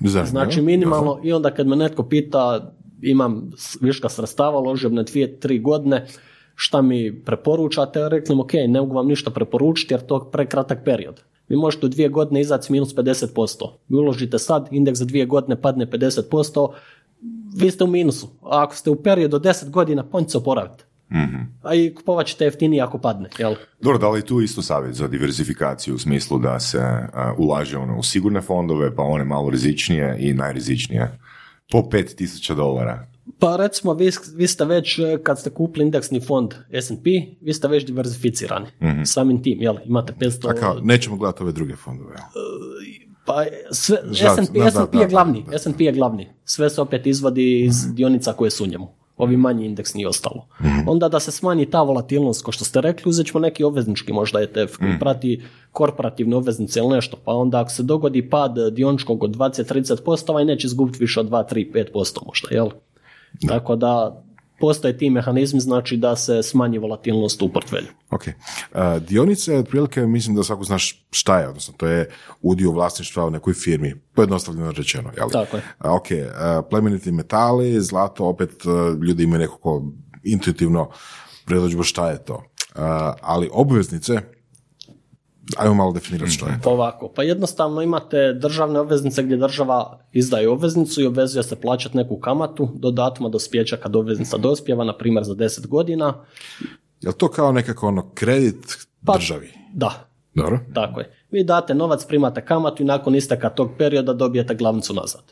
Zanimljivo. 0.00 0.26
Znači 0.26 0.62
minimalno 0.62 1.20
i 1.22 1.32
onda 1.32 1.54
kad 1.54 1.66
me 1.66 1.76
netko 1.76 2.02
pita 2.02 2.72
imam 3.02 3.50
viška 3.80 4.08
sredstava, 4.08 4.60
ložim 4.60 4.94
na 4.94 5.02
dvije, 5.02 5.40
tri 5.40 5.58
godine, 5.58 6.06
šta 6.54 6.82
mi 6.82 7.22
preporučate? 7.24 8.08
Reklim, 8.08 8.40
ok, 8.40 8.52
ne 8.52 8.80
mogu 8.80 8.94
vam 8.94 9.06
ništa 9.06 9.30
preporučiti 9.30 9.94
jer 9.94 10.06
to 10.06 10.16
je 10.16 10.30
prekratak 10.32 10.84
period. 10.84 11.20
Vi 11.48 11.56
možete 11.56 11.86
u 11.86 11.88
dvije 11.88 12.08
godine 12.08 12.40
izaći 12.40 12.72
minus 12.72 12.94
50%. 12.94 13.70
Vi 13.88 13.96
uložite 13.96 14.38
sad, 14.38 14.68
indeks 14.70 14.98
za 14.98 15.04
dvije 15.04 15.26
godine 15.26 15.60
padne 15.60 15.86
50%, 15.86 16.72
vi 17.56 17.70
ste 17.70 17.84
u 17.84 17.86
minusu. 17.86 18.26
A 18.42 18.62
ako 18.62 18.74
ste 18.74 18.90
u 18.90 19.02
periodu 19.02 19.36
od 19.36 19.42
10 19.42 19.70
godina, 19.70 20.02
pa 20.02 20.18
on 20.18 20.28
se 20.28 20.38
oporaviti. 20.38 20.84
A 21.62 21.74
i 21.74 21.94
kupovat 21.94 22.26
ćete 22.26 22.44
jeftinije 22.44 22.82
ako 22.82 22.98
padne, 22.98 23.28
jel? 23.38 23.54
Dobro, 23.80 23.98
da 23.98 24.08
li 24.08 24.22
tu 24.22 24.40
isto 24.40 24.62
savjet 24.62 24.94
za 24.94 25.08
diversifikaciju 25.08 25.94
u 25.94 25.98
smislu 25.98 26.38
da 26.38 26.60
se 26.60 26.78
a, 26.78 27.34
ulaže 27.38 27.78
ono 27.78 27.98
u 27.98 28.02
sigurne 28.02 28.40
fondove, 28.40 28.94
pa 28.94 29.02
one 29.02 29.24
malo 29.24 29.50
rizičnije 29.50 30.16
i 30.20 30.34
najrizičnije? 30.34 31.18
Po 31.72 31.78
5000 31.78 32.54
dolara. 32.54 33.07
Pa 33.38 33.56
recimo 33.56 33.94
vi, 33.94 34.10
vi 34.34 34.46
ste 34.46 34.64
već, 34.64 34.98
e, 34.98 35.18
kad 35.22 35.38
ste 35.38 35.50
kupili 35.50 35.84
indeksni 35.84 36.20
fond 36.20 36.54
S&P, 36.72 37.10
vi 37.40 37.54
ste 37.54 37.68
već 37.68 37.86
diversificirani. 37.86 38.66
Samim 39.04 39.42
tim, 39.42 39.62
jel? 39.62 39.76
Imate 39.84 40.12
500... 40.20 40.50
A 40.50 40.54
kao, 40.54 40.80
nećemo 40.82 41.16
gledati 41.16 41.42
ove 41.42 41.52
druge 41.52 41.76
fondove. 41.76 42.10
jel? 42.10 42.42
Pa 43.26 43.44
sve, 43.70 43.98
Žal- 44.10 44.44
S&P, 44.44 44.58
da, 44.58 44.70
S&P 44.70 44.96
da, 44.96 45.00
je 45.02 45.08
glavni, 45.08 45.44
da. 45.50 45.58
S&P 45.58 45.84
je 45.84 45.92
glavni. 45.92 46.28
Sve 46.44 46.70
se 46.70 46.80
opet 46.80 47.06
izvadi 47.06 47.64
iz 47.64 47.94
dionica 47.94 48.32
koje 48.32 48.50
su 48.50 48.64
u 48.64 48.66
njemu. 48.66 48.88
Ovi 49.16 49.36
manji 49.36 49.66
indeksni 49.66 50.02
i 50.02 50.06
ostalo. 50.06 50.46
Onda 50.86 51.08
da 51.08 51.20
se 51.20 51.30
smanji 51.30 51.66
ta 51.66 51.82
volatilnost, 51.82 52.42
ko 52.42 52.52
što 52.52 52.64
ste 52.64 52.80
rekli, 52.80 53.10
uzet 53.10 53.26
ćemo 53.26 53.40
neki 53.40 53.64
obveznički 53.64 54.12
možda 54.12 54.40
ETF 54.40 54.76
koji 54.76 54.98
prati 55.00 55.42
korporativne 55.72 56.36
obveznice 56.36 56.80
ili 56.80 56.88
nešto. 56.88 57.16
Pa 57.24 57.32
onda 57.32 57.60
ako 57.60 57.70
se 57.70 57.82
dogodi 57.82 58.30
pad 58.30 58.54
dioničkog 58.72 59.22
od 59.24 59.36
20-30%, 59.36 60.30
ovaj 60.30 60.44
neće 60.44 60.66
izgubiti 60.66 60.98
više 61.00 61.20
od 61.20 61.30
2, 61.30 61.54
3, 61.54 61.86
5% 61.94 62.26
možda, 62.26 62.48
jel? 62.50 62.68
Tako 63.48 63.76
da 63.76 64.22
postoje 64.60 64.98
ti 64.98 65.10
mehanizmi, 65.10 65.60
znači 65.60 65.96
da 65.96 66.16
se 66.16 66.42
smanji 66.42 66.78
volatilnost 66.78 67.42
u 67.42 67.48
portfelju. 67.48 67.88
Ok. 68.10 68.22
Uh, 68.26 69.02
dionice, 69.02 69.56
otprilike, 69.56 70.00
mislim 70.00 70.36
da 70.36 70.42
svako 70.42 70.64
znaš 70.64 71.06
šta 71.10 71.38
je, 71.38 71.48
odnosno 71.48 71.74
to 71.76 71.86
je 71.86 72.10
udio 72.42 72.70
vlasništva 72.70 73.26
u 73.26 73.30
nekoj 73.30 73.54
firmi, 73.54 73.94
pojednostavljeno 74.14 74.72
rečeno, 74.72 75.10
jel? 75.16 75.28
Tako 75.30 75.56
je. 75.56 75.62
A, 75.78 75.94
ok, 75.94 76.06
uh, 76.10 76.66
plemeniti 76.70 77.12
metali, 77.12 77.80
zlato, 77.80 78.26
opet 78.26 78.50
uh, 78.64 79.02
ljudi 79.02 79.24
imaju 79.24 79.40
nekako 79.40 79.82
intuitivno 80.22 80.90
predođbu 81.44 81.82
šta 81.82 82.10
je 82.10 82.24
to. 82.24 82.34
Uh, 82.34 82.82
ali 83.20 83.50
obveznice, 83.52 84.20
ajmo 85.56 85.74
malo 85.74 85.92
definirati 85.92 86.30
što 86.32 86.46
je 86.46 86.52
to. 86.52 86.64
Pa 86.64 86.70
ovako, 86.70 87.08
pa 87.08 87.22
jednostavno 87.22 87.82
imate 87.82 88.32
državne 88.32 88.80
obveznice 88.80 89.22
gdje 89.22 89.36
država 89.36 89.98
izdaje 90.12 90.48
obveznicu 90.48 91.02
i 91.02 91.06
obvezuje 91.06 91.42
se 91.42 91.60
plaćati 91.60 91.96
neku 91.96 92.16
kamatu 92.16 92.68
do 92.74 92.90
datuma 92.90 93.28
dospjeća 93.28 93.76
kad 93.76 93.96
obveznica 93.96 94.36
dospjeva, 94.36 94.84
na 94.84 94.96
primjer 94.96 95.24
za 95.24 95.34
10 95.34 95.66
godina. 95.66 96.14
Jel 97.00 97.12
to 97.12 97.28
kao 97.28 97.52
nekako 97.52 97.86
ono 97.88 98.10
kredit 98.14 98.86
Pa- 99.06 99.14
državi? 99.16 99.52
Da, 99.74 100.08
Dobro. 100.34 100.60
tako 100.74 101.00
je. 101.00 101.14
Vi 101.30 101.44
date 101.44 101.74
novac, 101.74 102.04
primate 102.06 102.44
kamatu 102.44 102.82
i 102.82 102.86
nakon 102.86 103.14
isteka 103.14 103.50
tog 103.50 103.70
perioda 103.78 104.12
dobijete 104.12 104.54
glavnicu 104.54 104.94
nazad. 104.94 105.22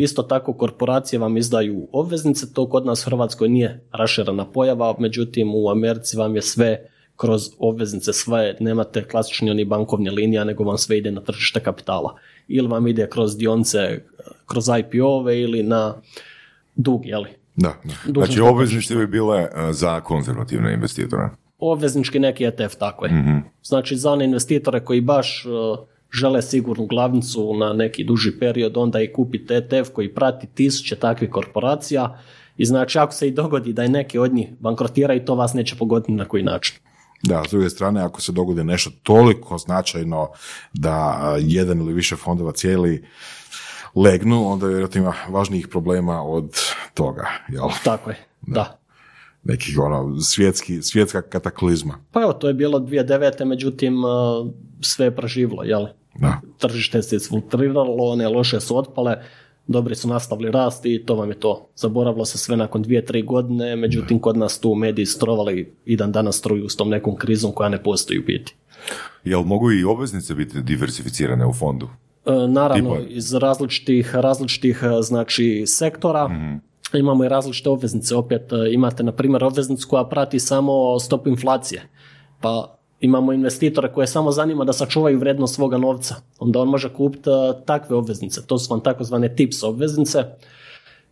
Isto 0.00 0.22
tako 0.22 0.52
korporacije 0.52 1.18
vam 1.18 1.36
izdaju 1.36 1.88
obveznice, 1.92 2.52
to 2.52 2.68
kod 2.68 2.86
nas 2.86 3.06
u 3.06 3.10
Hrvatskoj 3.10 3.48
nije 3.48 3.88
raširena 3.92 4.52
pojava, 4.52 4.94
međutim 4.98 5.54
u 5.54 5.70
Americi 5.70 6.16
vam 6.16 6.36
je 6.36 6.42
sve 6.42 6.90
kroz 7.16 7.50
obveznice 7.58 8.12
sve, 8.12 8.56
nemate 8.60 9.04
klasični 9.04 9.50
oni 9.50 9.64
bankovne 9.64 10.10
linija, 10.10 10.44
nego 10.44 10.64
vam 10.64 10.78
sve 10.78 10.98
ide 10.98 11.10
na 11.10 11.20
tržište 11.20 11.60
kapitala. 11.60 12.16
Ili 12.48 12.68
vam 12.68 12.86
ide 12.86 13.08
kroz 13.10 13.36
dionice, 13.36 14.04
kroz 14.46 14.68
IPO-ove 14.68 15.40
ili 15.40 15.62
na 15.62 15.94
dug, 16.74 17.06
jeli? 17.06 17.28
Da, 17.56 17.74
da. 17.84 18.12
Znači, 18.12 18.40
obveznice 18.40 18.96
bi 18.96 19.06
bile 19.06 19.48
a, 19.54 19.72
za 19.72 20.00
konzervativne 20.00 20.74
investitore. 20.74 21.30
obveznički 21.58 22.18
neki 22.18 22.44
ETF, 22.44 22.74
tako 22.78 23.06
je. 23.06 23.42
Znači 23.62 23.96
za 23.96 24.10
one 24.12 24.24
investitore 24.24 24.84
koji 24.84 25.00
baš 25.00 25.46
uh, 25.46 25.78
žele 26.12 26.42
sigurnu 26.42 26.86
glavnicu 26.86 27.54
na 27.54 27.72
neki 27.72 28.04
duži 28.04 28.38
period, 28.38 28.76
onda 28.76 29.00
i 29.00 29.12
kupite 29.12 29.54
ETF 29.54 29.90
koji 29.92 30.14
prati 30.14 30.46
tisuće 30.46 30.96
takvih 30.96 31.30
korporacija 31.30 32.18
i 32.56 32.64
znači 32.64 32.98
ako 32.98 33.12
se 33.12 33.28
i 33.28 33.30
dogodi 33.30 33.72
da 33.72 33.82
je 33.82 33.88
neki 33.88 34.18
od 34.18 34.34
njih 34.34 34.48
bankrotiraju, 34.60 35.24
to 35.24 35.34
vas 35.34 35.54
neće 35.54 35.76
pogoditi 35.76 36.12
na 36.12 36.24
koji 36.24 36.42
način. 36.42 36.76
Da, 37.26 37.42
s 37.46 37.50
druge 37.50 37.70
strane, 37.70 38.02
ako 38.02 38.20
se 38.20 38.32
dogodi 38.32 38.64
nešto 38.64 38.90
toliko 39.02 39.58
značajno 39.58 40.28
da 40.72 41.20
jedan 41.40 41.78
ili 41.78 41.92
više 41.92 42.16
fondova 42.16 42.52
cijeli 42.52 43.04
legnu, 43.94 44.52
onda 44.52 44.66
vjerojatno 44.66 45.00
ima 45.00 45.14
važnijih 45.28 45.68
problema 45.68 46.22
od 46.22 46.56
toga, 46.94 47.28
jel? 47.48 47.68
Tako 47.84 48.10
je, 48.10 48.16
da. 48.40 48.80
Nekih 49.42 49.78
ono, 49.78 50.20
svjetski, 50.20 50.82
svjetska 50.82 51.22
kataklizma. 51.22 51.98
Pa 52.12 52.22
evo, 52.22 52.32
to 52.32 52.48
je 52.48 52.54
bilo 52.54 52.78
2009. 52.78 53.44
međutim 53.44 53.94
sve 54.80 55.06
je 55.06 55.16
preživlo, 55.16 55.62
jel? 55.62 55.86
Da. 56.14 56.40
Tržište 56.58 57.02
se 57.02 57.16
isfiltriralo, 57.16 57.96
one 57.98 58.28
loše 58.28 58.60
su 58.60 58.76
otpale, 58.76 59.22
dobri 59.66 59.94
su 59.94 60.08
nastavili 60.08 60.50
rast 60.50 60.86
i 60.86 61.02
to 61.06 61.14
vam 61.14 61.28
je 61.28 61.40
to. 61.40 61.68
Zaboravilo 61.76 62.24
se 62.24 62.38
sve 62.38 62.56
nakon 62.56 62.82
dvije, 62.82 63.04
tri 63.04 63.22
godine, 63.22 63.76
međutim 63.76 64.18
kod 64.18 64.36
nas 64.36 64.60
tu 64.60 64.74
mediji 64.74 65.06
strovali 65.06 65.74
i 65.84 65.96
dan 65.96 66.12
danas 66.12 66.36
struju 66.36 66.68
s 66.68 66.76
tom 66.76 66.88
nekom 66.88 67.16
krizom 67.16 67.52
koja 67.52 67.68
ne 67.68 67.82
postoji 67.82 68.18
u 68.18 68.22
biti. 68.26 68.54
Jel 69.24 69.42
mogu 69.42 69.72
i 69.72 69.84
obveznice 69.84 70.34
biti 70.34 70.62
diversificirane 70.62 71.46
u 71.46 71.52
fondu? 71.52 71.88
E, 72.26 72.32
naravno, 72.48 72.96
Tipa? 72.96 73.08
iz 73.08 73.34
različitih, 73.34 74.14
različitih 74.14 74.80
e, 74.82 75.02
znači, 75.02 75.64
sektora 75.66 76.30
imamo 76.92 77.24
i 77.24 77.28
različite 77.28 77.70
obveznice. 77.70 78.14
Opet 78.16 78.52
e, 78.52 78.72
imate, 78.72 79.02
na 79.02 79.12
primjer, 79.12 79.44
obveznicu 79.44 79.88
koja 79.88 80.04
prati 80.04 80.40
samo 80.40 80.98
stopu 81.00 81.28
inflacije. 81.28 81.88
Pa 82.40 82.78
imamo 83.04 83.32
investitore 83.32 83.92
koje 83.92 84.06
samo 84.06 84.32
zanima 84.32 84.64
da 84.64 84.72
sačuvaju 84.72 85.18
vrijednost 85.18 85.54
svoga 85.54 85.78
novca. 85.78 86.14
Onda 86.38 86.60
on 86.60 86.68
može 86.68 86.88
kupiti 86.88 87.30
e, 87.30 87.32
takve 87.66 87.96
obveznice. 87.96 88.40
To 88.42 88.58
su 88.58 88.70
vam 88.70 88.80
takozvane 88.80 89.34
tips 89.36 89.62
obveznice 89.62 90.24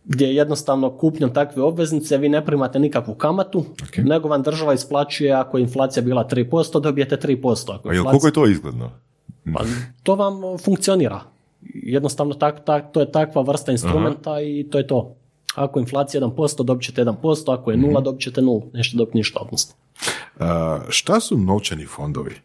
gdje 0.05 0.27
jednostavno 0.27 0.89
kupnjom 0.91 1.33
takve 1.33 1.63
obveznice 1.63 2.17
vi 2.17 2.29
ne 2.29 2.45
primate 2.45 2.79
nikakvu 2.79 3.15
kamatu, 3.15 3.65
nego 3.97 4.29
vam 4.29 4.43
država 4.43 4.73
isplaćuje 4.73 5.31
ako 5.33 5.57
je 5.57 5.61
inflacija 5.61 6.03
bila 6.03 6.27
3%, 6.27 6.79
dobijete 6.81 7.17
3%. 7.17 7.71
Ako 7.71 7.89
A 7.89 7.91
je 7.91 7.95
jel 7.95 8.03
inflacija- 8.03 8.11
koliko 8.11 8.27
je 8.27 8.33
to 8.33 8.47
izgledno? 8.47 8.91
pa 9.53 9.63
to 10.03 10.15
vam 10.15 10.33
funkcionira. 10.57 11.19
Jednostavno 11.73 12.33
tak, 12.33 12.65
tak, 12.65 12.91
to 12.91 12.99
je 12.99 13.11
takva 13.11 13.41
vrsta 13.41 13.71
instrumenta 13.71 14.41
i 14.41 14.67
to 14.71 14.77
je 14.77 14.87
to. 14.87 15.15
Ako 15.55 15.79
je 15.79 15.81
inflacija 15.81 16.21
1%, 16.21 16.63
dobit 16.63 16.83
ćete 16.85 17.01
1%, 17.01 17.53
ako 17.53 17.71
je 17.71 17.77
nula, 17.77 18.01
dobit 18.01 18.21
ćete 18.21 18.41
nula, 18.41 18.61
nešto 18.73 18.97
dobiti 18.97 19.17
ništa 19.17 19.39
odnosno. 19.41 19.73
A, 20.39 20.79
šta 20.89 21.19
su 21.19 21.37
novčani 21.37 21.85
fondovi? 21.85 22.35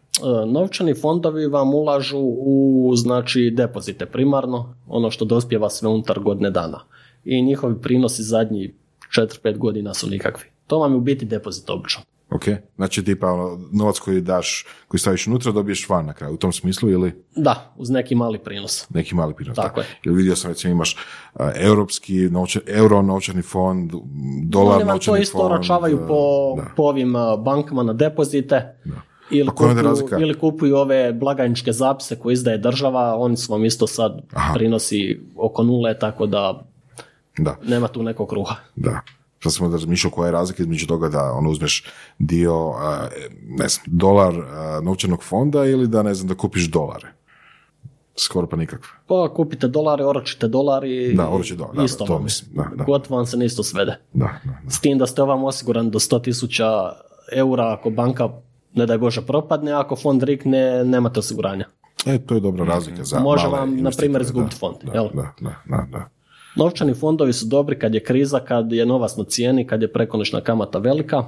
novčani 0.46 0.94
fondovi 0.94 1.46
vam 1.46 1.74
ulažu 1.74 2.18
u 2.20 2.92
znači 2.96 3.50
depozite 3.56 4.06
primarno, 4.06 4.74
ono 4.86 5.10
što 5.10 5.24
dospjeva 5.24 5.70
sve 5.70 5.88
unutar 5.88 6.20
godine 6.20 6.50
dana. 6.50 6.80
I 7.24 7.42
njihovi 7.42 7.80
prinosi 7.82 8.22
zadnji 8.22 8.74
4-5 9.16 9.58
godina 9.58 9.94
su 9.94 10.06
nikakvi. 10.06 10.44
To 10.66 10.78
vam 10.78 10.92
je 10.92 10.96
u 10.96 11.00
biti 11.00 11.24
depozit 11.24 11.70
obično. 11.70 12.02
Ok, 12.30 12.42
znači 12.76 13.04
tipa 13.04 13.26
ono, 13.26 13.60
novac 13.72 13.98
koji 13.98 14.20
daš, 14.20 14.66
koji 14.88 15.00
staviš 15.00 15.26
unutra 15.26 15.52
dobiješ 15.52 15.88
van 15.88 16.06
na 16.06 16.12
kraju, 16.12 16.34
u 16.34 16.38
tom 16.38 16.52
smislu 16.52 16.90
ili 16.90 17.24
Da, 17.36 17.72
uz 17.76 17.90
neki 17.90 18.14
mali 18.14 18.38
prinos. 18.38 18.86
neki 18.90 19.14
mali 19.14 19.34
prinos? 19.34 19.56
Tako 19.56 19.74
da. 19.74 19.80
je. 19.80 19.88
Ili 20.04 20.16
vidio 20.16 20.36
sam 20.36 20.50
recimo 20.50 20.72
imaš 20.72 20.96
europski 21.56 22.14
novčan, 22.20 22.62
euro 22.66 23.02
novčani 23.02 23.42
fond, 23.42 23.92
dolar 24.44 24.74
Oni 24.74 24.84
vam 24.84 24.94
novčani 24.94 25.16
to 25.16 25.22
isto 25.22 25.38
fond. 25.38 25.52
oročavaju 25.52 25.96
a, 25.96 26.06
po, 26.08 26.14
da. 26.56 26.70
po 26.76 26.82
ovim 26.82 27.12
bankama 27.38 27.82
na 27.82 27.92
depozite. 27.92 28.74
Ili, 29.30 29.46
Pa 29.46 29.52
kupuju, 29.52 30.08
ili 30.20 30.34
kupuju 30.34 30.76
ove 30.76 31.12
blagajničke 31.12 31.72
zapise 31.72 32.18
koje 32.18 32.32
izdaje 32.32 32.58
država, 32.58 33.14
oni 33.16 33.36
su 33.36 33.52
vam 33.52 33.64
isto 33.64 33.86
sad 33.86 34.20
Aha. 34.32 34.54
prinosi 34.54 35.20
oko 35.36 35.62
nule, 35.62 35.98
tako 35.98 36.26
da 36.26 36.64
Da, 37.38 37.56
nema 37.62 37.88
tu 37.88 38.02
nekog 38.02 38.28
kruha. 38.28 38.54
da. 38.76 39.00
Sad 39.42 39.54
sam 39.54 39.72
razmišljao 39.72 40.10
koja 40.10 40.26
je 40.26 40.32
razlika 40.32 40.62
između 40.62 40.86
toga 40.86 41.08
da 41.08 41.32
ono 41.32 41.50
uzmeš 41.50 41.84
dio, 42.18 42.70
a, 42.70 43.06
ne 43.48 43.68
znam, 43.68 43.84
dolar 43.86 44.34
a, 44.36 44.80
novčanog 44.82 45.22
fonda 45.22 45.64
ili 45.64 45.88
da 45.88 46.02
ne 46.02 46.14
znam 46.14 46.28
da 46.28 46.34
kupiš 46.34 46.64
dolare. 46.64 47.06
Skoro 48.16 48.46
pa 48.46 48.56
nikakve. 48.56 48.88
Pa 49.06 49.28
kupite 49.36 49.68
dolare, 49.68 50.04
oročite 50.04 50.48
dolari, 50.48 51.14
Da, 51.14 51.28
oroči 51.28 51.56
dolar, 51.56 51.76
da, 51.76 51.84
isto 51.84 52.04
to 52.04 52.12
vam 52.12 52.22
je. 52.22 52.24
mislim, 52.24 52.50
da, 52.54 52.70
da. 52.76 52.84
Gotovo 52.84 53.16
vam 53.16 53.26
se 53.26 53.36
ne 53.36 53.46
isto 53.46 53.62
svede. 53.62 53.98
Da, 54.12 54.28
da, 54.44 54.50
da. 54.64 54.70
S 54.70 54.80
tim 54.80 54.98
da 54.98 55.06
ste 55.06 55.22
ovam 55.22 55.44
osiguran 55.44 55.90
do 55.90 55.98
100.000 55.98 56.92
eura 57.32 57.72
ako 57.72 57.90
banka, 57.90 58.28
ne 58.74 58.86
daj 58.86 58.98
Bože, 58.98 59.20
propadne, 59.22 59.72
ako 59.72 59.96
fond 59.96 60.22
rikne, 60.22 60.84
nemate 60.84 61.20
osiguranja. 61.20 61.66
E, 62.06 62.18
to 62.18 62.34
je 62.34 62.40
dobra 62.40 62.64
razlika 62.64 63.04
za 63.04 63.18
Može 63.18 63.46
male 63.46 63.58
vam, 63.58 63.76
na 63.76 63.90
primjer, 63.90 64.22
da, 64.22 64.26
izgubiti 64.26 64.56
fond, 64.56 64.76
Da, 64.82 64.92
jel? 64.92 65.08
da, 65.14 65.32
da, 65.40 65.54
da, 65.66 65.86
da. 65.92 66.08
Novčani 66.58 66.94
fondovi 66.94 67.32
su 67.32 67.46
dobri 67.46 67.78
kad 67.78 67.94
je 67.94 68.04
kriza, 68.04 68.40
kad 68.40 68.72
je 68.72 68.86
novac 68.86 69.16
na 69.16 69.24
cijeni, 69.24 69.66
kad 69.66 69.82
je 69.82 69.92
prekonoćna 69.92 70.40
kamata 70.40 70.78
velika. 70.78 71.24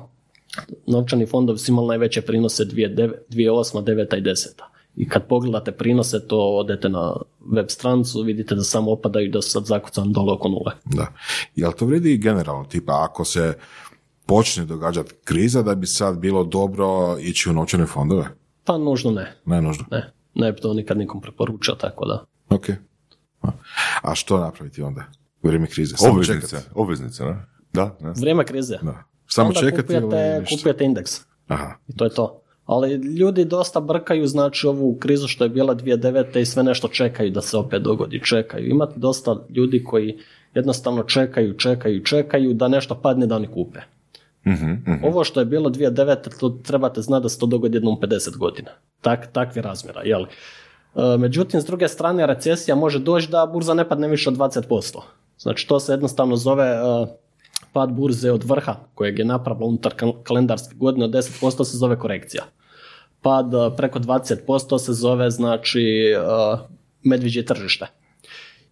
Novčani 0.87 1.27
fondovi 1.27 1.59
su 1.59 1.73
imali 1.73 1.89
najveće 1.89 2.23
prinose 2.23 2.65
2009, 2.65 3.13
2008, 3.31 3.85
9 3.85 4.19
i 4.19 4.23
10. 4.23 4.47
I 4.97 5.09
kad 5.09 5.27
pogledate 5.27 5.73
prinose, 5.73 6.27
to 6.27 6.39
odete 6.39 6.89
na 6.89 7.17
web 7.53 7.67
stranicu, 7.69 8.23
vidite 8.23 8.55
da 8.55 8.63
samo 8.63 8.93
opadaju 8.93 9.27
i 9.27 9.31
da 9.31 9.43
su 9.43 9.51
sad 9.51 9.65
zakucani 9.65 10.13
dole 10.13 10.33
oko 10.33 10.49
nule. 10.49 10.73
Da. 10.85 11.07
Jel 11.57 11.73
to 11.73 11.87
vredi 11.87 12.13
i 12.13 12.19
generalno? 12.19 12.65
Tipa, 12.65 13.05
ako 13.11 13.25
se 13.25 13.55
počne 14.27 14.65
događati 14.65 15.15
kriza, 15.25 15.63
da 15.63 15.75
bi 15.75 15.87
sad 15.87 16.19
bilo 16.19 16.45
dobro 16.45 17.17
ići 17.21 17.51
u 17.51 17.53
novčane 17.53 17.87
fondove? 17.87 18.25
Pa 18.65 18.79
nužno 18.79 19.11
ne. 19.11 19.37
Ne 19.45 19.63
nužno. 19.63 19.85
Ne, 19.91 20.13
ne 20.35 20.53
bi 20.53 20.61
to 20.61 20.75
nikad 20.75 20.99
nikom 20.99 21.21
preporučio, 21.21 21.75
tako 21.75 22.07
da. 22.07 22.25
Ok. 22.49 22.69
A 24.03 24.15
što 24.15 24.39
napraviti 24.39 24.83
onda? 24.83 25.05
U 25.43 25.47
vrijeme 25.49 25.67
krize? 25.67 25.97
Samo 25.97 26.13
Obveznice, 26.13 26.49
čekati. 26.49 26.69
obveznice, 26.75 27.25
ne? 27.25 27.37
Da, 27.73 27.97
ne? 28.01 28.13
Vrijeme 28.21 28.45
krize. 28.45 28.79
Da. 28.83 29.05
Samo 29.27 29.49
Onda 29.49 29.61
čekati 29.61 29.93
ili 29.93 30.03
kupujete, 30.03 30.41
ništa? 30.41 30.57
kupujete 30.57 30.85
indeks. 30.85 31.21
Aha. 31.49 31.75
I 31.89 31.97
to 31.97 32.05
je 32.05 32.11
to. 32.15 32.43
Ali 32.65 32.95
ljudi 32.95 33.45
dosta 33.45 33.81
brkaju, 33.81 34.27
znači 34.27 34.67
ovu 34.67 34.97
krizu 35.01 35.29
što 35.29 35.45
je 35.45 35.51
bila 35.51 35.75
2009. 35.75 36.39
i 36.41 36.45
sve 36.47 36.63
nešto 36.63 36.89
čekaju 36.89 37.31
da 37.31 37.41
se 37.41 37.57
opet 37.57 37.83
dogodi, 37.83 38.21
čekaju. 38.25 38.71
Imate 38.71 38.95
dosta 38.97 39.37
ljudi 39.51 39.85
koji 39.85 40.19
jednostavno 40.55 41.03
čekaju, 41.03 41.55
čekaju, 41.57 42.05
čekaju 42.05 42.55
da 42.55 42.69
nešto 42.69 42.95
padne 42.95 43.27
da 43.27 43.37
oni 43.37 43.47
kupe. 43.47 43.79
Mhm, 44.47 44.71
mhm. 44.71 45.05
Ovo 45.05 45.25
što 45.25 45.41
je 45.41 45.47
bilo 45.47 45.71
2009. 45.71 46.39
to 46.41 46.49
trebate 46.51 47.03
znati 47.03 47.23
da 47.23 47.29
se 47.29 47.39
to 47.39 47.47
dogodi 47.47 47.77
jednom 47.77 47.97
50 48.03 48.37
godina. 48.37 48.71
Tak, 49.01 49.33
takvi 49.33 49.63
razmjera, 49.63 50.03
jel? 50.03 50.23
E, 50.23 51.17
Međutim, 51.19 51.61
s 51.61 51.65
druge 51.65 51.89
strane, 51.89 52.27
recesija 52.27 52.75
može 52.75 52.99
doći 52.99 53.31
da 53.31 53.51
burza 53.53 53.75
ne 53.75 53.89
padne 53.89 54.09
više 54.09 54.29
od 54.31 54.37
20%. 54.37 54.99
Znači, 55.41 55.69
to 55.69 55.81
se 55.81 55.93
jednostavno 55.93 56.37
zove 56.37 56.67
e, 56.67 56.81
pad 57.73 57.93
burze 57.93 58.33
od 58.33 58.45
vrha, 58.45 58.77
kojeg 58.95 59.19
je 59.19 59.25
napravila 59.25 59.67
unutar 59.67 59.95
kal- 59.95 60.23
kalendarske 60.23 60.75
godine 60.75 61.05
od 61.05 61.11
10% 61.11 61.65
se 61.65 61.77
zove 61.77 61.99
korekcija. 61.99 62.43
Pad 63.23 63.55
e, 63.55 63.77
preko 63.77 63.99
20% 63.99 64.79
se 64.79 64.93
zove, 64.93 65.31
znači, 65.31 65.83
e, 65.83 66.19
medvjeđe 67.03 67.45
tržište. 67.45 67.87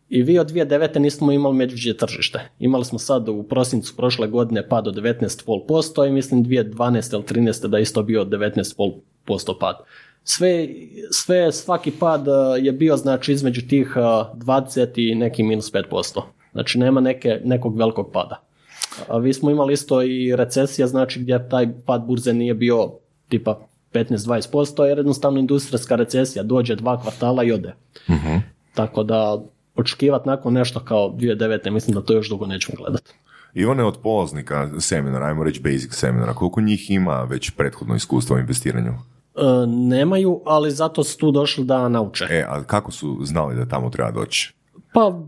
I 0.09 0.23
vi 0.23 0.39
od 0.39 0.51
2009. 0.51 0.99
nismo 0.99 1.33
imali 1.33 1.57
medvjeđe 1.57 1.97
tržište. 1.97 2.51
Imali 2.59 2.85
smo 2.85 2.99
sad 2.99 3.29
u 3.29 3.43
prosincu 3.43 3.97
prošle 3.97 4.29
godine 4.29 4.69
pad 4.69 4.89
od 4.89 4.95
19,5% 4.95 6.09
i 6.09 6.13
mislim 6.13 6.45
2012. 6.45 7.15
ili 7.15 7.23
13. 7.23 7.67
da 7.67 7.77
je 7.77 7.83
isto 7.83 8.03
bio 8.03 8.25
19,5% 8.25 9.59
pad. 9.61 9.77
Sve, 10.25 10.69
sve, 11.11 11.53
svaki 11.53 11.91
pad 11.91 12.27
je 12.61 12.73
bio 12.73 12.97
znači 12.97 13.33
između 13.33 13.69
tih 13.69 13.97
uh, 13.97 14.03
20 14.39 14.89
i 14.97 15.15
neki 15.15 15.43
minus 15.43 15.73
5%. 15.73 16.38
Znači 16.53 16.79
nema 16.79 17.01
neke, 17.01 17.41
nekog 17.45 17.79
velikog 17.79 18.11
pada. 18.13 18.43
A 19.09 19.19
vi 19.19 19.33
smo 19.33 19.51
imali 19.51 19.73
isto 19.73 20.03
i 20.03 20.37
recesija, 20.37 20.87
znači 20.87 21.21
gdje 21.21 21.49
taj 21.49 21.69
pad 21.87 22.05
burze 22.07 22.33
nije 22.33 22.55
bio 22.55 22.91
tipa 23.29 23.59
15-20%, 23.93 24.83
jer 24.83 24.99
jednostavno 24.99 25.39
industrijska 25.39 25.97
recesija 25.97 26.43
dođe 26.43 26.77
dva 26.77 27.01
kvartala 27.01 27.45
i 27.45 27.53
ode. 27.53 27.75
Tako 28.75 29.03
da 29.03 29.43
očekivati 29.77 30.29
nakon 30.29 30.53
nešto 30.53 30.81
kao 30.81 31.15
2009. 31.17 31.71
mislim 31.71 31.95
da 31.95 32.03
to 32.03 32.13
još 32.13 32.29
dugo 32.29 32.47
nećemo 32.47 32.77
gledati. 32.77 33.13
I 33.55 33.65
one 33.65 33.85
od 33.85 33.99
polaznika 34.03 34.69
seminara, 34.81 35.27
ajmo 35.27 35.45
reći 35.45 35.61
basic 35.61 35.95
seminara, 35.95 36.35
koliko 36.35 36.61
njih 36.61 36.91
ima 36.91 37.23
već 37.23 37.51
prethodno 37.51 37.95
iskustvo 37.95 38.37
u 38.37 38.39
investiranju? 38.39 38.93
E, 38.93 39.67
nemaju, 39.67 40.43
ali 40.47 40.71
zato 40.71 41.05
su 41.05 41.19
tu 41.19 41.31
došli 41.31 41.65
da 41.65 41.89
nauče. 41.89 42.27
E, 42.31 42.45
a 42.49 42.65
kako 42.65 42.93
su 42.93 43.19
znali 43.23 43.57
da 43.57 43.69
tamo 43.69 43.91
treba 43.91 44.11
doći? 44.11 44.55
Pa 44.99 45.19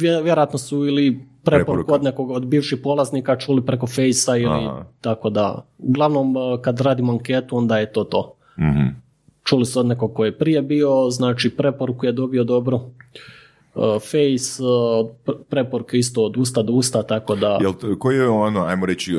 vje- 0.00 0.22
vjerojatno 0.22 0.58
su 0.58 0.86
ili 0.86 1.20
preporuku 1.42 1.94
od 1.94 2.02
nekog 2.02 2.30
od 2.30 2.46
bivših 2.46 2.78
polaznika 2.82 3.36
čuli 3.36 3.66
preko 3.66 3.86
fejsa 3.86 4.36
ili 4.36 4.64
Aha. 4.66 4.84
tako 5.00 5.30
da. 5.30 5.66
Uglavnom 5.78 6.36
e, 6.36 6.62
kad 6.62 6.80
radimo 6.80 7.12
anketu 7.12 7.56
onda 7.56 7.78
je 7.78 7.92
to 7.92 8.04
to. 8.04 8.34
Mhm. 8.58 8.86
Čuli 9.44 9.66
su 9.66 9.80
od 9.80 9.86
nekog 9.86 10.14
koji 10.14 10.28
je 10.28 10.38
prije 10.38 10.62
bio, 10.62 11.10
znači 11.10 11.50
preporuku 11.50 12.06
je 12.06 12.12
dobio 12.12 12.44
dobro. 12.44 12.80
E, 13.76 13.98
Face, 14.00 14.62
e, 14.62 14.66
od 14.66 15.10
pre- 15.26 15.42
preporuke 15.48 15.98
isto 15.98 16.24
od 16.24 16.36
usta 16.36 16.62
do 16.62 16.72
usta, 16.72 17.02
tako 17.02 17.36
da... 17.36 17.58
Jel, 17.60 17.72
koji 17.98 18.16
je 18.16 18.28
ono, 18.28 18.60
ajmo 18.62 18.86
reći, 18.86 19.12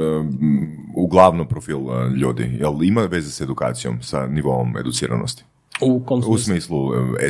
uglavnom 0.97 1.47
profil 1.47 1.79
ljudi? 2.15 2.57
Jel 2.59 2.83
ima 2.83 3.01
veze 3.01 3.31
s 3.31 3.41
edukacijom, 3.41 4.01
sa 4.01 4.27
nivom 4.27 4.77
educiranosti? 4.77 5.43
U 5.81 5.99
kom 5.99 6.21
U 6.27 6.37
smislu? 6.37 6.77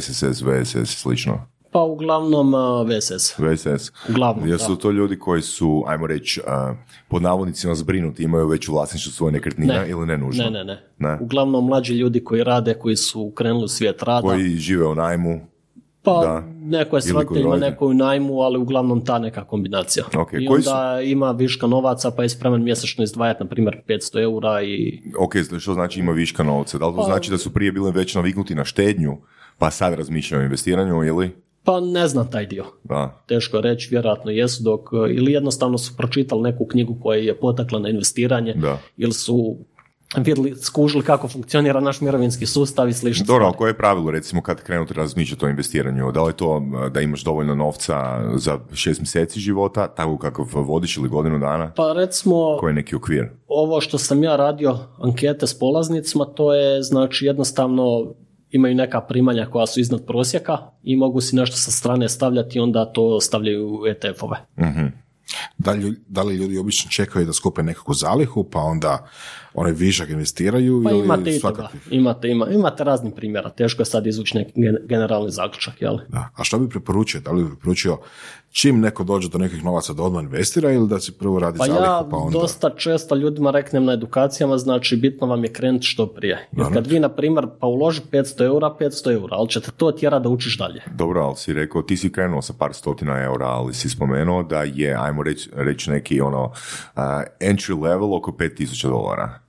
SSS, 0.01 0.41
VSS, 0.41 1.01
slično. 1.01 1.45
Pa 1.71 1.79
uglavnom 1.81 2.53
VSS. 2.87 3.39
VSS. 3.39 3.91
Uglavnom, 4.09 4.49
da. 4.49 4.57
su 4.57 4.75
to 4.75 4.91
ljudi 4.91 5.19
koji 5.19 5.41
su, 5.41 5.83
ajmo 5.87 6.07
reći, 6.07 6.41
uh, 6.41 6.77
pod 7.07 7.21
navodnicima 7.21 7.75
zbrinuti, 7.75 8.23
imaju 8.23 8.47
već 8.47 8.67
u 8.69 8.73
vlasništvu 8.73 9.11
svoje 9.11 9.31
nekretnine 9.31 9.73
Ne. 9.73 9.89
ili 9.89 10.05
ne 10.07 10.17
nužno? 10.17 10.43
Ne, 10.43 10.51
ne, 10.51 10.63
ne, 10.63 10.83
Ne. 10.99 11.17
Uglavnom 11.21 11.65
mlađi 11.65 11.93
ljudi 11.93 12.23
koji 12.23 12.43
rade, 12.43 12.73
koji 12.73 12.95
su 12.95 13.31
krenuli 13.35 13.63
u 13.63 13.67
svijet 13.67 14.03
rada. 14.03 14.21
Koji 14.21 14.49
žive 14.49 14.87
u 14.87 14.95
najmu? 14.95 15.41
Pa 16.03 16.21
Da. 16.21 16.43
neko 16.61 16.95
je 16.95 17.01
s 17.01 17.11
roditeljima, 17.11 17.49
rode. 17.49 17.65
neko 17.65 17.87
u 17.87 17.93
najmu, 17.93 18.39
ali 18.39 18.57
uglavnom 18.57 19.05
ta 19.05 19.19
neka 19.19 19.43
kombinacija. 19.43 20.05
Ok, 20.15 20.33
I 20.33 20.45
koji 20.45 20.57
onda 20.57 20.99
ima 21.03 21.31
viška 21.31 21.67
novaca 21.67 22.11
pa 22.11 22.23
je 22.23 22.29
spreman 22.29 22.63
mjesečno 22.63 23.03
izdvajati, 23.03 23.43
na 23.43 23.49
primjer, 23.49 23.81
500 23.87 24.21
eura 24.21 24.61
i 24.61 25.01
Ok, 25.19 25.33
što 25.59 25.73
znači 25.73 25.99
ima 25.99 26.11
viška 26.11 26.43
novca? 26.43 26.77
Da 26.77 26.87
li 26.87 26.93
to 26.93 26.97
Pa- 26.97 27.03
znači 27.03 27.31
da 27.31 27.37
su 27.37 27.53
prije 27.53 27.71
bili 27.71 27.91
već 27.91 28.15
naviknuti 28.15 28.55
na 28.55 28.65
štednju, 28.65 29.17
pa 29.57 29.71
sad 29.71 29.93
razmišljaju 29.93 30.41
o 30.41 30.45
investiranju 30.45 31.03
ili? 31.03 31.31
Pa 31.63 31.79
ne 31.79 32.07
znam 32.07 32.31
taj 32.31 32.45
dio. 32.45 32.65
Da. 32.83 33.23
Teško 33.27 33.57
je 33.57 33.63
reći, 33.63 33.87
vjerojatno 33.91 34.31
jesu 34.31 34.63
dok, 34.63 34.81
ili 35.15 35.31
jednostavno 35.31 35.77
su 35.77 35.97
pročitali 35.97 36.41
neku 36.41 36.65
knjigu 36.65 36.97
koja 37.01 37.17
je 37.19 37.39
potakla 37.39 37.79
na 37.79 37.89
investiranje, 37.89 38.53
Da. 38.53 38.77
ili 38.97 39.13
su 39.13 39.57
vidjeli, 40.17 40.55
skužili 40.55 41.03
kako 41.03 41.27
funkcionira 41.27 41.79
naš 41.79 42.01
mirovinski 42.01 42.45
sustav 42.45 42.89
i 42.89 42.93
slično. 42.93 43.25
Dobro, 43.25 43.45
ali 43.45 43.55
koje 43.57 43.69
je 43.69 43.77
pravilo 43.77 44.11
recimo 44.11 44.41
kad 44.41 44.63
krenuti 44.63 44.93
razmišljati 44.93 45.45
o 45.45 45.49
investiranju? 45.49 46.11
Da 46.11 46.23
li 46.23 46.29
je 46.29 46.37
to 46.37 46.57
uh, 46.57 46.91
da 46.91 47.01
imaš 47.01 47.23
dovoljno 47.23 47.55
novca 47.55 47.95
za 48.35 48.59
šest 48.73 48.99
mjeseci 48.99 49.39
života, 49.39 49.87
tako 49.87 50.17
kakav 50.17 50.45
vodiš 50.53 50.97
ili 50.97 51.09
godinu 51.09 51.39
dana? 51.39 51.71
Pa 51.75 51.93
recimo, 51.93 52.57
Koji 52.59 52.71
je 52.71 52.75
neki 52.75 52.95
okvir? 52.95 53.29
ovo 53.47 53.81
što 53.81 53.97
sam 53.97 54.23
ja 54.23 54.35
radio 54.35 54.77
ankete 55.01 55.47
s 55.47 55.59
polaznicima, 55.59 56.25
to 56.25 56.53
je 56.53 56.83
znači 56.83 57.25
jednostavno 57.25 58.13
imaju 58.51 58.75
neka 58.75 59.01
primanja 59.01 59.45
koja 59.45 59.67
su 59.67 59.79
iznad 59.79 60.05
prosjeka 60.05 60.57
i 60.83 60.95
mogu 60.95 61.21
si 61.21 61.35
nešto 61.35 61.57
sa 61.57 61.71
strane 61.71 62.09
stavljati 62.09 62.57
i 62.57 62.61
onda 62.61 62.85
to 62.85 63.21
stavljaju 63.21 63.67
u 63.67 63.87
ETF-ove. 63.87 64.37
Mhm. 64.59 64.85
Da 65.57 65.71
li, 65.71 65.95
da 66.07 66.23
li 66.23 66.35
ljudi 66.35 66.57
obično 66.57 66.91
čekaju 66.91 67.25
da 67.25 67.33
skupe 67.33 67.63
nekakvu 67.63 67.93
zalihu, 67.93 68.43
pa 68.43 68.59
onda 68.59 69.07
onaj 69.59 69.71
višak 69.71 70.09
investiraju 70.09 70.81
Pa 70.83 70.91
ili 70.91 70.99
imate 70.99 71.35
i 71.35 71.39
toga. 71.39 71.55
svakakvih? 71.55 71.81
Imate, 71.91 72.27
ima, 72.29 72.47
imate 72.47 72.83
raznih 72.83 73.13
primjera. 73.15 73.49
Teško 73.49 73.81
je 73.81 73.85
sad 73.85 74.07
izvući 74.07 74.37
neki 74.37 74.51
gen- 74.55 74.77
generalni 74.83 75.31
zaključak, 75.31 75.81
jel? 75.81 75.97
Da. 76.07 76.29
A 76.35 76.43
što 76.43 76.59
bi 76.59 76.69
preporučio? 76.69 77.21
Da 77.21 77.31
li 77.31 77.43
bi 77.43 77.49
preporučio 77.49 77.97
čim 78.51 78.79
neko 78.79 79.03
dođe 79.03 79.29
do 79.29 79.37
nekih 79.37 79.63
novaca 79.63 79.93
da 79.93 80.03
odmah 80.03 80.23
investira 80.23 80.71
ili 80.71 80.87
da 80.87 80.99
si 80.99 81.11
prvo 81.11 81.39
radi 81.39 81.57
Pa 81.57 81.65
zalihu 81.65 81.83
ja 81.83 82.07
pa 82.11 82.17
onda... 82.17 82.39
dosta 82.39 82.69
često 82.69 83.15
ljudima 83.15 83.51
reknem 83.51 83.85
na 83.85 83.93
edukacijama, 83.93 84.57
znači 84.57 84.95
bitno 84.95 85.27
vam 85.27 85.43
je 85.43 85.53
krenuti 85.53 85.85
što 85.85 86.07
prije. 86.07 86.47
Jer 86.51 86.73
kad 86.73 86.87
vi, 86.87 86.99
na 86.99 87.09
primjer, 87.09 87.47
pa 87.59 87.67
uloži 87.67 88.01
500 88.11 88.45
eura, 88.45 88.75
500 88.79 89.13
eura, 89.13 89.35
ali 89.35 89.49
ćete 89.49 89.71
to 89.77 89.91
tjera 89.91 90.19
da 90.19 90.29
učiš 90.29 90.57
dalje. 90.57 90.81
Dobro, 90.95 91.21
ali 91.21 91.35
si 91.35 91.53
rekao, 91.53 91.81
ti 91.81 91.97
si 91.97 92.11
krenuo 92.11 92.41
sa 92.41 92.53
par 92.53 92.73
stotina 92.73 93.23
eura, 93.23 93.45
ali 93.47 93.73
si 93.73 93.89
spomenuo 93.89 94.43
da 94.43 94.63
je, 94.63 94.95
ajmo 94.99 95.23
reći 95.23 95.49
reć 95.55 95.87
neki 95.87 96.21
ono, 96.21 96.43
uh, 96.43 97.01
entry 97.39 97.81
level 97.81 98.15
oko 98.15 98.31
5000 98.31 98.89
dolara. 98.89 99.39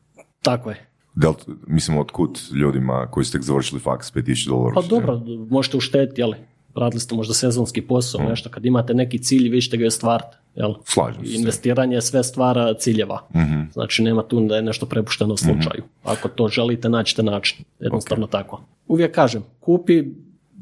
Tako 0.42 0.70
je. 0.70 0.86
Del, 1.14 1.32
mislim, 1.66 1.98
otkud 1.98 2.40
ljudima 2.52 3.06
koji 3.10 3.24
ste 3.24 3.38
završili 3.40 3.80
faks 3.80 4.12
5000 4.12 4.48
dolara? 4.48 4.74
Pa 4.74 4.82
dobro, 4.82 5.22
možete 5.50 5.76
uštediti, 5.76 6.20
jel? 6.20 6.32
Radili 6.74 7.00
ste 7.00 7.14
možda 7.14 7.34
sezonski 7.34 7.82
posao, 7.82 8.28
nešto, 8.28 8.48
kad 8.48 8.64
imate 8.64 8.94
neki 8.94 9.18
cilj, 9.18 9.48
vi 9.48 9.60
ćete 9.62 9.76
ga 9.76 9.84
i 9.84 9.86
ostvariti, 9.86 10.36
jel? 10.54 10.74
Slažem 10.84 11.26
se. 11.26 11.34
Investiranje 11.34 11.94
je 11.94 12.02
sve 12.02 12.24
stvara 12.24 12.74
ciljeva. 12.74 13.28
Znači 13.72 14.02
nema 14.02 14.22
tu 14.22 14.46
da 14.46 14.56
je 14.56 14.62
nešto 14.62 14.86
prepušteno 14.86 15.36
slučaju. 15.36 15.82
Ako 16.04 16.28
to 16.28 16.48
želite, 16.48 16.88
naćete 16.88 17.22
način. 17.22 17.64
Jednostavno 17.80 18.26
tako. 18.26 18.60
Uvijek 18.88 19.14
kažem, 19.14 19.42
kupi 19.60 20.04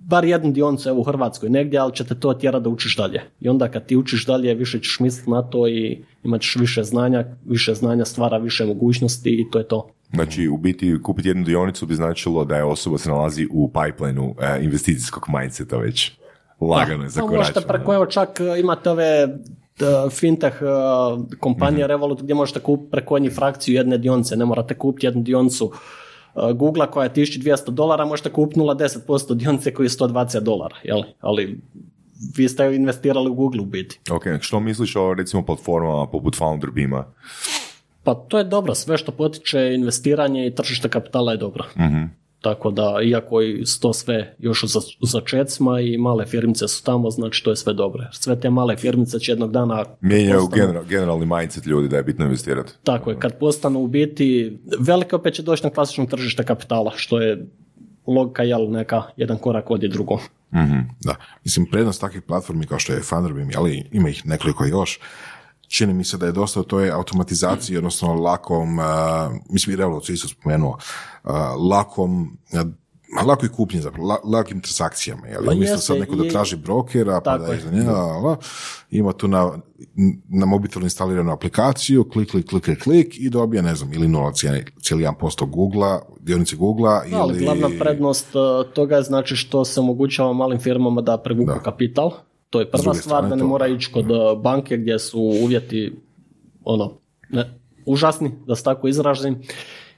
bar 0.09 0.25
jednu 0.25 0.53
dionicu 0.53 0.89
evo 0.89 1.01
u 1.01 1.05
Hrvatskoj 1.05 1.51
negdje, 1.51 1.79
ali 1.79 1.95
ćete 1.95 2.15
to 2.15 2.35
tjera 2.35 2.61
da 2.61 2.69
učiš 2.69 2.97
dalje. 2.97 3.21
I 3.41 3.49
onda 3.49 3.69
kad 3.69 3.87
ti 3.87 3.97
učiš 3.97 4.27
dalje, 4.27 4.55
više 4.55 4.79
ćeš 4.79 5.01
misliti 5.01 5.31
na 5.31 5.43
to 5.43 5.69
i 5.69 6.03
imat 6.25 6.41
ćeš 6.41 6.57
više 6.57 6.83
znanja, 6.83 7.25
više 7.47 7.75
znanja 7.75 8.05
stvara 8.05 8.39
više 8.39 8.65
mogućnosti 8.67 9.31
i 9.31 9.51
to 9.51 9.59
je 9.59 9.69
to. 9.69 9.91
Znači, 10.15 10.49
u 10.49 10.57
biti 10.57 11.03
kupiti 11.03 11.29
jednu 11.29 11.45
dionicu 11.45 11.87
bi 11.87 11.95
značilo 11.95 12.45
da 12.45 12.57
je 12.57 12.65
osoba 12.65 12.99
se 12.99 13.11
nalazi 13.11 13.47
u 13.51 13.73
pipelineu 13.73 14.35
e, 14.41 14.65
investicijskog 14.65 15.25
mindseta 15.29 15.77
već. 15.77 16.13
Lagano 16.61 17.05
je 17.05 17.11
Pa 17.15 17.23
možete 17.23 17.37
zakoračeno. 17.37 17.67
preko, 17.67 17.95
evo 17.95 18.07
čak 18.07 18.41
e, 18.41 18.61
imate 18.61 18.91
ove 18.91 19.27
d- 19.79 20.11
fintech 20.11 20.55
e, 20.63 20.67
kompanije 21.41 21.87
Revolut 21.87 22.23
gdje 22.23 22.35
možete 22.35 22.61
kupiti 22.61 22.91
preko 22.91 23.19
njih 23.19 23.33
frakciju 23.35 23.75
jedne 23.75 23.99
dionice, 23.99 24.37
ne 24.37 24.45
morate 24.45 24.75
kupiti 24.75 25.07
jednu 25.07 25.23
dionicu 25.23 25.73
e, 25.75 25.79
Google 26.55 26.91
koja 26.91 27.05
je 27.05 27.13
1200 27.13 27.71
dolara, 27.71 28.05
možete 28.05 28.33
kupiti 28.33 28.61
0,10% 28.61 29.35
dionice 29.35 29.75
koji 29.75 29.85
je 29.85 29.91
120 29.91 30.41
dolara, 30.41 30.77
jel? 30.83 31.03
ali 31.21 31.61
vi 32.37 32.49
ste 32.49 32.75
investirali 32.75 33.31
u 33.31 33.35
Google 33.35 33.61
u 33.61 33.65
biti. 33.65 34.01
Ok, 34.11 34.25
što 34.41 34.61
misliš 34.61 34.97
o 34.97 35.15
recimo 35.15 35.47
platformama 35.47 36.07
poput 36.07 36.37
Founder 36.37 36.71
Beama? 36.71 37.05
Pa 38.03 38.15
to 38.15 38.39
je 38.39 38.45
dobro, 38.45 38.75
sve 38.75 38.99
što 38.99 39.13
potiče 39.13 39.75
investiranje 39.75 40.47
i 40.47 40.55
tržište 40.55 40.89
kapitala 40.89 41.33
je 41.33 41.39
dobro. 41.39 41.65
Tako 42.41 42.71
da, 42.71 42.99
iako 43.05 43.37
to 43.81 43.93
sve 43.93 44.35
još 44.39 44.63
u 44.63 44.67
za- 44.67 44.81
u 45.01 45.07
začecima 45.07 45.81
i 45.81 45.99
male 45.99 46.27
firmice 46.27 46.69
su 46.69 46.85
tamo, 46.85 47.11
znači 47.11 47.45
to 47.45 47.51
je 47.51 47.57
sve 47.57 47.73
dobro. 47.75 48.05
Sve 48.13 48.41
te 48.41 48.51
male 48.51 48.77
firmice 48.77 49.19
će 49.19 49.33
jednog 49.33 49.53
dana... 49.53 49.85
Mijenjaju 50.01 50.41
postanu- 50.41 50.57
general, 50.57 50.85
generalni 50.85 51.27
mindset 51.27 51.67
ljudi 51.67 51.89
da 51.89 51.97
je 51.97 52.03
bitno 52.03 52.25
investirati. 52.25 52.73
Tako 52.85 53.11
je, 53.11 53.19
kad 53.19 53.39
postanu 53.39 53.81
u 53.81 53.87
biti, 53.87 54.59
velike 54.79 55.17
opet 55.17 55.35
će 55.35 55.43
doći 55.43 55.65
na 55.65 55.71
klasično 55.71 56.07
tržište 56.07 56.45
kapitala, 56.45 56.93
što 56.97 57.21
je 57.21 57.47
logika, 58.07 58.43
jel, 58.43 58.71
neka, 58.71 59.03
jedan 59.17 59.39
korak 59.39 59.71
od 59.71 59.83
je 59.83 59.89
drugo. 59.89 60.19
Da, 61.01 61.15
mislim, 61.45 61.67
prednost 61.67 62.01
takvih 62.01 62.23
platformi 62.23 62.67
kao 62.67 62.79
što 62.79 62.93
je 62.93 63.03
Funderbeam, 63.03 63.49
ali 63.57 63.89
ima 63.93 64.09
ih 64.09 64.27
nekoliko 64.27 64.65
još, 64.65 65.01
čini 65.69 65.95
mi 65.95 66.05
se 66.05 66.17
da 66.17 66.27
je 66.27 66.33
dosta 66.33 66.61
u 66.61 66.65
toj 66.65 66.91
automatizaciji, 66.91 67.77
odnosno 67.77 68.15
lakom, 68.15 68.79
uh, 68.79 68.85
mislim 69.51 69.75
i 69.75 69.77
Revolut 69.77 70.07
se 70.07 70.13
isto 70.13 70.29
spomenuo, 70.29 70.79
uh, 71.25 71.31
lakom, 71.71 72.23
uh, 72.53 72.61
ma 73.11 73.23
lakoj 73.23 73.49
kupnji, 73.49 73.81
zapravo, 73.81 74.09
la- 74.09 74.21
lakim 74.27 74.61
transakcijama. 74.61 75.27
Jel? 75.27 75.45
Pa 75.45 75.53
Umjesto 75.53 75.79
sad 75.79 75.99
neko 75.99 76.17
da 76.17 76.27
i- 76.27 76.31
traži 76.31 76.57
brokera, 76.57 77.21
pa 77.21 77.39
da 77.39 77.47
je. 77.47 77.59
iza 77.59 77.71
njega, 77.71 78.37
ima 78.91 79.13
tu 79.13 79.29
na, 79.29 79.53
na 80.31 80.47
mobitelu 80.47 80.85
instaliranu 80.85 81.33
aplikaciju, 81.33 82.05
klik, 82.05 82.31
klik, 82.31 82.47
klik, 82.47 82.83
klik, 82.83 83.19
i 83.19 83.31
dobije, 83.31 83.63
ne 83.63 83.75
znam, 83.75 83.93
ili 83.93 84.09
0,1% 84.09 85.47
Google-a, 85.47 85.99
dionice 86.21 86.57
Google-a, 86.57 87.03
ili... 87.05 87.15
Ali 87.15 87.39
glavna 87.39 87.69
prednost 87.81 88.27
toga 88.75 88.97
je 88.97 89.03
znači 89.03 89.37
što 89.37 89.65
se 89.65 89.81
omogućava 89.81 90.33
malim 90.33 90.59
firmama 90.61 91.01
da 91.01 91.19
privuku 91.19 91.53
Da. 91.53 91.59
kapital. 91.61 92.11
To 92.51 92.61
je 92.61 92.71
prva 92.71 92.95
stvar, 92.95 93.29
da 93.29 93.35
ne 93.35 93.41
to, 93.41 93.47
mora 93.47 93.67
ići 93.67 93.93
kod 93.93 94.11
uh, 94.11 94.43
banke 94.43 94.77
gdje 94.77 94.99
su 94.99 95.21
uvjeti 95.21 95.93
ono, 96.65 96.99
ne, 97.31 97.61
užasni, 97.87 98.33
da 98.47 98.57
se 98.57 98.65
tako 98.65 98.89
izrazim. 98.89 99.43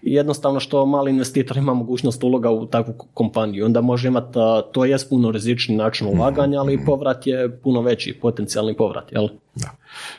I 0.02 0.12
jednostavno 0.14 0.60
što 0.60 0.86
mali 0.86 1.10
investitor 1.10 1.56
ima 1.56 1.74
mogućnost 1.74 2.24
uloga 2.24 2.50
u 2.50 2.66
takvu 2.66 2.94
kompaniju. 3.14 3.64
Onda 3.64 3.80
može 3.80 4.08
imati, 4.08 4.38
uh, 4.38 4.72
to 4.72 4.84
je 4.84 4.96
puno 5.08 5.30
rizični 5.30 5.76
način 5.76 6.06
Mhm, 6.06 6.20
ulaganja, 6.20 6.60
ali 6.60 6.74
i 6.74 6.84
povrat 6.86 7.26
je 7.26 7.60
puno 7.60 7.82
veći, 7.82 8.18
potencijalni 8.22 8.76
povrat. 8.76 9.12
Jel? 9.12 9.28
Da. 9.54 9.70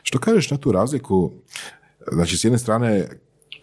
Što 0.04 0.20
kažeš 0.20 0.52
na 0.52 0.58
tu 0.58 0.72
razliku, 0.72 1.32
znači 2.12 2.38
s 2.38 2.44
jedne 2.44 2.60
strane 2.60 3.08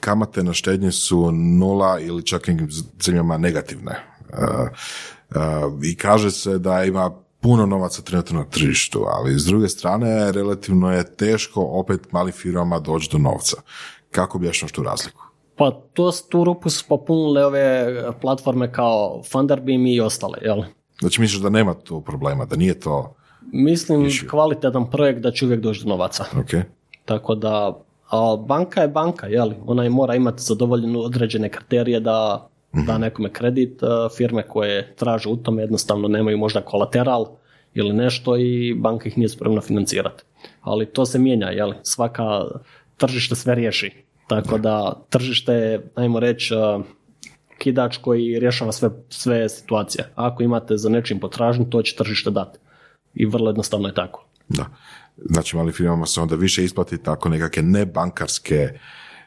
kamate 0.01 0.43
na 0.43 0.53
štednje 0.53 0.93
su 0.93 1.33
nula 1.33 2.01
ili 2.01 2.27
čak 2.27 2.47
nekim 2.47 2.69
zemljama 3.01 3.39
negativne. 3.39 4.05
Uh, 4.33 4.69
uh, 5.31 5.85
I 5.85 5.97
kaže 5.97 6.31
se 6.31 6.59
da 6.59 6.85
ima 6.85 7.11
puno 7.41 7.66
novaca 7.66 8.03
trenutno 8.03 8.39
na 8.39 8.45
tržištu, 8.45 9.05
ali 9.09 9.39
s 9.39 9.45
druge 9.45 9.68
strane 9.68 10.32
relativno 10.32 10.93
je 10.93 11.16
teško 11.16 11.61
opet 11.62 12.12
malim 12.12 12.32
firmama 12.32 12.78
doći 12.78 13.09
do 13.12 13.18
novca. 13.18 13.57
Kako 14.11 14.39
objašnjaš 14.39 14.72
tu 14.72 14.82
razliku? 14.82 15.22
Pa 15.57 15.70
to, 15.93 16.12
tu 16.28 16.45
rupu 16.45 16.70
su 16.70 16.84
popunile 16.89 17.45
ove 17.45 17.86
platforme 18.20 18.72
kao 18.72 19.22
Funderbeam 19.32 19.86
i 19.86 20.01
ostale. 20.01 20.39
Jel? 20.43 20.62
Znači 21.01 21.20
misliš 21.20 21.41
da 21.41 21.51
nema 21.51 21.74
tu 21.74 22.01
problema, 22.01 22.45
da 22.45 22.57
nije 22.57 22.80
to 22.80 23.14
Mislim, 23.53 24.11
kvalitetan 24.30 24.91
projekt 24.91 25.20
da 25.20 25.30
će 25.30 25.45
uvijek 25.45 25.61
doći 25.61 25.84
do 25.84 25.89
novaca. 25.89 26.24
ok? 26.41 26.64
Tako 27.05 27.34
da, 27.34 27.78
a 28.11 28.36
banka 28.36 28.82
je 28.82 28.89
banka, 28.89 29.26
jeli? 29.26 29.57
Ona 29.66 29.84
i 29.84 29.89
mora 29.89 30.14
imati 30.14 30.43
zadovoljenu 30.43 31.01
određene 31.01 31.49
kriterije 31.49 32.01
da 32.01 32.49
da 32.73 32.99
nekome 32.99 33.33
kredit. 33.33 33.81
Firme 34.16 34.43
koje 34.43 34.95
traže 34.97 35.29
u 35.29 35.37
tome 35.37 35.62
jednostavno 35.62 36.09
nemaju 36.09 36.39
možda 36.39 36.61
kolateral 36.61 37.27
ili 37.75 37.93
nešto 37.93 38.37
i 38.37 38.75
banka 38.75 39.09
ih 39.09 39.19
nije 39.19 39.29
spremna 39.29 39.61
financirati. 39.61 40.23
Ali 40.61 40.87
to 40.87 41.07
se 41.07 41.19
mijenja, 41.19 41.47
jeli? 41.51 41.75
Svaka 41.83 42.45
tržište 42.97 43.35
sve 43.35 43.55
riješi. 43.55 43.93
Tako 44.27 44.59
da 44.59 44.93
tržište 45.11 45.53
je, 45.53 45.91
ajmo 45.95 46.21
reći, 46.21 46.55
kidač 47.59 47.97
koji 47.97 48.39
rješava 48.39 48.73
sve, 48.73 48.91
sve 49.09 49.49
situacije. 49.49 50.09
Ako 50.14 50.43
imate 50.43 50.77
za 50.77 50.89
nečim 50.89 51.21
potražnju, 51.21 51.64
to 51.64 51.83
će 51.83 51.97
tržište 51.97 52.31
dati. 52.31 52.59
I 53.14 53.27
vrlo 53.27 53.51
jednostavno 53.51 53.89
je 53.89 53.95
tako. 53.95 54.25
Da. 54.49 54.66
Znači, 55.16 55.57
malim 55.57 55.73
firmama 55.73 56.07
se 56.07 56.21
onda 56.21 56.35
više 56.35 56.64
isplati 56.64 57.03
tako 57.03 57.29
nekakve 57.29 57.62
nebankarske 57.62 58.69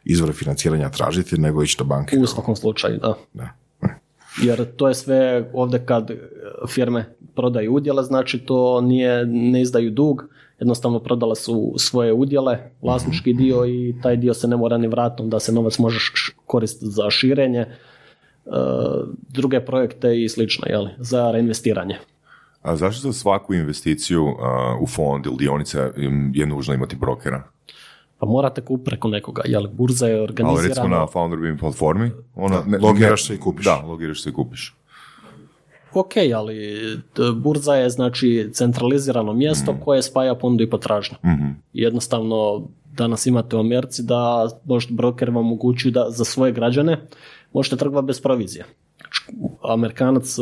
izvore 0.04 0.34
financiranja 0.34 0.90
tražiti 0.90 1.38
nego 1.38 1.64
ići 1.64 1.78
do 1.78 1.84
banke. 1.84 2.18
U 2.18 2.28
svakom 2.28 2.56
slučaju, 2.56 3.00
da. 3.00 3.18
Da. 3.34 3.50
Jer 4.42 4.76
to 4.76 4.88
je 4.88 4.96
sve 4.96 5.50
ovdje 5.54 5.86
kad 5.86 6.12
e, 6.12 6.18
firme 6.68 7.06
prodaju 7.36 7.74
udjele, 7.74 8.04
znači 8.04 8.40
to 8.40 8.82
nije, 8.82 9.26
ne 9.26 9.62
izdaju 9.62 9.92
dug, 9.92 10.24
jednostavno 10.60 11.00
prodale 11.00 11.36
su 11.36 11.74
svoje 11.78 12.14
udjele, 12.14 12.58
vlasnički 12.82 13.34
dio 13.34 13.66
i 13.66 13.96
taj 14.04 14.18
dio 14.18 14.34
se 14.34 14.48
ne 14.48 14.58
mora 14.58 14.78
ni 14.78 14.88
vratiti, 14.88 15.30
da 15.30 15.40
se 15.40 15.52
novac 15.52 15.80
može 15.80 16.00
koristiti 16.46 16.92
za 16.92 17.10
širenje, 17.10 17.60
e, 17.60 17.70
druge 19.30 19.60
projekte 19.60 20.24
i 20.24 20.30
slično, 20.30 20.68
jeli, 20.70 20.90
za 20.98 21.32
reinvestiranje. 21.32 21.98
A 22.62 22.76
zašto 22.76 23.12
za 23.12 23.14
svaku 23.14 23.54
investiciju 23.54 24.26
u 24.82 24.88
fond 24.88 25.26
ili 25.26 25.36
dionice 25.38 25.92
je 26.34 26.46
nužno 26.46 26.74
imati 26.74 26.96
brokera? 26.96 27.44
Pa 28.22 28.28
morate 28.28 28.62
kupiti 28.62 28.86
preko 28.86 29.08
nekoga, 29.08 29.42
jel, 29.46 29.68
burza 29.68 30.08
je 30.08 30.14
Ali 30.14 30.28
recimo 30.28 30.50
organizirana. 30.50 31.00
na 31.00 31.08
Founderbeam 31.08 31.58
platformi, 31.58 32.12
ona, 32.36 32.64
ne, 32.68 32.78
logiraš 32.78 33.28
se 33.28 33.36
i 33.36 33.40
kupiš. 33.40 33.66
Da, 33.66 33.76
logiraš 33.76 34.24
se 34.24 34.30
i 34.30 34.34
kupiš. 34.34 34.76
Ok, 35.94 36.12
ali 36.36 36.80
burza 37.36 37.76
je 37.76 37.90
znači 37.90 38.50
centralizirano 38.54 39.34
mjesto 39.34 39.76
koje 39.86 40.02
spaja 40.02 40.36
ponudu 40.36 40.64
i 40.64 40.70
potražnju. 40.70 41.18
Jednostavno 41.74 42.68
danas 42.94 43.26
imate 43.26 43.56
u 43.56 43.60
Americi 43.60 44.04
da 44.04 44.50
možete 44.66 44.94
broker 44.94 45.30
vam 45.30 45.38
omogućuju 45.38 45.92
da 45.92 46.06
za 46.10 46.26
svoje 46.26 46.52
građane 46.52 47.08
možete 47.54 47.76
trgovati 47.76 48.06
bez 48.06 48.22
provizije. 48.22 48.66
Amerikanac 49.64 50.36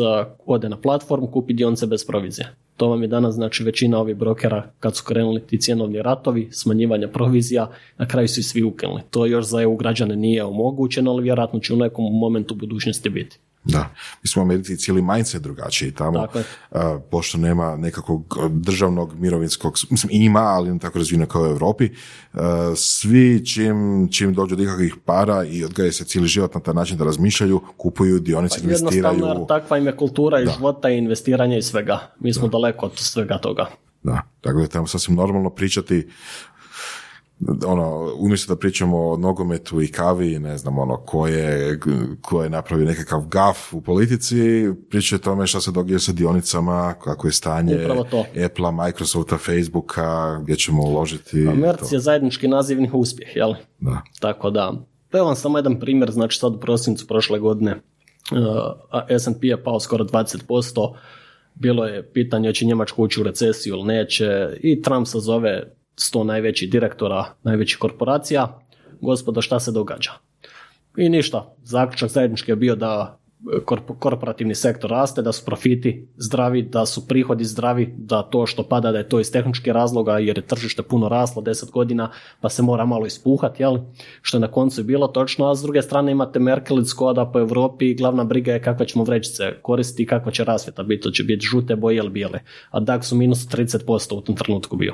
ode 0.46 0.70
na 0.70 0.78
platformu, 0.78 1.28
kupi 1.28 1.54
dionice 1.54 1.88
bez 1.88 2.06
provizije. 2.08 2.56
To 2.78 2.88
vam 2.88 3.02
je 3.02 3.08
danas 3.08 3.36
znači 3.36 3.64
većina 3.64 4.00
ovih 4.00 4.16
brokera 4.16 4.72
kad 4.80 4.96
su 4.96 5.04
krenuli 5.04 5.42
ti 5.42 5.62
cjenovni 5.62 6.02
ratovi, 6.02 6.50
smanjivanje 6.52 7.08
provizija, 7.08 7.72
na 7.98 8.08
kraju 8.08 8.28
su 8.28 8.40
i 8.40 8.44
svi 8.44 8.64
ukinuli. 8.64 9.02
To 9.10 9.26
još 9.26 9.46
za 9.46 9.62
EU 9.62 9.76
građane 9.76 10.16
nije 10.16 10.44
omogućeno, 10.44 11.12
ali 11.12 11.24
vjerojatno 11.24 11.60
će 11.60 11.74
u 11.74 11.78
nekom 11.78 12.06
momentu 12.20 12.56
budućnosti 12.56 13.10
biti. 13.10 13.40
Da, 13.64 13.90
mi 14.24 14.28
smo 14.28 14.42
u 14.42 14.46
Americi 14.46 14.78
cijeli 14.78 15.02
mindset 15.02 15.42
drugačiji 15.42 15.92
tamo, 15.92 16.28
a, 16.72 17.00
pošto 17.12 17.38
nema 17.38 17.76
nekakvog 17.76 18.38
državnog 18.50 19.20
mirovinskog, 19.20 19.74
mislim 19.90 20.10
ima, 20.12 20.40
ali 20.40 20.72
ne 20.72 20.80
tako 20.80 20.98
razvijeno 20.98 21.26
kao 21.26 21.42
u 21.42 21.46
Europi, 21.46 21.90
a, 22.34 22.74
svi 22.76 23.46
čim, 23.46 24.08
čim 24.12 24.34
dođu 24.34 24.56
do 24.56 24.64
ikakvih 24.64 24.96
para 25.06 25.44
i 25.44 25.64
odgajaju 25.64 25.94
se 25.94 26.06
cijeli 26.06 26.28
život 26.28 26.54
na 26.54 26.60
taj 26.60 26.74
način 26.74 26.98
da 26.98 27.06
razmišljaju, 27.06 27.62
kupuju 27.78 28.20
dionice, 28.20 28.60
investiraju. 28.64 29.04
Pa 29.04 29.10
Jednostavno, 29.10 29.40
jer 29.40 29.48
takva 29.48 29.78
im 29.78 29.86
je 29.86 29.98
kultura 29.98 30.42
i 30.42 30.48
života 30.58 30.90
i 30.90 30.98
investiranja 30.98 31.58
i 31.58 31.62
svega. 31.62 32.00
Mi 32.20 32.34
smo 32.34 32.48
daleko 32.48 32.86
od 32.86 32.92
svega 32.96 33.38
toga. 33.38 33.66
Da, 34.04 34.22
tako 34.42 34.58
da 34.58 34.64
je 34.64 34.70
tamo 34.70 34.88
sasvim 34.88 35.16
normalno 35.16 35.50
pričati 35.50 36.08
ono, 37.68 38.14
umjesto 38.18 38.56
da 38.56 38.60
pričamo 38.60 39.10
o 39.10 39.18
nogometu 39.18 39.82
i 39.82 39.88
kavi, 39.88 40.40
ne 40.40 40.58
znam, 40.58 40.78
ono, 40.78 40.98
ko 40.98 41.28
je, 41.28 41.80
ko 42.22 42.44
je 42.44 42.50
napravio 42.50 42.86
nekakav 42.86 43.26
gaf 43.28 43.74
u 43.74 43.82
politici, 43.82 44.70
priča 44.90 45.16
o 45.16 45.20
tome 45.20 45.48
šta 45.48 45.62
se 45.62 45.72
događa 45.72 46.00
sa 46.00 46.12
dionicama, 46.12 46.94
kako 47.04 47.28
je 47.28 47.32
stanje 47.32 47.88
Apple, 48.46 48.72
Microsofta, 48.72 49.38
Facebooka, 49.38 50.40
gdje 50.44 50.56
ćemo 50.56 50.84
uložiti. 50.84 51.38
Merc 51.38 51.92
je 51.92 52.00
zajednički 52.00 52.48
nazivnih 52.48 52.94
uspjeh, 52.94 53.36
jel? 53.36 53.54
Da. 53.80 54.02
Tako 54.20 54.50
da, 54.50 54.74
evo 55.12 55.26
vam 55.26 55.36
samo 55.36 55.58
jedan 55.58 55.80
primjer, 55.80 56.12
znači 56.12 56.40
sad 56.40 56.56
u 56.56 56.60
prosincu 56.60 57.08
prošle 57.08 57.40
godine 57.40 57.72
eh, 57.72 58.36
uh, 58.36 59.20
S&P 59.20 59.48
je 59.48 59.64
pao 59.64 59.80
skoro 59.80 60.06
20%, 60.06 60.94
bilo 61.56 61.86
je 61.86 62.12
pitanje 62.12 62.54
će 62.54 62.66
Njemačka 62.66 63.02
ući 63.02 63.22
u 63.22 63.24
recesiju 63.24 63.74
ili 63.74 63.84
neće 63.84 64.58
i 64.62 64.82
Trump 64.82 65.08
se 65.08 65.20
zove 65.20 65.79
sto 66.00 66.24
najveći 66.24 66.68
direktora, 66.68 67.26
najvećih 67.44 67.78
korporacija, 67.78 68.60
gospodo 69.02 69.42
šta 69.42 69.60
se 69.60 69.72
događa? 69.72 70.12
I 70.98 71.10
ništa, 71.10 71.56
zaključak 71.64 72.10
zajednički 72.10 72.52
je 72.52 72.56
bio 72.56 72.76
da 72.76 73.20
e, 73.56 73.60
korporativni 74.00 74.56
sektor 74.56 74.90
raste, 74.90 75.22
da 75.22 75.32
su 75.32 75.46
profiti 75.46 76.08
zdravi, 76.18 76.62
da 76.62 76.86
su 76.86 77.08
prihodi 77.08 77.46
zdravi, 77.46 77.94
da 77.98 78.24
to 78.24 78.46
što 78.46 78.64
pada 78.64 78.92
da 78.92 78.98
je 78.98 79.10
to 79.10 79.20
iz 79.20 79.32
tehničkih 79.32 79.74
razloga 79.74 80.18
jer 80.18 80.38
je 80.38 80.48
tržište 80.48 80.84
puno 80.84 81.10
raslo 81.10 81.42
10 81.42 81.72
godina 81.72 82.12
pa 82.42 82.50
se 82.50 82.64
mora 82.64 82.86
malo 82.86 83.06
ispuhati, 83.06 83.64
jel? 83.64 83.78
što 84.22 84.38
je 84.38 84.42
na 84.42 84.48
koncu 84.48 84.84
bilo 84.84 85.08
točno, 85.08 85.52
a 85.52 85.56
s 85.56 85.62
druge 85.62 85.82
strane 85.82 86.12
imate 86.12 86.40
Merkelic 86.40 86.94
koda 86.94 87.26
po 87.26 87.32
po 87.32 87.40
Europi 87.40 87.94
glavna 87.94 88.24
briga 88.24 88.54
je 88.54 88.62
kakva 88.62 88.86
ćemo 88.86 89.04
vrećice 89.04 89.54
koristiti 89.62 90.04
i 90.04 90.08
kakva 90.08 90.32
će 90.32 90.44
rasvjeta 90.44 90.84
biti, 90.84 91.02
to 91.02 91.12
će 91.12 91.24
biti 91.24 91.46
žute 91.46 91.76
boje 91.76 91.98
ili 91.98 92.10
bijele, 92.10 92.40
a 92.72 92.80
DAX 92.80 93.14
u 93.14 93.18
minus 93.18 93.48
30% 93.48 94.14
u 94.16 94.22
tom 94.22 94.36
trenutku 94.36 94.76
bio. 94.76 94.94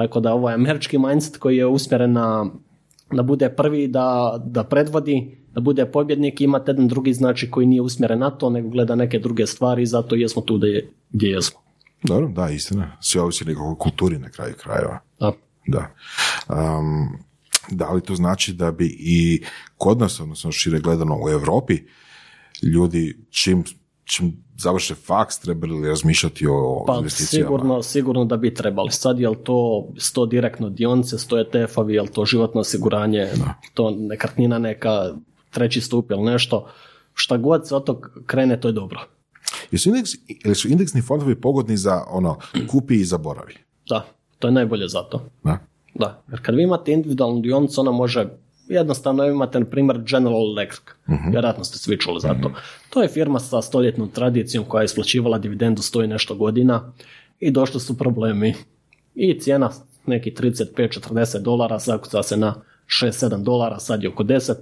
Tako 0.00 0.20
da 0.20 0.34
ovo 0.34 0.48
je 0.48 0.54
američki 0.54 0.98
mindset 0.98 1.36
koji 1.36 1.56
je 1.56 1.66
usmjeren 1.66 2.12
na 2.12 2.50
da 3.12 3.22
bude 3.22 3.48
prvi, 3.48 3.88
da, 3.88 4.38
da 4.44 4.64
predvodi, 4.64 5.38
da 5.52 5.60
bude 5.60 5.86
pobjednik, 5.86 6.40
imate 6.40 6.70
jedan 6.70 6.88
drugi 6.88 7.12
znači 7.12 7.50
koji 7.50 7.66
nije 7.66 7.82
usmjeren 7.82 8.18
na 8.18 8.30
to, 8.30 8.50
nego 8.50 8.68
gleda 8.68 8.94
neke 8.94 9.18
druge 9.18 9.46
stvari 9.46 9.82
i 9.82 9.86
zato 9.86 10.14
jesmo 10.14 10.42
tu 10.42 10.60
je, 10.62 10.90
gdje 11.10 11.28
jesmo. 11.28 11.60
Dobro, 12.02 12.28
da, 12.28 12.50
istina. 12.50 12.96
Sve 13.00 13.20
ovisi 13.20 13.44
o 13.44 13.46
nekakvoj 13.46 13.74
kulturi 13.78 14.18
na 14.18 14.30
kraju 14.30 14.54
krajeva. 14.62 14.98
Da. 15.20 15.32
Da. 15.66 15.94
Um, 16.48 17.18
da 17.70 17.92
li 17.92 18.00
to 18.00 18.14
znači 18.14 18.52
da 18.52 18.72
bi 18.72 18.96
i 18.98 19.42
kod 19.76 19.98
nas, 19.98 20.20
odnosno 20.20 20.52
šire 20.52 20.80
gledano 20.80 21.18
u 21.24 21.30
Europi, 21.30 21.78
ljudi 22.62 23.18
čim, 23.30 23.64
čim 24.10 24.44
završe 24.58 24.94
faks 24.94 25.38
trebali 25.38 25.88
razmišljati 25.88 26.46
o 26.46 26.84
Pa 26.86 26.96
investicijama? 26.98 27.46
sigurno, 27.46 27.82
sigurno 27.82 28.24
da 28.24 28.36
bi 28.36 28.54
trebali. 28.54 28.90
Sad 28.90 29.20
je 29.20 29.28
li 29.28 29.36
to 29.44 29.88
sto 29.96 30.26
direktno 30.26 30.68
dionice, 30.68 31.18
sto 31.18 31.36
ETF-ovi, 31.36 31.90
je 31.94 32.02
li 32.02 32.08
to 32.08 32.24
životno 32.24 32.60
osiguranje, 32.60 33.28
to 33.74 33.90
nekretnina 33.90 34.58
neka, 34.58 35.14
treći 35.50 35.80
stup 35.80 36.10
ili 36.10 36.22
nešto, 36.22 36.66
šta 37.14 37.36
god 37.36 37.68
se 37.68 37.76
od 37.76 37.84
tog 37.84 38.10
krene, 38.26 38.60
to 38.60 38.68
je 38.68 38.72
dobro. 38.72 39.00
Jesu, 39.70 39.88
indeks, 39.88 40.10
ili 40.44 40.54
su 40.54 40.68
indeksni 40.68 41.02
fondovi 41.02 41.40
pogodni 41.40 41.76
za 41.76 42.04
ono, 42.08 42.38
kupi 42.70 42.94
i 42.94 43.04
zaboravi? 43.04 43.54
Da, 43.88 44.06
to 44.38 44.48
je 44.48 44.52
najbolje 44.52 44.88
za 44.88 45.02
to. 45.02 45.26
Da? 45.44 45.58
Da, 45.94 46.22
jer 46.30 46.42
kad 46.42 46.54
vi 46.54 46.62
imate 46.62 46.92
individualnu 46.92 47.40
dionicu, 47.40 47.80
ona 47.80 47.90
može, 47.90 48.28
jednostavno 48.70 49.24
imate 49.24 49.60
na 49.60 49.66
primjer 49.66 50.02
General 50.10 50.50
Electric, 50.50 50.96
vjerojatno 51.30 51.64
ste 51.64 51.78
svi 51.78 51.98
čuli 51.98 52.20
za 52.20 52.34
to. 52.42 52.52
To 52.90 53.02
je 53.02 53.08
firma 53.08 53.40
sa 53.40 53.62
stoljetnom 53.62 54.08
tradicijom 54.08 54.64
koja 54.64 54.80
je 54.80 54.84
isplaćivala 54.84 55.38
dividendu 55.38 55.82
sto 55.82 56.02
i 56.02 56.06
nešto 56.06 56.34
godina 56.34 56.92
i 57.40 57.50
došli 57.50 57.80
su 57.80 57.98
problemi. 57.98 58.54
I 59.14 59.40
cijena 59.40 59.70
neki 60.06 60.30
35-40 60.30 61.42
dolara, 61.42 61.78
zakuca 61.78 62.22
se 62.22 62.36
na 62.36 62.54
6-7 62.86 63.42
dolara, 63.42 63.78
sad 63.78 64.02
je 64.02 64.08
oko 64.08 64.24
10, 64.24 64.52
e, 64.52 64.56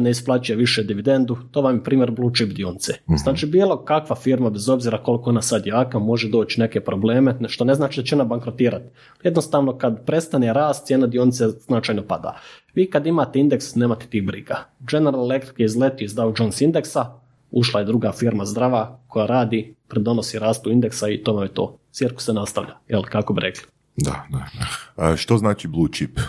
ne 0.00 0.10
isplaćuje 0.10 0.56
više 0.56 0.82
dividendu, 0.82 1.36
to 1.50 1.60
vam 1.60 1.74
je 1.74 1.84
primjer 1.84 2.10
blue 2.10 2.30
chip 2.34 2.52
dionice. 2.52 2.94
Znači 3.22 3.46
bilo 3.46 3.84
kakva 3.84 4.16
firma, 4.16 4.50
bez 4.50 4.68
obzira 4.68 4.98
koliko 4.98 5.30
ona 5.30 5.42
sad 5.42 5.66
jaka, 5.66 5.98
može 5.98 6.28
doći 6.28 6.60
neke 6.60 6.80
probleme, 6.80 7.38
što 7.48 7.64
ne 7.64 7.74
znači 7.74 8.00
da 8.00 8.06
će 8.06 8.14
ona 8.14 8.24
bankrotirati. 8.24 8.84
Jednostavno 9.22 9.78
kad 9.78 10.04
prestane 10.06 10.52
rast, 10.52 10.86
cijena 10.86 11.06
dionice 11.06 11.48
značajno 11.48 12.02
pada. 12.02 12.36
Vi 12.74 12.90
kad 12.90 13.06
imate 13.06 13.38
indeks, 13.38 13.74
nemate 13.74 14.06
tih 14.06 14.26
briga. 14.26 14.58
General 14.80 15.24
Electric 15.24 15.58
je 15.58 15.64
izletio 15.64 16.04
iz 16.04 16.14
Dow 16.14 16.40
Jones 16.40 16.60
indeksa, 16.60 17.06
ušla 17.50 17.80
je 17.80 17.86
druga 17.86 18.12
firma 18.12 18.44
zdrava 18.44 19.00
koja 19.08 19.26
radi, 19.26 19.74
predonosi 19.88 20.38
rastu 20.38 20.70
indeksa 20.70 21.08
i 21.08 21.22
to 21.22 21.32
vam 21.32 21.42
je 21.42 21.54
to. 21.54 21.78
Cirkus 21.92 22.24
se 22.24 22.32
nastavlja, 22.32 22.76
jel, 22.88 23.02
kako 23.02 23.32
bi 23.32 23.40
rekli. 23.40 23.62
Da, 23.96 24.26
da, 24.30 24.38
da. 24.38 25.04
A 25.04 25.16
što 25.16 25.36
znači 25.36 25.68
blue 25.68 25.88
chip? 25.92 26.20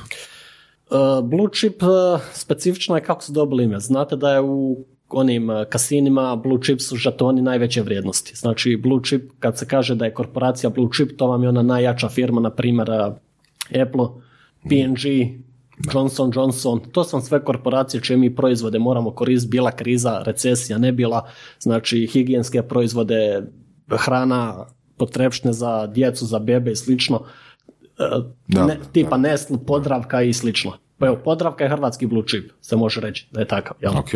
Uh, 0.91 1.29
Blue 1.29 1.49
chip 1.53 1.83
uh, 1.83 2.21
specifično 2.33 2.95
je 2.95 3.03
kako 3.03 3.23
su 3.23 3.31
dobili 3.31 3.63
ime. 3.63 3.79
Znate 3.79 4.15
da 4.15 4.33
je 4.33 4.41
u 4.41 4.85
onim 5.09 5.49
uh, 5.49 5.63
kasinima 5.69 6.35
Blue 6.35 6.61
chip 6.61 6.81
su 6.81 6.95
žetoni 6.95 7.41
najveće 7.41 7.81
vrijednosti. 7.81 8.35
Znači 8.35 8.79
Blue 8.83 8.99
chip, 9.03 9.31
kad 9.39 9.57
se 9.57 9.67
kaže 9.67 9.95
da 9.95 10.05
je 10.05 10.13
korporacija 10.13 10.69
Blue 10.69 10.89
chip, 10.93 11.17
to 11.17 11.27
vam 11.27 11.43
je 11.43 11.49
ona 11.49 11.61
najjača 11.61 12.09
firma, 12.09 12.41
na 12.41 12.49
primjer 12.49 12.89
Apple, 13.81 14.05
P&G, 14.69 15.27
Johnson 15.93 16.31
Johnson, 16.35 16.79
to 16.91 17.03
su 17.03 17.15
vam 17.15 17.25
sve 17.25 17.43
korporacije 17.43 18.01
čije 18.01 18.17
mi 18.17 18.35
proizvode 18.35 18.79
moramo 18.79 19.11
koristiti, 19.11 19.51
bila 19.51 19.71
kriza, 19.71 20.23
recesija, 20.25 20.77
ne 20.77 20.91
bila, 20.91 21.29
znači 21.59 22.07
higijenske 22.07 22.61
proizvode, 22.61 23.43
hrana, 23.89 24.65
potrepštine 24.97 25.53
za 25.53 25.87
djecu, 25.87 26.25
za 26.25 26.39
bebe 26.39 26.71
i 26.71 26.75
slično, 26.75 27.25
Da, 28.47 28.65
ne, 28.65 28.75
da, 28.75 28.83
tipa 28.83 29.17
Nestle, 29.17 29.57
Podravka 29.57 30.21
i 30.21 30.33
slično. 30.33 30.71
Pa 30.97 31.05
evo, 31.07 31.15
Podravka 31.15 31.63
je 31.63 31.69
hrvatski 31.69 32.05
blue 32.07 32.23
chip, 32.23 32.51
se 32.61 32.75
može 32.75 33.01
reći 33.01 33.27
da 33.31 33.39
je 33.39 33.47
takav. 33.47 33.77
Jel? 33.81 33.97
Ok. 33.97 34.09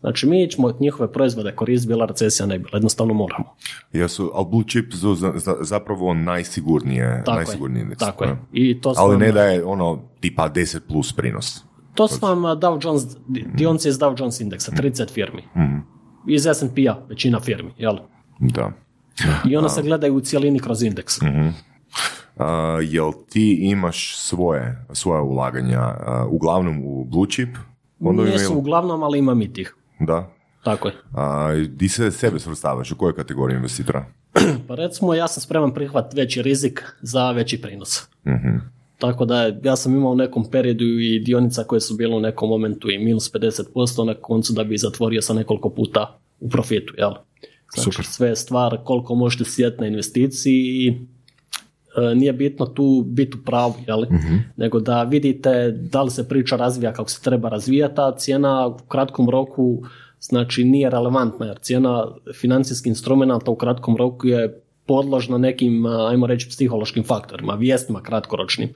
Znači 0.00 0.26
mi 0.26 0.48
ćemo 0.48 0.72
njihove 0.80 1.12
proizvode 1.12 1.52
koristiti, 1.52 1.88
bila 1.88 2.06
recesija 2.06 2.46
ne 2.46 2.58
bila, 2.58 2.70
jednostavno 2.74 3.14
moramo. 3.14 3.44
Jesu, 3.92 4.30
ali 4.34 4.46
blue 4.46 4.64
chip 4.64 4.92
su 4.92 5.14
za- 5.14 5.32
za- 5.36 5.56
zapravo 5.60 6.14
najsigurnije, 6.14 7.22
Tako 7.26 7.36
najsigurniji 7.36 7.82
je, 7.82 7.96
tako 7.96 8.24
je. 8.24 8.36
I 8.52 8.80
to 8.80 8.94
Ali 8.96 9.10
vam- 9.10 9.20
ne 9.20 9.32
da 9.32 9.42
je 9.42 9.64
ono 9.64 9.98
tipa 10.20 10.48
10 10.48 10.80
plus 10.80 11.12
prinos. 11.12 11.64
To 11.94 12.08
su 12.08 12.18
vam 12.22 12.38
uh, 12.38 12.50
Dow 12.50 12.78
Jones, 12.82 13.02
di- 13.28 13.44
dionice 13.54 13.88
iz 13.88 13.98
Dow 13.98 14.14
Jones 14.18 14.40
indeksa, 14.40 14.72
30 14.72 15.10
firmi. 15.10 15.42
Iz 16.28 16.46
S&P-a 16.46 16.96
većina 17.08 17.40
firmi, 17.40 17.70
jel? 17.78 17.96
Da. 18.38 18.72
I 19.44 19.56
one 19.56 19.68
se 19.68 19.82
gledaju 19.82 20.14
u 20.14 20.20
cijelini 20.20 20.58
kroz 20.58 20.82
indeks. 20.82 21.22
A, 21.22 21.52
jel 22.82 23.12
ti 23.28 23.58
imaš 23.62 24.16
svoje, 24.16 24.86
svoje 24.92 25.22
ulaganja, 25.22 25.94
uglavnom 26.30 26.80
u 26.84 27.04
blue 27.04 27.26
chip? 27.30 27.56
fondovima 28.04 28.36
Nisu 28.36 28.58
uglavnom, 28.58 29.02
ali 29.02 29.18
imam 29.18 29.42
i 29.42 29.52
tih. 29.52 29.74
Da. 30.00 30.30
Tako 30.64 30.88
je. 30.88 30.94
A, 31.12 31.52
di 31.68 31.88
se 31.88 32.10
sebe 32.10 32.38
svrstavaš? 32.38 32.92
U 32.92 32.96
kojoj 32.96 33.14
kategoriji 33.14 33.56
investitora? 33.56 34.04
Pa 34.68 34.74
recimo 34.74 35.14
ja 35.14 35.28
sam 35.28 35.40
spreman 35.40 35.74
prihvat 35.74 36.14
veći 36.14 36.42
rizik 36.42 36.84
za 37.02 37.30
veći 37.30 37.60
prinos. 37.60 38.08
Tako 38.98 39.24
da 39.24 39.52
ja 39.62 39.76
sam 39.76 39.94
imao 39.94 40.12
u 40.12 40.16
nekom 40.16 40.50
periodu 40.50 40.84
i 40.84 41.22
dionica 41.24 41.64
koje 41.64 41.80
su 41.80 41.94
bile 41.94 42.16
u 42.16 42.20
nekom 42.20 42.48
momentu 42.48 42.90
i 42.90 42.98
minus 42.98 43.32
50% 43.32 44.04
na 44.04 44.14
koncu 44.14 44.52
da 44.52 44.64
bi 44.64 44.78
zatvorio 44.78 45.22
sa 45.22 45.34
nekoliko 45.34 45.70
puta 45.70 46.18
u 46.40 46.48
profitu, 46.48 46.94
jel? 46.98 47.12
Znači 47.74 47.90
Super. 47.90 48.04
sve 48.04 48.28
je 48.28 48.36
stvar 48.36 48.78
koliko 48.84 49.14
možete 49.14 49.44
sjeti 49.44 49.80
na 49.80 49.86
investiciji 49.86 50.86
i 50.86 51.00
nije 52.14 52.32
bitno 52.32 52.66
tu 52.66 53.04
biti 53.06 53.36
u 53.36 53.44
pravu, 53.44 53.74
jel? 53.86 54.04
nego 54.56 54.80
da 54.80 55.02
vidite 55.02 55.70
da 55.70 56.02
li 56.02 56.10
se 56.10 56.28
priča 56.28 56.56
razvija 56.56 56.92
kako 56.92 57.10
se 57.10 57.22
treba 57.22 57.48
razvijati, 57.48 57.94
a 57.96 58.12
cijena 58.16 58.66
u 58.66 58.78
kratkom 58.88 59.30
roku 59.30 59.82
znači 60.20 60.64
nije 60.64 60.90
relevantna 60.90 61.46
jer 61.46 61.58
cijena 61.58 62.06
financijskih 62.40 62.90
instrumenta 62.90 63.50
u 63.50 63.56
kratkom 63.56 63.96
roku 63.96 64.26
je 64.26 64.62
podložno 64.90 65.38
nekim, 65.38 65.86
ajmo 65.86 66.26
reći, 66.26 66.48
psihološkim 66.48 67.04
faktorima, 67.04 67.54
vijestima 67.54 68.00
kratkoročnim 68.00 68.68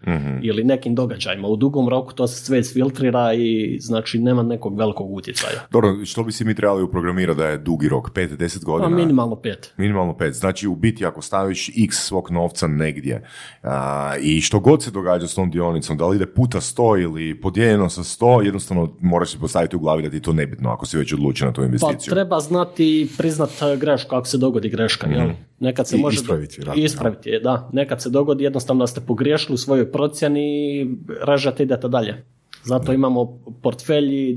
ili 0.42 0.64
nekim 0.64 0.94
događajima. 0.94 1.48
U 1.48 1.56
dugom 1.56 1.88
roku 1.88 2.12
to 2.12 2.26
se 2.26 2.44
sve 2.44 2.58
isfiltrira 2.58 3.32
i 3.34 3.78
znači 3.80 4.18
nema 4.18 4.42
nekog 4.42 4.78
velikog 4.78 5.12
utjecaja. 5.12 5.66
Dobro, 5.70 6.04
što 6.04 6.24
bi 6.24 6.32
si 6.32 6.44
mi 6.44 6.54
trebali 6.54 6.82
uprogramirati 6.82 7.38
da 7.38 7.46
je 7.46 7.58
dugi 7.58 7.88
rok? 7.88 8.10
5-10 8.10 8.58
Pa 8.58 8.64
godina? 8.64 8.96
minimalno 8.96 9.36
pet. 9.36 9.72
Minimalno 9.76 10.16
pet. 10.16 10.34
Znači, 10.34 10.68
u 10.68 10.76
biti 10.76 11.06
ako 11.06 11.22
staviš 11.22 11.68
x 11.68 11.96
svog 11.96 12.30
novca 12.30 12.66
negdje 12.66 13.22
a, 13.62 14.14
i 14.20 14.40
što 14.40 14.60
god 14.60 14.82
se 14.82 14.90
događa 14.90 15.28
s 15.28 15.34
tom 15.34 15.50
dionicom, 15.50 15.96
da 15.96 16.06
li 16.06 16.16
ide 16.16 16.26
puta 16.26 16.60
100 16.60 17.02
ili 17.02 17.40
podijeljeno 17.40 17.88
sa 17.88 18.02
100, 18.02 18.44
jednostavno 18.44 18.96
moraš 19.00 19.30
si 19.30 19.38
postaviti 19.38 19.76
u 19.76 19.80
glavi 19.80 20.02
da 20.02 20.10
ti 20.10 20.16
je 20.16 20.22
to 20.22 20.32
nebitno 20.32 20.70
ako 20.70 20.86
si 20.86 20.96
već 20.96 21.12
odlučio 21.12 21.46
na 21.46 21.52
tu 21.52 21.60
Pa 21.60 21.64
investiciju. 21.64 22.10
treba 22.10 22.40
znati 22.40 23.00
i 23.00 23.08
priznat 23.18 23.50
e, 23.62 23.76
grešku 23.76 24.14
ako 24.16 24.26
se 24.26 24.38
dogodi 24.38 24.68
greška. 24.68 25.06
jel? 25.10 25.30
Nekad 25.60 25.88
se 25.88 25.96
I 25.96 26.00
može 26.00 26.14
ispraviti, 26.14 26.60
I 26.76 26.80
ispraviti 26.80 27.28
je, 27.30 27.40
da. 27.40 27.70
Nekad 27.72 28.02
se 28.02 28.10
dogodi 28.10 28.44
jednostavno 28.44 28.82
da 28.82 28.86
ste 28.86 29.00
pogriješili 29.00 29.54
u 29.54 29.58
svojoj 29.58 29.92
procjeni 29.92 30.40
i 30.72 30.86
režete 31.22 31.62
idete 31.62 31.88
dalje. 31.88 32.24
Zato 32.64 32.92
imamo 32.92 33.24
portfelj 33.62 34.30
i 34.30 34.36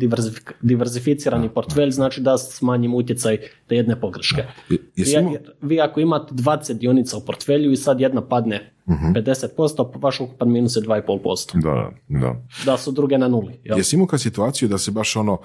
diverzificirani 0.62 1.50
portfelj, 1.50 1.92
znači 1.92 2.22
da 2.22 2.38
smanjimo 2.38 2.98
utjecaj 2.98 3.38
te 3.68 3.76
jedne 3.76 4.00
pogreške. 4.02 4.44
Je- 4.70 4.78
Vi, 5.22 5.38
vi 5.62 5.82
ako 5.82 6.00
imate 6.00 6.34
20 6.34 6.74
dionica 6.74 7.18
u 7.18 7.22
portfelju 7.22 7.72
i 7.72 7.78
sad 7.78 8.02
jedna 8.02 8.22
padne 8.22 8.74
Mhm. 8.86 9.12
50%, 9.12 9.48
pa 9.94 10.00
vaš 10.00 10.20
ukupan 10.20 10.52
minus 10.52 10.76
je 10.76 10.82
2,5%. 10.82 11.54
Da, 11.56 11.92
da, 12.10 12.20
da. 12.20 12.36
Da 12.66 12.78
su 12.78 12.92
druge 12.92 13.18
na 13.18 13.28
nuli. 13.28 13.60
Jel? 13.64 13.78
Jesi 13.78 13.96
imao 13.96 14.08
kad 14.08 14.22
situaciju 14.22 14.70
da 14.70 14.78
si 14.78 14.92
baš 14.92 15.16
ono 15.16 15.38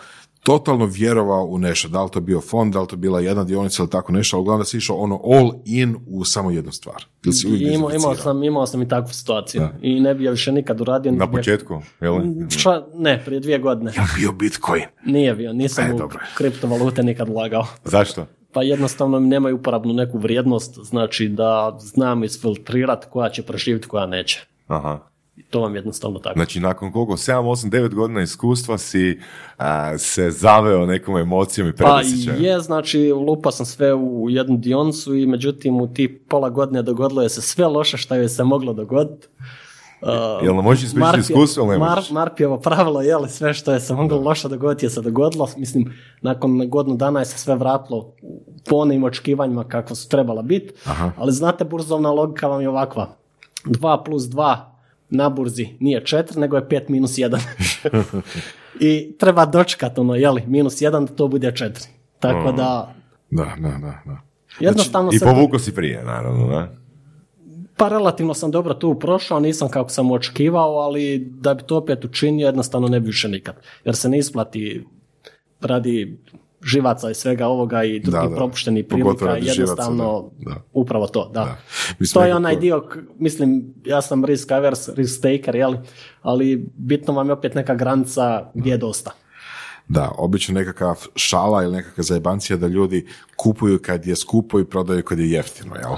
totalno 0.42 0.86
vjerovao 0.86 1.44
u 1.44 1.58
nešto, 1.58 1.88
da 1.88 2.02
li 2.04 2.10
to 2.10 2.20
bio 2.20 2.40
fond, 2.40 2.72
da 2.72 2.80
li 2.80 2.86
to 2.88 2.96
bila 2.96 3.20
jedna 3.20 3.44
dionica 3.44 3.82
ili 3.82 3.90
tako 3.90 4.12
nešto, 4.12 4.36
ali 4.36 4.40
uglavnom 4.40 4.60
da 4.60 4.64
si 4.64 4.76
išao 4.76 4.96
ono 4.96 5.20
all 5.24 5.52
in 5.64 5.96
u 6.06 6.24
samo 6.24 6.50
jednu 6.50 6.72
stvar. 6.72 7.04
Ili 7.24 7.32
si 7.32 7.46
uvijek 7.46 7.74
Imao, 7.74 7.90
imao, 7.90 8.14
sam, 8.14 8.42
imao 8.42 8.66
sam 8.66 8.82
i 8.82 8.88
takvu 8.88 9.12
situaciju. 9.12 9.62
I 9.82 10.00
ne 10.00 10.14
bi 10.14 10.24
ja 10.24 10.30
više 10.30 10.52
nikad 10.52 10.80
uradio. 10.80 11.12
Na 11.12 11.30
početku, 11.30 11.82
jel? 12.00 12.20
Šta, 12.50 12.86
ne, 12.94 13.22
prije 13.24 13.40
dvije 13.40 13.58
godine. 13.58 13.92
Jel 13.96 14.06
bio 14.16 14.32
Bitcoin? 14.32 14.84
Nije 15.06 15.34
bio, 15.34 15.52
nisam 15.52 15.90
E, 15.90 15.94
u 15.94 15.98
dobro. 15.98 16.18
kriptovalute 16.36 17.02
nikad 17.02 17.28
ulagao. 17.28 17.66
Zašto? 17.84 18.26
Pa 18.52 18.62
jednostavno 18.62 19.20
mi 19.20 19.28
nemaju 19.28 19.56
uporabnu 19.56 19.92
neku 19.92 20.18
vrijednost, 20.18 20.78
znači 20.82 21.28
da 21.28 21.76
znam 21.80 22.24
isfiltrirati 22.24 23.06
koja 23.10 23.30
će 23.30 23.42
preživjeti, 23.42 23.88
koja 23.88 24.06
neće. 24.06 24.46
Aha. 24.66 24.98
To 25.50 25.60
vam 25.60 25.76
jednostavno 25.76 26.18
tako. 26.18 26.38
Znači, 26.38 26.60
nakon 26.60 26.92
koliko? 26.92 27.12
7, 27.12 27.32
8, 27.32 27.70
9 27.70 27.94
godina 27.94 28.22
iskustva 28.22 28.78
si 28.78 29.20
a, 29.56 29.98
se 29.98 30.30
zaveo 30.30 30.86
nekom 30.86 31.16
emocijom 31.16 31.68
i 31.68 31.72
Pa 31.72 31.76
predosjećajem. 31.76 32.44
je, 32.44 32.60
znači 32.60 33.12
lupa 33.12 33.50
sam 33.50 33.66
sve 33.66 33.94
u 33.94 34.30
jednu 34.30 34.56
dioncu 34.56 35.14
i 35.14 35.26
međutim 35.26 35.80
u 35.80 35.94
tih 35.94 36.10
pola 36.28 36.50
godine 36.50 36.82
dogodilo 36.82 37.22
je 37.22 37.28
se 37.28 37.42
sve 37.42 37.66
loše 37.66 37.96
što 37.96 38.14
je 38.14 38.28
se 38.28 38.44
moglo 38.44 38.72
dogoditi. 38.72 39.26
Uh, 40.02 40.44
Jel 40.44 40.54
nam 40.54 40.64
možeš 40.64 40.84
ispričati 40.84 41.20
iskustvo 41.20 41.64
ili 41.64 41.78
ne 41.78 41.84
Mar-? 41.84 42.12
Marpijevo 42.12 42.60
pravilo, 42.60 43.02
je 43.02 43.16
li 43.16 43.28
sve 43.28 43.54
što 43.54 43.72
je 43.72 43.80
se 43.80 43.94
moglo 43.94 44.20
loše 44.20 44.48
dogoditi 44.48 44.86
je 44.86 44.90
se 44.90 45.00
dogodilo. 45.00 45.48
Mislim, 45.56 45.94
nakon 46.20 46.70
godinu 46.70 46.96
dana 46.96 47.20
je 47.20 47.26
se 47.26 47.38
sve 47.38 47.56
vratilo 47.56 48.14
po 48.68 48.76
onim 48.76 49.04
očekivanjima 49.04 49.64
kakva 49.64 49.96
su 49.96 50.08
trebala 50.08 50.42
biti. 50.42 50.72
Ali 51.16 51.32
znate, 51.32 51.64
burzovna 51.64 52.10
logika 52.10 52.46
vam 52.46 52.60
je 52.60 52.68
ovakva. 52.68 53.16
2 53.64 54.04
plus 54.04 54.22
2 54.22 54.71
na 55.12 55.28
burzi 55.28 55.68
nije 55.80 56.00
4, 56.00 56.36
nego 56.36 56.56
je 56.56 56.62
5 56.62 56.82
minus 56.88 57.10
1. 57.10 57.38
I 58.80 59.14
treba 59.18 59.46
dočekati 59.46 60.00
ono, 60.00 60.14
jeli, 60.14 60.42
minus 60.46 60.74
1 60.74 61.06
da 61.06 61.14
to 61.14 61.28
bude 61.28 61.52
4. 61.52 61.86
Tako 62.18 62.52
da, 62.52 62.94
Da, 63.30 63.56
da, 63.58 63.68
da. 63.68 64.02
da. 64.04 64.20
jednostavno 64.60 65.10
I 65.12 65.18
se... 65.18 65.24
povuko 65.24 65.58
si 65.58 65.74
prije, 65.74 66.04
naravno, 66.04 66.46
da? 66.46 66.72
Pa 67.76 67.88
relativno 67.88 68.34
sam 68.34 68.50
dobro 68.50 68.74
tu 68.74 68.98
prošao, 68.98 69.40
nisam 69.40 69.68
kako 69.68 69.90
sam 69.90 70.10
očekivao, 70.10 70.76
ali 70.76 71.18
da 71.18 71.54
bi 71.54 71.62
to 71.62 71.76
opet 71.76 72.04
učinio, 72.04 72.46
jednostavno 72.46 72.88
ne 72.88 73.00
bi 73.00 73.06
više 73.06 73.28
nikad. 73.28 73.54
Jer 73.84 73.96
se 73.96 74.08
ne 74.08 74.18
isplati 74.18 74.84
radi 75.60 76.18
živaca 76.64 77.10
i 77.10 77.14
svega 77.14 77.46
ovoga 77.46 77.84
i 77.84 78.00
drugih 78.00 78.30
propuštenih 78.36 78.84
Pogotovo 78.84 79.14
prilika, 79.14 79.34
radi 79.34 79.40
živaca, 79.40 79.60
jednostavno 79.60 80.30
da, 80.38 80.50
da. 80.50 80.60
upravo 80.72 81.06
to, 81.06 81.30
da. 81.34 81.40
Da. 81.40 81.56
Mislim, 81.98 82.22
To 82.22 82.26
je 82.26 82.34
onaj 82.34 82.56
dio, 82.56 82.88
mislim, 83.18 83.74
ja 83.84 84.02
sam 84.02 84.24
risk 84.24 84.50
averse, 84.50 84.92
risk 84.96 85.22
taker, 85.22 85.54
jeli? 85.54 85.78
ali 86.22 86.70
bitno 86.76 87.14
vam 87.14 87.26
je 87.26 87.32
opet 87.32 87.54
neka 87.54 87.74
granica 87.74 88.50
gdje 88.54 88.70
je 88.70 88.78
dosta. 88.78 89.10
Da, 89.88 90.12
obično 90.18 90.54
nekakav 90.54 91.06
šala 91.16 91.62
ili 91.62 91.72
nekakva 91.72 92.04
zajebancija 92.04 92.56
da 92.56 92.66
ljudi 92.66 93.06
kupuju 93.36 93.78
kad 93.82 94.06
je 94.06 94.16
skupo 94.16 94.60
i 94.60 94.64
prodaju 94.64 95.02
kad 95.02 95.18
je 95.18 95.30
jeftino, 95.30 95.74
jel? 95.74 95.92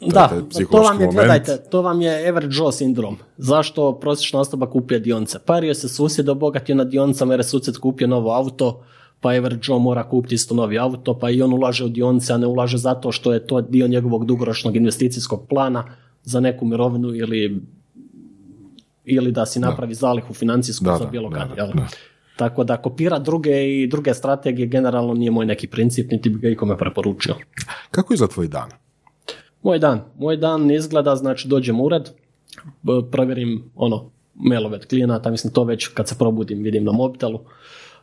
je 0.00 0.10
Da, 0.12 0.28
to 0.70 0.82
vam 0.82 1.00
je, 1.00 1.06
moment. 1.06 1.14
gledajte, 1.14 1.56
to 1.70 1.82
vam 1.82 2.02
je 2.02 2.28
average 2.28 2.56
Joe 2.56 2.72
sindrom. 2.72 3.16
Zašto 3.36 3.98
prosječna 3.98 4.40
osoba 4.40 4.70
kupuje 4.70 5.00
dionice? 5.00 5.38
Pario 5.38 5.74
se 5.74 5.88
susjed 5.88 6.28
obogatio 6.28 6.74
na 6.74 6.84
dionicama 6.84 7.32
jer 7.32 7.40
je 7.40 7.44
susjed 7.44 7.78
kupio 7.78 8.06
novo 8.06 8.30
auto, 8.30 8.84
pa 9.26 9.32
average 9.34 9.66
Joe 9.68 9.78
mora 9.78 10.04
kupiti 10.08 10.34
isto 10.34 10.54
novi 10.54 10.78
auto, 10.78 11.18
pa 11.18 11.30
i 11.30 11.42
on 11.42 11.52
ulaže 11.52 11.84
u 11.84 11.88
dionice, 11.88 12.32
a 12.32 12.36
ne 12.38 12.46
ulaže 12.46 12.78
zato 12.78 13.12
što 13.12 13.32
je 13.32 13.46
to 13.46 13.60
dio 13.60 13.88
njegovog 13.88 14.24
dugoročnog 14.24 14.76
investicijskog 14.76 15.46
plana 15.48 15.84
za 16.22 16.40
neku 16.40 16.64
mirovinu 16.64 17.14
ili 17.14 17.62
ili 19.04 19.32
da 19.32 19.46
si 19.46 19.60
napravi 19.60 19.94
zalihu 19.94 20.34
financijsku 20.34 20.84
Da, 20.84 20.96
za 20.96 21.04
da, 21.04 21.10
bilo 21.10 21.30
da, 21.30 21.36
kad. 21.36 21.56
da, 21.56 21.66
da. 21.66 21.86
Tako 22.36 22.64
da 22.64 22.76
kopira 22.76 23.18
druge 23.18 23.82
i 23.82 23.86
druge 23.86 24.14
strategije 24.14 24.66
generalno 24.66 25.14
nije 25.14 25.30
moj 25.30 25.46
neki 25.46 25.66
princip, 25.66 26.10
niti 26.10 26.30
bi 26.30 26.38
ga 26.38 26.48
ikome 26.48 26.78
preporučio. 26.78 27.34
Kako 27.90 28.14
izgleda 28.14 28.32
tvoj 28.32 28.48
dan? 28.48 28.70
Moj 29.62 29.78
dan. 29.78 30.00
Moj 30.18 30.36
dan 30.36 30.70
izgleda, 30.70 31.16
znači 31.16 31.48
dođem 31.48 31.80
u 31.80 31.84
ured, 31.84 32.10
provjerim 33.10 33.70
ono, 33.74 34.10
mailove 34.34 34.76
od 34.76 34.86
klijenata, 34.86 35.30
mislim 35.30 35.52
to 35.52 35.64
već 35.64 35.86
kad 35.86 36.08
se 36.08 36.14
probudim 36.18 36.62
vidim 36.62 36.84
na 36.84 36.92
mobitelu, 36.92 37.40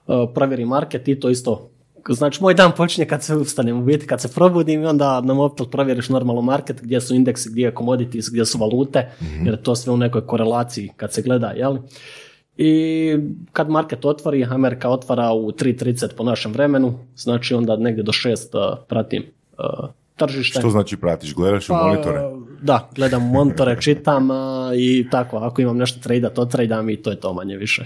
Uh, 0.07 0.29
provjerim 0.33 0.67
market 0.67 1.07
i 1.07 1.19
to 1.19 1.29
isto. 1.29 1.69
Znači 2.09 2.43
moj 2.43 2.53
dan 2.53 2.71
počinje 2.77 3.07
kad 3.07 3.23
se 3.23 3.35
ustanem, 3.35 3.77
u 3.77 3.83
biti 3.83 4.07
kad 4.07 4.21
se 4.21 4.33
probudim 4.33 4.83
i 4.83 4.85
onda 4.85 5.21
na 5.21 5.33
mobitel 5.33 5.65
provjeriš 5.65 6.09
normalno 6.09 6.41
market, 6.41 6.81
gdje 6.81 7.01
su 7.01 7.15
indeksi, 7.15 7.49
gdje 7.51 7.63
je 7.63 7.73
commodities, 7.77 8.29
gdje 8.29 8.45
su 8.45 8.57
valute, 8.57 9.11
jer 9.45 9.53
je 9.53 9.63
to 9.63 9.75
sve 9.75 9.93
u 9.93 9.97
nekoj 9.97 10.27
korelaciji 10.27 10.91
kad 10.97 11.13
se 11.13 11.21
gleda, 11.21 11.47
jel? 11.47 11.77
I 12.57 13.17
kad 13.51 13.69
market 13.69 14.05
otvori, 14.05 14.45
Amerika 14.45 14.89
otvara 14.89 15.31
u 15.31 15.51
3.30 15.51 16.15
po 16.17 16.23
našem 16.23 16.53
vremenu, 16.53 16.99
znači 17.15 17.53
onda 17.53 17.75
negdje 17.75 18.03
do 18.03 18.11
6 18.11 18.29
uh, 18.31 18.77
pratim 18.87 19.23
uh, 19.57 19.89
tržište. 20.15 20.59
Što 20.59 20.69
znači 20.69 20.97
pratiš? 20.97 21.33
Gledaš 21.33 21.69
u 21.69 21.73
Pa, 21.73 21.87
monitore? 21.87 22.21
Da, 22.61 22.89
gledam 22.95 23.23
monitore, 23.23 23.81
čitam 23.81 24.31
a, 24.31 24.71
i 24.75 25.07
tako, 25.11 25.37
ako 25.37 25.61
imam 25.61 25.77
nešto 25.77 25.99
trade 25.99 26.29
to 26.29 26.45
tradam 26.45 26.89
i 26.89 27.01
to 27.01 27.09
je 27.09 27.19
to 27.19 27.33
manje 27.33 27.57
više. 27.57 27.85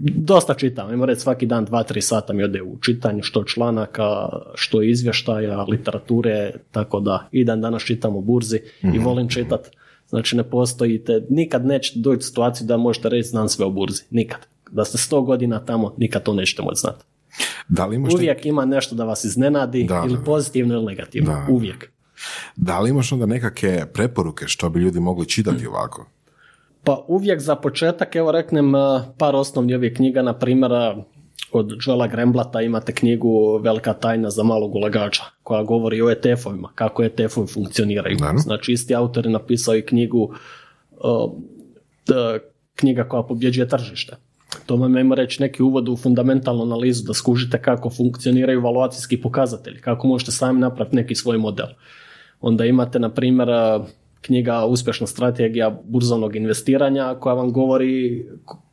Dosta 0.00 0.54
čitam, 0.54 0.88
ajmo 0.88 1.06
reći 1.06 1.20
svaki 1.20 1.46
dan 1.46 1.66
2-3 1.66 2.00
sata 2.00 2.32
mi 2.32 2.42
ode 2.44 2.62
u 2.62 2.78
čitanju, 2.80 3.22
što 3.22 3.44
članaka, 3.44 4.28
što 4.54 4.82
izvještaja, 4.82 5.62
literature, 5.62 6.50
tako 6.70 7.00
da 7.00 7.28
i 7.32 7.44
dan 7.44 7.60
danas 7.60 7.82
čitam 7.82 8.16
o 8.16 8.20
burzi 8.20 8.60
i 8.94 8.98
volim 8.98 9.28
čitat. 9.28 9.70
Znači 10.08 10.36
ne 10.36 10.42
postojite, 10.50 11.22
nikad 11.30 11.66
nećete 11.66 11.98
doći 12.00 12.18
u 12.18 12.22
situaciju 12.22 12.66
da 12.66 12.76
možete 12.76 13.08
reći 13.08 13.28
znam 13.28 13.48
sve 13.48 13.66
o 13.66 13.70
burzi, 13.70 14.02
nikad. 14.10 14.38
Da 14.70 14.84
ste 14.84 14.98
100 14.98 15.24
godina 15.24 15.64
tamo, 15.64 15.94
nikad 15.98 16.22
to 16.22 16.34
nećete 16.34 16.62
moći 16.62 16.80
znati. 16.80 17.04
Da 17.68 17.86
li 17.86 17.96
imaš, 17.96 18.14
Uvijek 18.14 18.46
ima 18.46 18.64
nešto 18.64 18.94
da 18.94 19.04
vas 19.04 19.24
iznenadi, 19.24 19.84
Da, 19.84 20.04
ili 20.06 20.18
pozitivno 20.24 20.74
ili 20.74 20.84
negativno, 20.84 21.30
Da. 21.32 21.46
uvijek. 21.52 21.90
da 22.56 22.80
li 22.80 22.90
imaš 22.90 23.12
onda 23.12 23.26
nekakve 23.26 23.86
preporuke 23.92 24.44
što 24.48 24.68
bi 24.70 24.80
ljudi 24.80 25.00
mogli 25.00 25.28
čitati 25.28 25.66
ovako? 25.72 26.06
Pa 26.86 27.04
uvijek 27.08 27.40
za 27.40 27.56
početak, 27.56 28.16
evo 28.16 28.32
reknem 28.32 28.74
eh, 28.74 28.78
par 29.18 29.36
osnovnih 29.36 29.76
ovih 29.76 29.92
knjiga, 29.96 30.22
na 30.22 30.38
primjer 30.38 30.72
eh, 30.72 30.94
od 31.52 31.72
Joela 31.86 32.06
Gremblata 32.06 32.62
imate 32.62 32.94
knjigu 32.94 33.58
Velika 33.58 33.92
tajna 33.92 34.30
za 34.30 34.42
malog 34.42 34.74
ulagača, 34.74 35.22
koja 35.42 35.62
govori 35.62 36.02
o 36.02 36.10
ETF-ovima, 36.10 36.68
kako 36.74 37.02
ETF-ovi 37.02 37.54
funkcioniraju. 37.54 38.16
Naravno. 38.20 38.40
Znači 38.40 38.72
isti 38.72 38.94
autor 38.94 39.26
je 39.26 39.32
napisao 39.32 39.76
i 39.76 39.82
knjigu 39.82 40.34
eh, 42.14 42.38
knjiga 42.74 43.04
koja 43.04 43.22
pobjeđuje 43.22 43.68
tržište. 43.68 44.16
To 44.66 44.76
vam 44.76 44.96
ajmo 44.96 45.14
reći 45.14 45.42
neki 45.42 45.62
uvod 45.62 45.88
u 45.88 45.96
fundamentalnu 45.96 46.62
analizu 46.62 47.04
da 47.04 47.14
skužite 47.14 47.62
kako 47.62 47.90
funkcioniraju 47.90 48.62
valuacijski 48.62 49.20
pokazatelji, 49.20 49.80
kako 49.80 50.06
možete 50.06 50.32
sami 50.32 50.60
napraviti 50.60 50.96
neki 50.96 51.14
svoj 51.14 51.38
model. 51.38 51.66
Onda 52.40 52.64
imate, 52.64 52.98
na 52.98 53.10
primjer, 53.10 53.48
knjiga 54.26 54.64
Uspješna 54.64 55.06
strategija 55.06 55.80
burzovnog 55.84 56.36
investiranja 56.36 57.16
koja 57.20 57.34
vam 57.34 57.52
govori 57.52 58.26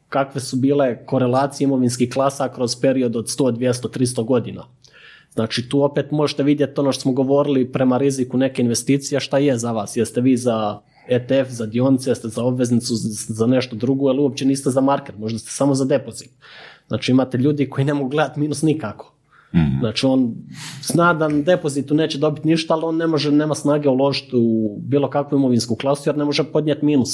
kakve 0.09 0.41
su 0.41 0.57
bile 0.57 1.05
korelacije 1.05 1.65
imovinskih 1.65 2.09
klasa 2.13 2.49
kroz 2.55 2.75
period 2.81 3.15
od 3.15 3.25
100, 3.25 3.51
200, 3.51 3.99
300 3.99 4.25
godina. 4.25 4.63
Znači 5.33 5.69
tu 5.69 5.83
opet 5.83 6.11
možete 6.11 6.43
vidjeti 6.43 6.79
ono 6.79 6.91
što 6.91 7.01
smo 7.01 7.11
govorili 7.11 7.71
prema 7.71 7.97
riziku 7.97 8.37
neke 8.37 8.61
investicije, 8.61 9.19
šta 9.19 9.37
je 9.37 9.57
za 9.57 9.71
vas. 9.71 9.97
Jeste 9.97 10.21
vi 10.21 10.37
za 10.37 10.79
ETF, 11.07 11.49
za 11.49 11.65
dionice, 11.65 12.09
jeste 12.09 12.27
za 12.27 12.43
obveznicu, 12.43 12.93
za 13.27 13.47
nešto 13.47 13.75
drugo, 13.75 14.09
ili 14.09 14.19
uopće 14.19 14.45
niste 14.45 14.69
za 14.69 14.81
market, 14.81 15.17
možda 15.17 15.39
ste 15.39 15.51
samo 15.51 15.75
za 15.75 15.85
depozit. 15.85 16.29
Znači 16.87 17.11
imate 17.11 17.37
ljudi 17.37 17.69
koji 17.69 17.85
ne 17.85 17.93
mogu 17.93 18.09
gledati 18.09 18.39
minus 18.39 18.61
nikako. 18.61 19.12
Znači 19.79 20.05
on 20.05 20.35
zna 20.81 21.13
da 21.13 21.27
na 21.27 21.41
depozitu 21.41 21.93
neće 21.93 22.17
dobiti 22.17 22.47
ništa, 22.47 22.73
ali 22.73 22.83
on 22.85 22.97
ne 22.97 23.07
može, 23.07 23.31
nema 23.31 23.55
snage 23.55 23.89
uložiti 23.89 24.31
u 24.35 24.77
bilo 24.81 25.09
kakvu 25.09 25.37
imovinsku 25.37 25.75
klasu 25.75 26.09
jer 26.09 26.17
ne 26.17 26.25
može 26.25 26.43
podnijeti 26.43 26.85
minus. 26.85 27.09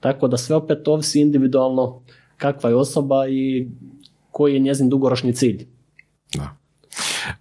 Tako 0.00 0.28
da 0.28 0.36
sve 0.36 0.56
opet 0.56 0.88
ovisi 0.88 1.20
individualno 1.20 2.02
kakva 2.36 2.70
je 2.70 2.76
osoba 2.76 3.28
i 3.28 3.68
koji 4.30 4.54
je 4.54 4.60
njezin 4.60 4.88
dugoročni 4.88 5.34
cilj. 5.34 5.66
Da. 6.34 6.56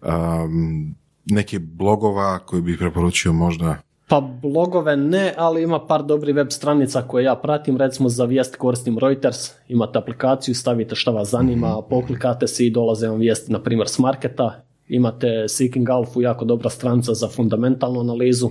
Um, 0.01 0.95
neki 1.25 1.59
blogova 1.59 2.39
koji 2.39 2.61
bih 2.61 2.77
preporučio 2.79 3.33
možda 3.33 3.77
Pa 4.09 4.21
blogove 4.41 4.97
ne, 4.97 5.33
ali 5.37 5.63
ima 5.63 5.85
par 5.87 6.03
dobrih 6.03 6.35
web 6.35 6.47
stranica 6.49 7.01
koje 7.01 7.23
ja 7.23 7.35
pratim, 7.35 7.77
recimo 7.77 8.09
za 8.09 8.25
vijest 8.25 8.55
koristim 8.55 8.97
Reuters, 8.99 9.51
imate 9.67 9.99
aplikaciju, 9.99 10.55
stavite 10.55 10.95
šta 10.95 11.11
vas 11.11 11.29
zanima, 11.29 11.81
poklikate 11.89 12.47
se 12.47 12.65
i 12.65 12.69
dolaze 12.69 13.07
vam 13.07 13.19
vijesti, 13.19 13.51
na 13.51 13.63
primjer 13.63 13.87
s 13.87 13.99
marketa, 13.99 14.61
imate 14.87 15.47
Seeking 15.47 15.89
Alpha, 15.89 16.21
jako 16.21 16.45
dobra 16.45 16.69
stranica 16.69 17.13
za 17.13 17.27
fundamentalnu 17.27 17.99
analizu, 17.99 18.49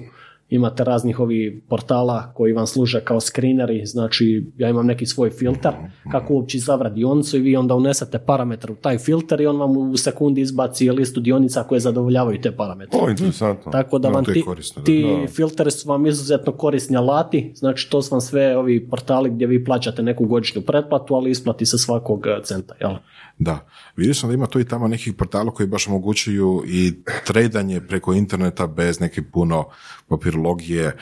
imate 0.50 0.84
raznih 0.84 1.20
ovih 1.20 1.52
portala 1.68 2.32
koji 2.34 2.52
vam 2.52 2.66
služe 2.66 3.00
kao 3.00 3.20
screeneri, 3.20 3.86
znači 3.86 4.46
ja 4.56 4.68
imam 4.68 4.86
neki 4.86 5.06
svoj 5.06 5.30
filter 5.30 5.72
kako 6.12 6.34
uopće 6.34 6.56
izabrati 6.56 6.94
dionicu 6.94 7.36
i 7.36 7.40
vi 7.40 7.56
onda 7.56 7.74
unesete 7.74 8.18
parametar 8.18 8.70
u 8.70 8.74
taj 8.74 8.98
filter 8.98 9.40
i 9.40 9.46
on 9.46 9.56
vam 9.56 9.76
u 9.76 9.96
sekundi 9.96 10.40
izbaci 10.40 10.90
listu 10.90 11.20
dionica 11.20 11.62
koje 11.62 11.80
zadovoljavaju 11.80 12.40
te 12.40 12.52
parametre. 12.56 13.00
O, 13.02 13.10
interesantno. 13.10 13.72
Tako 13.72 13.98
da 13.98 14.06
Da, 14.08 14.14
vam 14.14 14.24
ti, 14.24 14.42
korisno, 14.42 14.80
da. 14.80 14.84
ti 14.84 15.04
filteri 15.28 15.70
su 15.70 15.88
vam 15.88 16.06
izuzetno 16.06 16.52
korisni 16.52 16.96
alati, 16.96 17.52
znači 17.54 17.90
to 17.90 18.02
su 18.02 18.14
vam 18.14 18.20
sve 18.20 18.56
ovi 18.56 18.88
portali 18.88 19.30
gdje 19.30 19.46
vi 19.46 19.64
plaćate 19.64 20.02
neku 20.02 20.26
godišnju 20.26 20.62
pretplatu, 20.62 21.14
ali 21.14 21.30
isplati 21.30 21.66
se 21.66 21.78
svakog 21.78 22.26
eh, 22.26 22.42
centa, 22.44 22.74
jel? 22.80 22.90
Da, 23.38 23.66
vidio 23.96 24.14
sam 24.14 24.30
da 24.30 24.34
ima 24.34 24.46
tu 24.46 24.60
i 24.60 24.68
tamo 24.68 24.88
nekih 24.88 25.14
portala 25.14 25.50
koji 25.50 25.66
baš 25.66 25.88
omogućuju 25.88 26.62
i 26.66 26.94
tradanje 27.26 27.80
preko 27.80 28.12
interneta 28.12 28.66
bez 28.66 29.00
neke 29.00 29.22
puno 29.22 29.64
papirologije. 30.08 30.96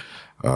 Uh, 0.45 0.51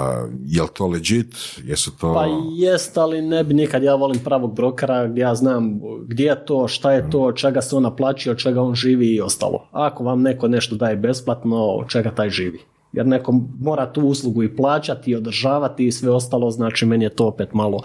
je 0.46 0.62
li 0.62 0.68
to 0.74 0.86
legit? 0.86 1.34
Jesu 1.64 1.98
to... 1.98 2.14
Pa 2.14 2.26
jest, 2.56 2.98
ali 2.98 3.22
ne 3.22 3.44
bi 3.44 3.54
nikad, 3.54 3.82
ja 3.82 3.94
volim 3.94 4.18
pravog 4.24 4.54
brokera 4.54 5.06
gdje 5.06 5.20
ja 5.20 5.34
znam 5.34 5.80
gdje 6.06 6.24
je 6.24 6.44
to, 6.44 6.68
šta 6.68 6.92
je 6.92 7.10
to, 7.10 7.32
čega 7.32 7.62
se 7.62 7.76
on 7.76 7.82
naplaćuje, 7.82 8.32
od 8.32 8.38
čega 8.38 8.62
on 8.62 8.74
živi 8.74 9.14
i 9.14 9.20
ostalo. 9.20 9.68
Ako 9.72 10.04
vam 10.04 10.22
neko 10.22 10.48
nešto 10.48 10.76
daje 10.76 10.96
besplatno, 10.96 11.56
od 11.56 11.88
čega 11.88 12.10
taj 12.10 12.30
živi. 12.30 12.60
Jer 12.92 13.06
neko 13.06 13.40
mora 13.60 13.92
tu 13.92 14.00
uslugu 14.00 14.42
i 14.42 14.56
plaćati 14.56 15.10
i 15.10 15.16
održavati 15.16 15.86
i 15.86 15.92
sve 15.92 16.10
ostalo, 16.10 16.50
znači 16.50 16.86
meni 16.86 17.04
je 17.04 17.16
to 17.16 17.26
opet 17.26 17.54
malo... 17.54 17.82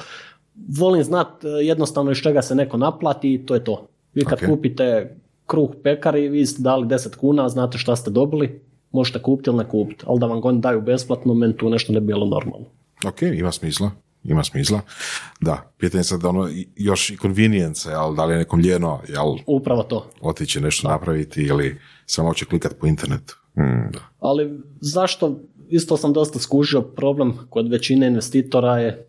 Volim 0.69 1.03
znat 1.03 1.27
eh, 1.43 1.47
jednostavno 1.47 2.11
iz 2.11 2.17
čega 2.17 2.41
se 2.41 2.55
neko 2.55 2.77
naplati 2.77 3.33
i 3.33 3.45
to 3.45 3.53
je 3.53 3.63
to. 3.63 3.87
Vi 4.13 4.25
kad 4.25 4.33
Ok. 4.33 4.49
kupite 4.49 5.15
kruh 5.45 5.69
pekari, 5.83 6.29
vi 6.29 6.45
ste 6.45 6.61
dali 6.61 6.87
10 6.87 7.15
kuna, 7.15 7.49
znate 7.49 7.77
šta 7.77 7.95
ste 7.95 8.11
dobili, 8.11 8.61
možete 8.91 9.21
kupiti 9.21 9.49
ili 9.49 9.57
ne 9.57 9.69
kupiti, 9.69 10.03
ali 10.07 10.19
da 10.19 10.25
vam 10.25 10.39
oni 10.43 10.61
daju 10.61 10.81
besplatno, 10.81 11.33
meni 11.33 11.57
tu 11.57 11.69
nešto 11.69 11.93
ne 11.93 11.99
bi 11.99 12.07
bilo 12.07 12.25
normalno. 12.25 12.65
Ok, 13.05 13.21
ima 13.21 13.51
smisla. 13.51 13.91
Ima 14.23 14.43
smisla. 14.43 14.79
Da, 15.41 15.71
pitanje 15.77 15.99
je 15.99 16.03
sad 16.03 16.21
da 16.21 16.29
ono, 16.29 16.49
i- 16.49 16.67
još 16.75 17.09
i 17.09 17.17
convenience, 17.17 17.89
jel, 17.89 18.15
da 18.15 18.25
li 18.25 18.33
je 18.33 18.37
nekom 18.37 18.59
ljeno, 18.59 18.99
jel, 19.07 19.35
Upravo 19.47 19.83
to. 19.83 20.05
otići 20.21 20.61
nešto 20.61 20.87
napraviti 20.87 21.41
ili 21.41 21.77
samo 22.05 22.33
će 22.33 22.45
klikati 22.45 22.75
po 22.75 22.87
internetu. 22.87 23.37
Ali 24.19 24.49
zašto, 24.81 25.39
isto 25.69 25.97
sam 25.97 26.13
dosta 26.13 26.39
skužio 26.39 26.81
problem 26.81 27.33
kod 27.49 27.69
većine 27.69 28.07
investitora 28.07 28.79
je 28.79 29.07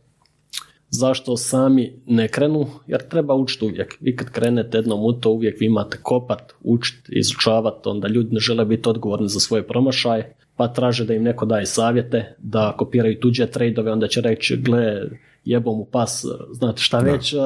zašto 0.99 1.37
sami 1.37 2.03
ne 2.07 2.29
krenu, 2.29 2.67
jer 2.87 3.09
treba 3.09 3.35
učiti 3.35 3.65
uvijek. 3.65 3.97
Vi 4.01 4.17
kad 4.17 4.31
krenete 4.31 4.79
jednom 4.79 5.05
u 5.05 5.13
to, 5.13 5.31
uvijek 5.31 5.61
vi 5.61 5.67
imate 5.67 5.99
kopat, 6.03 6.53
učiti, 6.63 7.13
izučavati, 7.19 7.89
onda 7.89 8.09
ljudi 8.09 8.35
ne 8.35 8.41
žele 8.41 8.65
biti 8.65 8.89
odgovorni 8.89 9.29
za 9.29 9.41
svoje 9.41 9.67
promašaje, 9.67 10.37
pa 10.57 10.69
traže 10.69 11.05
da 11.05 11.15
im 11.15 11.23
neko 11.23 11.47
daje 11.47 11.67
savjete, 11.67 12.37
da 12.39 12.75
kopiraju 12.79 13.21
tuđe 13.21 13.47
trejdove, 13.47 13.93
onda 13.93 14.09
će 14.09 14.21
reći, 14.21 14.57
gle, 14.57 15.03
jebo 15.45 15.75
mu 15.75 15.85
pas, 15.85 16.25
znate 16.53 16.83
šta 16.83 16.99
već, 16.99 17.35
a, 17.35 17.39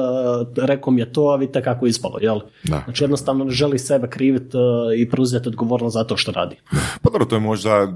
rekao 0.57 0.93
mi 0.93 1.01
je 1.01 1.13
to, 1.13 1.27
a 1.29 1.35
vidite 1.35 1.63
kako 1.63 1.85
je 1.85 1.89
ispalo, 1.89 2.17
jel? 2.21 2.39
Da. 2.63 2.81
Znači 2.83 3.03
jednostavno 3.03 3.45
ne 3.45 3.51
želi 3.51 3.79
sebe 3.79 4.07
kriviti 4.09 4.57
i 4.97 5.09
preuzeti 5.09 5.49
odgovornost 5.49 5.93
za 5.93 6.03
to 6.03 6.17
što 6.17 6.31
radi. 6.31 6.55
Pa 7.01 7.09
dobro, 7.09 7.25
to 7.25 7.35
je 7.35 7.39
možda 7.39 7.69
e, 7.69 7.87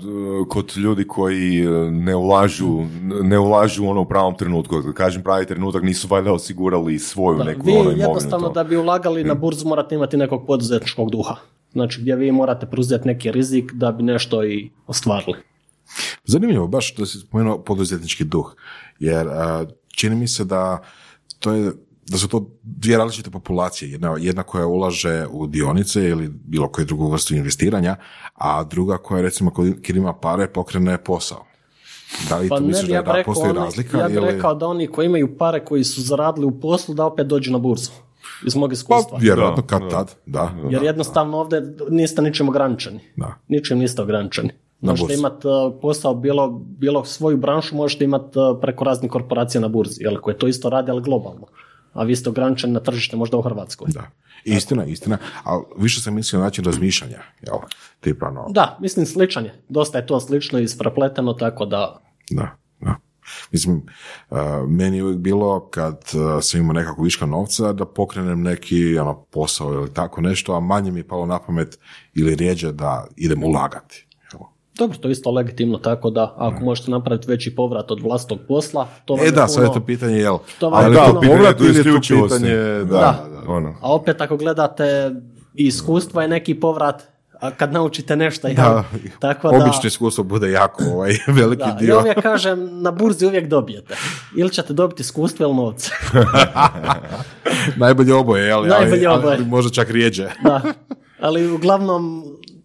kod 0.49 0.73
ljudi 0.77 1.07
koji 1.07 1.59
e, 1.59 1.69
ne 1.91 2.15
ulažu, 2.15 2.81
ne 3.23 3.39
ulažu 3.39 3.85
ono 3.85 4.01
u 4.01 4.05
pravom 4.05 4.35
trenutku. 4.37 4.81
Kad 4.81 4.93
kažem 4.93 5.23
pravi 5.23 5.45
trenutak, 5.45 5.83
nisu 5.83 6.07
valjda 6.07 6.33
osigurali 6.33 6.99
svoju 6.99 7.37
Da, 7.37 7.43
neku 7.43 7.65
vi 7.65 7.73
ono 7.73 7.89
jednostavno 7.89 8.47
to. 8.47 8.53
da 8.53 8.63
bi 8.63 8.77
ulagali 8.77 9.23
na 9.23 9.33
burzu 9.35 9.67
morate 9.67 9.95
imati 9.95 10.17
nekog 10.17 10.47
poduzetničkog 10.47 11.11
duha. 11.11 11.35
Znači 11.73 12.01
gdje 12.01 12.15
vi 12.15 12.31
morate 12.31 12.65
preuzeti 12.65 13.07
neki 13.07 13.31
rizik 13.31 13.71
da 13.73 13.91
bi 13.91 14.03
nešto 14.03 14.43
i 14.45 14.69
ostvarili. 14.87 15.37
Zanimljivo, 16.25 16.67
baš 16.67 16.95
da 16.95 17.05
si 17.05 17.19
spomenuo 17.19 17.63
poduzetnički 17.63 18.23
duh, 18.23 18.55
jer 18.99 19.27
a, 19.27 19.65
čini 19.95 20.15
mi 20.15 20.27
se 20.27 20.45
da 20.45 20.81
to 21.39 21.51
je 21.51 21.71
da 22.07 22.17
su 22.17 22.27
to 22.27 22.49
dvije 22.63 22.97
različite 22.97 23.31
populacije. 23.31 23.91
Jedna, 23.91 24.15
jedna 24.19 24.43
koja 24.43 24.67
ulaže 24.67 25.25
u 25.31 25.47
dionice 25.47 26.03
ili 26.09 26.27
bilo 26.45 26.67
koju 26.71 26.85
drugu 26.85 27.09
vrstu 27.09 27.35
investiranja, 27.35 27.95
a 28.35 28.63
druga 28.63 28.97
koja 28.97 29.21
recimo 29.21 29.51
kad 29.87 29.95
ima 29.95 30.13
pare 30.13 30.47
pokrene 30.47 31.03
posao. 31.03 31.45
Da 32.29 32.37
li 32.37 32.49
Pa 32.49 32.57
tu 32.57 32.61
ne 32.61 32.67
misliš 32.67 32.89
da, 32.89 32.95
ja 32.95 33.01
da 33.01 33.11
rekao, 33.11 33.33
postoji 33.33 33.49
oni- 33.49 33.59
razlika? 33.59 33.97
ja 33.97 34.07
bih 34.07 34.15
ili... 34.17 34.25
rekao 34.31 34.55
da 34.55 34.67
oni 34.67 34.87
koji 34.87 35.05
imaju 35.05 35.37
pare 35.37 35.65
koji 35.65 35.83
su 35.83 36.01
zaradili 36.01 36.45
u 36.45 36.59
poslu 36.59 36.95
da 36.95 37.05
opet 37.05 37.27
dođu 37.27 37.51
na 37.51 37.57
burzu. 37.57 37.91
Iz 38.45 38.55
mog 38.55 38.69
Pa, 38.69 38.73
iskustva. 38.73 39.17
vjerojatno 39.17 39.61
Da, 39.61 39.67
kad 39.67 39.81
da. 39.81 39.89
tad, 39.89 40.15
da. 40.25 40.53
Jer 40.69 40.81
da, 40.81 40.87
jednostavno 40.87 41.37
ovdje 41.37 41.75
niste 41.89 42.21
ničim 42.21 42.49
ograničeni. 42.49 42.99
Da. 43.15 43.35
Ničim 43.47 43.77
niste 43.77 44.01
ograničeni. 44.01 44.49
Možete 44.81 45.13
imati 45.13 45.47
uh, 45.47 45.53
posao, 45.81 46.15
bilo, 46.15 46.49
bilo 46.65 47.05
svoju 47.05 47.37
branšu, 47.37 47.75
možete 47.75 48.03
imati 48.03 48.39
uh, 48.39 48.57
preko 48.61 48.83
raznih 48.83 49.11
korporacija 49.11 49.61
na 49.61 49.67
burzi, 49.67 50.03
jel, 50.03 50.17
koje 50.21 50.37
to 50.37 50.47
isto 50.47 50.69
rade, 50.69 50.91
ali 50.91 51.01
globalno. 51.01 51.47
A 51.93 52.03
vi 52.03 52.15
ste 52.15 52.29
ograničeni 52.29 52.73
na 52.73 52.79
tržište 52.79 53.17
možda 53.17 53.37
u 53.37 53.41
Hrvatskoj. 53.41 53.87
Da. 53.93 54.03
Istina, 54.43 54.85
istina, 54.85 55.17
ali 55.43 55.63
više 55.77 56.01
sam 56.01 56.15
mislio 56.15 56.39
na 56.39 56.45
način 56.45 56.65
razmišljanja, 56.65 57.19
jel? 57.41 57.57
Tipa, 57.99 58.27
ono, 58.27 58.45
Da, 58.49 58.77
mislim 58.81 59.05
sličan 59.05 59.45
je. 59.45 59.63
Dosta 59.69 59.97
je 59.97 60.07
to 60.07 60.19
slično 60.19 60.59
i 60.59 60.63
isprepleteno, 60.63 61.33
tako 61.33 61.65
Da, 61.65 62.01
da. 62.31 62.57
Mislim, 63.51 63.81
uh, 64.29 64.37
meni 64.67 64.97
je 64.97 65.03
uvijek 65.03 65.19
bilo 65.19 65.59
kad 65.61 65.93
uh, 66.13 66.43
sam 66.43 66.59
imao 66.59 66.73
nekako 66.73 67.01
viška 67.03 67.25
novca 67.25 67.73
da 67.73 67.85
pokrenem 67.85 68.41
neki 68.41 68.97
ono, 68.97 69.15
posao 69.15 69.73
ili 69.73 69.93
tako 69.93 70.21
nešto, 70.21 70.53
a 70.53 70.59
manje 70.59 70.91
mi 70.91 70.99
je 70.99 71.07
palo 71.07 71.25
na 71.25 71.39
pamet 71.39 71.79
ili 72.13 72.35
rijeđe 72.35 72.71
da 72.71 73.07
idem 73.15 73.43
ulagati. 73.43 74.07
Dobro, 74.75 74.97
to 74.97 75.07
je 75.07 75.11
isto 75.11 75.31
legitimno, 75.31 75.77
tako 75.77 76.09
da 76.09 76.35
ako 76.37 76.63
možete 76.63 76.91
napraviti 76.91 77.27
veći 77.27 77.55
povrat 77.55 77.91
od 77.91 78.01
vlastnog 78.01 78.39
posla, 78.47 78.87
to 79.05 79.13
vam 79.13 79.23
E 79.23 79.25
je 79.25 79.31
da, 79.31 79.47
sad 79.47 79.63
je 79.63 79.73
to 79.73 79.85
pitanje, 79.85 80.15
jel? 80.15 80.37
To 80.59 80.69
vam 80.69 80.81
je 80.81 80.85
je 80.85 80.89
li 80.89 80.95
puno- 80.97 81.13
to 81.13 81.27
povrat 81.27 81.57
pitanje, 81.57 81.69
ili 81.69 81.77
je 81.79 81.83
to 82.01 82.23
pitanje, 82.23 82.55
da, 82.55 82.83
Da. 82.83 83.25
da. 83.31 83.43
Ono. 83.47 83.75
A 83.81 83.93
opet 83.93 84.21
ako 84.21 84.37
gledate 84.37 85.11
i 85.55 85.67
iskustva 85.67 86.21
je 86.21 86.27
neki 86.27 86.55
povrat, 86.55 87.03
kad 87.51 87.73
naučite 87.73 88.15
nešto, 88.15 88.47
jel? 88.47 88.55
Da, 88.55 88.83
tako 89.19 89.51
da, 89.51 89.57
obično 89.57 89.87
iskustvo 89.87 90.23
bude 90.23 90.51
jako 90.51 90.83
ovaj, 90.83 91.17
veliki 91.39 91.63
da, 91.65 91.77
dio. 91.79 91.93
ja 91.93 91.99
uvijek 91.99 92.21
kažem, 92.21 92.81
na 92.81 92.91
burzi 92.91 93.25
uvijek 93.25 93.47
dobijete. 93.47 93.95
Ili 94.35 94.49
ćete 94.49 94.73
dobiti 94.73 95.01
iskustvo 95.01 95.45
ili 95.45 95.55
novce. 95.55 95.91
Najbolje 97.75 98.13
oboje, 98.13 98.47
jel? 98.47 98.67
Najbolje 98.67 99.07
ali, 99.07 99.19
oboje. 99.19 99.35
ali 99.35 99.45
možda 99.45 99.71
čak 99.71 99.89
rijeđe. 99.89 100.29
da. 100.43 100.61
Ali 101.19 101.51
uglavnom, 101.51 102.23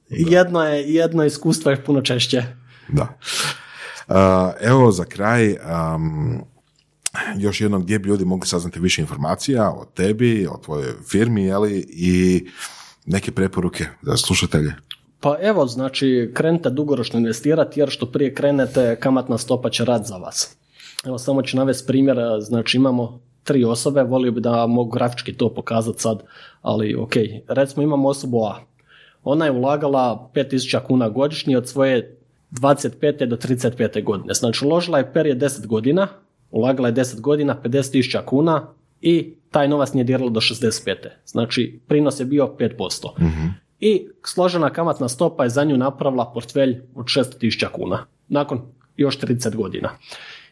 jedno, 0.08 0.64
je, 0.64 0.94
jedno 0.94 1.24
iskustvo 1.24 1.70
je 1.70 1.84
puno 1.84 2.00
češće. 2.00 2.44
Da. 2.88 3.18
Uh, 4.08 4.14
evo 4.60 4.92
za 4.92 5.04
kraj, 5.04 5.50
um, 5.50 6.40
još 7.36 7.60
jednom 7.60 7.82
gdje 7.82 7.98
bi 7.98 8.08
ljudi 8.08 8.24
mogli 8.24 8.46
saznati 8.46 8.80
više 8.80 9.02
informacija 9.02 9.70
o 9.70 9.84
tebi, 9.84 10.46
o 10.50 10.56
tvojoj 10.64 10.92
firmi, 11.10 11.44
jeli, 11.44 11.86
i 11.88 12.46
neke 13.09 13.32
preporuke 13.32 13.84
za 14.02 14.16
slušatelje. 14.16 14.72
Pa 15.20 15.36
evo, 15.40 15.66
znači, 15.66 16.30
krenite 16.34 16.70
dugoročno 16.70 17.18
investirati 17.18 17.80
jer 17.80 17.90
što 17.90 18.06
prije 18.06 18.34
krenete, 18.34 18.96
kamatna 19.00 19.38
stopa 19.38 19.70
će 19.70 19.84
rad 19.84 20.06
za 20.06 20.16
vas. 20.16 20.56
Evo, 21.06 21.18
samo 21.18 21.42
ću 21.42 21.56
navesti 21.56 21.86
primjer, 21.86 22.18
znači 22.40 22.76
imamo 22.76 23.20
tri 23.44 23.64
osobe, 23.64 24.02
volio 24.02 24.32
bi 24.32 24.40
da 24.40 24.66
mogu 24.66 24.90
grafički 24.90 25.32
to 25.32 25.54
pokazati 25.54 26.00
sad, 26.00 26.22
ali 26.62 26.94
ok, 26.94 27.12
recimo 27.48 27.82
imamo 27.82 28.09
osobu 28.09 28.44
A. 28.44 28.61
Ona 29.24 29.44
je 29.44 29.50
ulagala 29.50 30.30
5000 30.34 30.86
kuna 30.86 31.09
godišnje 31.09 31.56
od 31.59 31.68
svoje 31.68 32.18
25. 32.50 33.26
do 33.26 33.36
35. 33.36 34.04
godine. 34.04 34.34
Znači, 34.34 34.64
uložila 34.64 34.98
je 34.98 35.12
period 35.12 35.38
10 35.38 35.66
godina, 35.66 36.09
ulagala 36.50 36.88
je 36.88 36.94
10 36.94 37.20
godina, 37.20 37.56
50.000 37.64 38.24
kuna 38.24 38.66
i 39.01 39.34
taj 39.51 39.68
novac 39.68 39.92
nije 39.92 40.05
diralo 40.05 40.30
do 40.30 40.40
65. 40.40 40.94
Znači, 41.26 41.80
prinos 41.88 42.20
je 42.20 42.26
bio 42.26 42.55
5%. 42.59 43.09
I 43.80 44.09
složena 44.24 44.70
kamatna 44.70 45.09
stopa 45.09 45.44
je 45.44 45.51
za 45.51 45.64
nju 45.64 45.76
napravila 45.76 46.32
portfelj 46.34 46.80
od 46.94 47.07
600.000 47.07 47.68
kuna 47.72 48.07
nakon 48.28 48.61
još 48.96 49.18
30 49.20 49.57
godina. 49.57 49.90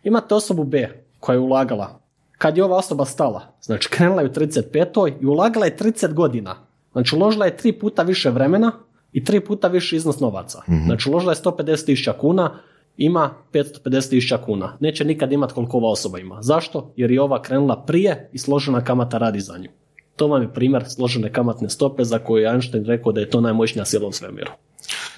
Imate 0.04 0.34
osobu 0.34 0.64
B 0.64 1.04
koja 1.20 1.34
je 1.34 1.40
ulagala. 1.40 2.00
Kad 2.38 2.56
je 2.56 2.64
ova 2.64 2.76
osoba 2.76 3.04
stala, 3.04 3.56
znači 3.60 3.88
krenula 3.88 4.22
je 4.22 4.28
u 4.28 4.32
35. 4.32 5.12
i 5.20 5.26
ulagala 5.26 5.66
je 5.66 5.76
30 5.76 6.12
godina. 6.12 6.56
Znači 6.92 7.16
uložila 7.16 7.46
je 7.46 7.56
tri 7.56 7.72
puta 7.72 8.02
više 8.02 8.30
vremena 8.30 8.72
i 9.12 9.24
tri 9.24 9.40
puta 9.40 9.68
više 9.68 9.96
iznos 9.96 10.20
novaca. 10.20 10.62
Znači 10.84 11.10
uložila 11.10 11.32
je 11.32 11.36
150.000 11.36 12.12
kuna, 12.18 12.58
ima 12.96 13.34
550.000 13.52 14.44
kuna. 14.44 14.76
Neće 14.80 15.04
nikad 15.04 15.32
imati 15.32 15.54
koliko 15.54 15.76
ova 15.76 15.90
osoba 15.90 16.18
ima. 16.18 16.42
Zašto? 16.42 16.92
Jer 16.96 17.10
je 17.10 17.22
ova 17.22 17.42
krenula 17.42 17.82
prije 17.82 18.30
i 18.32 18.38
složena 18.38 18.84
kamata 18.84 19.18
radi 19.18 19.40
za 19.40 19.58
nju. 19.58 19.68
To 20.16 20.26
vam 20.26 20.42
je 20.42 20.52
primjer 20.52 20.84
složene 20.88 21.32
kamatne 21.32 21.70
stope 21.70 22.04
za 22.04 22.18
koju 22.18 22.42
je 22.42 22.50
Einstein 22.50 22.84
rekao 22.84 23.12
da 23.12 23.20
je 23.20 23.30
to 23.30 23.40
najmoćnija 23.40 23.84
sila 23.84 24.08
u 24.08 24.12
svemiru. 24.12 24.50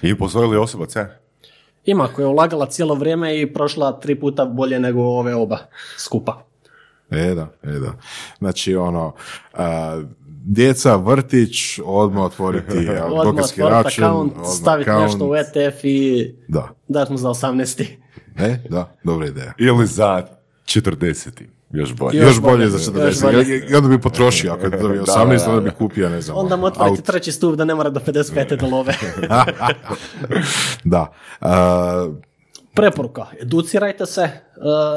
I 0.01 0.17
postoji 0.17 0.49
li 0.49 0.57
osoba 0.57 0.85
C? 0.85 1.05
Ima 1.85 2.07
koja 2.07 2.23
je 2.25 2.29
ulagala 2.29 2.65
cijelo 2.65 2.95
vrijeme 2.95 3.41
i 3.41 3.53
prošla 3.53 3.99
tri 3.99 4.19
puta 4.19 4.45
bolje 4.45 4.79
nego 4.79 5.01
ove 5.01 5.35
oba 5.35 5.57
skupa. 5.97 6.43
E 7.11 7.35
da, 7.35 7.47
e 7.63 7.79
da. 7.79 7.93
Znači 8.39 8.75
ono, 8.75 9.13
a, 9.53 10.01
djeca, 10.49 10.95
vrtić, 10.95 11.55
odmah 11.85 12.23
otvoriti 12.23 12.77
Odmah 13.11 13.45
račun, 13.59 14.03
account, 14.03 14.31
odmah 14.33 14.47
staviti 14.47 14.89
account. 14.89 15.03
nešto 15.03 15.25
u 15.25 15.35
ETF 15.35 15.83
i 15.83 16.35
Da, 16.47 16.69
dati 16.87 17.11
mu 17.11 17.17
za 17.17 17.29
18. 17.29 17.85
e, 18.37 18.57
da, 18.69 18.95
dobra 19.03 19.27
ideja. 19.27 19.53
Ili 19.57 19.87
za 19.87 20.27
40. 20.65 21.29
Još 21.71 21.93
bolje. 21.93 22.17
Još 22.17 22.27
Još, 22.27 22.41
bolje, 22.41 22.53
bolje, 22.53 22.69
za 22.69 22.77
još 22.77 23.15
40. 23.15 23.23
bolje. 23.23 23.57
I- 23.69 23.75
onda 23.75 23.89
bi 23.89 24.01
potrošio, 24.01 24.53
ako 24.53 24.63
je 24.63 24.69
dobio 24.71 25.03
Da, 25.03 25.11
18, 25.13 25.37
da, 25.37 25.49
onda 25.49 25.61
bi 25.61 25.69
da. 25.69 25.75
kupio, 25.75 26.09
ne 26.09 26.21
znam, 26.21 26.37
Onda 26.37 26.55
mu 26.55 26.65
otvoriti 26.65 27.01
treći 27.03 27.31
stup 27.31 27.55
da 27.55 27.65
ne 27.65 27.75
mora 27.75 27.89
do 27.89 27.99
55. 27.99 28.55
do 28.61 28.67
love. 28.67 28.93
Da. 30.83 31.11
A, 31.41 32.09
Preporuka, 32.73 33.25
educirajte 33.41 34.05
se, 34.05 34.21
e, 34.21 34.31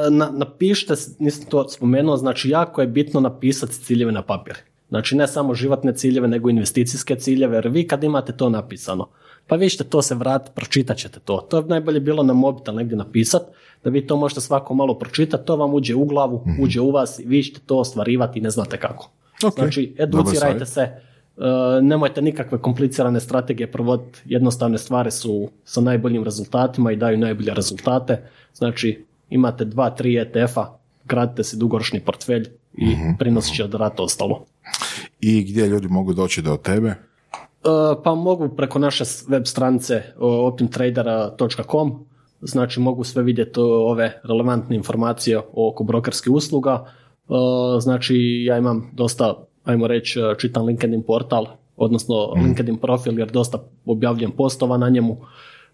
na, 0.09 0.29
napišite, 0.31 0.93
nisam 1.19 1.45
to 1.45 1.69
spomenuo, 1.69 2.17
znači 2.17 2.49
jako 2.49 2.81
je 2.81 2.87
bitno 2.87 3.19
napisati 3.19 3.73
ciljeve 3.73 4.11
na 4.11 4.21
papir. 4.21 4.55
Znači 4.93 5.15
ne 5.15 5.27
samo 5.27 5.53
životne 5.53 5.93
ciljeve, 5.93 6.27
nego 6.27 6.49
investicijske 6.49 7.15
ciljeve, 7.15 7.57
jer 7.57 7.67
vi 7.67 7.87
kad 7.87 8.03
imate 8.03 8.33
to 8.37 8.49
napisano, 8.49 9.07
pa 9.47 9.55
vi 9.55 9.69
ćete 9.69 9.83
to 9.83 10.01
se 10.01 10.15
vratiti, 10.15 10.51
pročitat 10.55 10.97
ćete 10.97 11.19
to. 11.19 11.37
To 11.37 11.57
je 11.57 11.63
najbolje 11.63 11.99
bilo 11.99 12.23
na 12.23 12.33
mobitel 12.33 12.75
negdje 12.75 12.97
napisati, 12.97 13.45
da 13.83 13.89
vi 13.89 14.07
to 14.07 14.17
možete 14.17 14.41
svako 14.41 14.73
malo 14.73 14.99
pročitati, 14.99 15.45
to 15.45 15.55
vam 15.55 15.73
uđe 15.73 15.95
u 15.95 16.05
glavu, 16.05 16.43
uđe 16.61 16.81
u 16.81 16.91
vas 16.91 17.19
i 17.19 17.25
vi 17.25 17.43
ćete 17.43 17.59
to 17.65 17.77
ostvarivati 17.77 18.39
i 18.39 18.41
ne 18.41 18.49
znate 18.49 18.77
kako. 18.79 19.09
Ok, 19.45 19.53
Znači, 19.55 19.95
educirajte 19.99 20.65
se, 20.65 20.81
e, 20.81 20.91
nemojte 21.81 22.21
nikakve 22.21 22.61
komplicirane 22.61 23.19
strategije 23.19 23.71
provoditi, 23.71 24.19
jednostavne 24.25 24.77
stvari 24.77 25.11
su 25.11 25.49
sa 25.65 25.81
najboljim 25.81 26.23
rezultatima 26.23 26.91
i 26.91 26.95
daju 26.95 27.17
najbolje 27.17 27.53
rezultate. 27.53 28.21
Znači, 28.53 29.05
imate 29.29 29.65
dva, 29.65 29.89
tri 29.89 30.17
ETF-a, 30.17 30.77
gradite 31.05 31.43
si 31.43 31.57
dugoročni 31.57 31.99
portfelj 31.99 32.47
i 32.77 32.85
Mhm. 32.85 33.09
prinosit 33.19 33.55
će 33.55 33.63
od 33.63 33.73
rata 33.73 34.03
ostalo. 34.03 34.45
I 35.19 35.43
gdje 35.43 35.67
ljudi 35.67 35.87
mogu 35.87 36.13
doći 36.13 36.41
do 36.41 36.57
tebe? 36.57 36.89
E, 36.89 36.95
pa 38.03 38.15
mogu 38.15 38.49
preko 38.55 38.79
naše 38.79 39.03
web 39.27 39.43
stranice 39.45 40.03
optimtradera.com 40.19 42.05
znači 42.41 42.79
mogu 42.79 43.03
sve 43.03 43.23
vidjeti 43.23 43.59
ove 43.59 44.21
relevantne 44.23 44.75
informacije 44.75 45.41
oko 45.53 45.83
brokerskih 45.83 46.33
usluga. 46.33 46.85
E, 46.85 47.33
znači 47.79 48.15
ja 48.47 48.57
imam 48.57 48.91
dosta, 48.93 49.35
ajmo 49.63 49.87
reći, 49.87 50.19
čitam 50.39 50.65
LinkedIn 50.65 51.03
portal, 51.03 51.45
odnosno 51.77 52.33
LinkedIn 52.35 52.77
profil 52.77 53.19
jer 53.19 53.31
dosta 53.31 53.63
objavljujem 53.85 54.31
postova 54.31 54.77
na 54.77 54.89
njemu. 54.89 55.17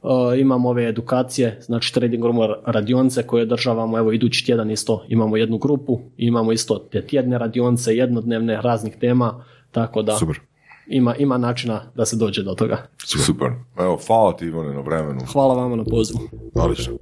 E, 0.03 0.39
imam 0.39 0.65
ove 0.65 0.87
edukacije, 0.87 1.57
znači 1.61 1.93
trading 1.93 2.23
room 2.23 2.37
radionice 2.65 3.23
koje 3.23 3.43
održavamo, 3.43 3.97
evo 3.97 4.11
idući 4.11 4.45
tjedan 4.45 4.71
isto 4.71 5.05
imamo 5.07 5.37
jednu 5.37 5.57
grupu, 5.57 5.99
imamo 6.17 6.51
isto 6.51 6.79
te 6.91 7.05
tjedne 7.05 7.37
radionice, 7.37 7.95
jednodnevne 7.95 8.61
raznih 8.61 8.95
tema, 8.99 9.43
tako 9.71 10.01
da 10.01 10.15
Super. 10.15 10.39
ima, 10.87 11.15
ima 11.15 11.37
načina 11.37 11.81
da 11.95 12.05
se 12.05 12.15
dođe 12.15 12.43
do 12.43 12.53
toga. 12.53 12.77
Super. 13.25 13.47
Evo, 13.79 13.99
hvala 14.07 14.35
ti 14.35 14.45
Ivane 14.45 14.73
na 14.73 14.81
vremenu. 14.81 15.19
Hvala 15.33 15.53
vama 15.53 15.75
na 15.75 15.83
pozivu. 15.83 16.19
Odlično. 16.55 16.93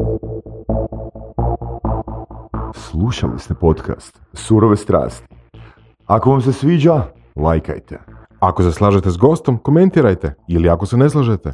Slušali 2.73 3.39
ste 3.39 3.53
podcast 3.53 4.19
Surove 4.33 4.77
strasti. 4.77 5.27
Ako 6.05 6.31
vam 6.31 6.41
se 6.41 6.53
sviđa, 6.53 7.03
lajkajte. 7.35 7.99
Ako 8.39 8.63
se 8.63 8.71
slažete 8.71 9.09
s 9.09 9.17
gostom, 9.17 9.57
komentirajte. 9.57 10.33
Ili 10.47 10.69
ako 10.69 10.85
se 10.85 10.97
ne 10.97 11.09
slažete, 11.09 11.53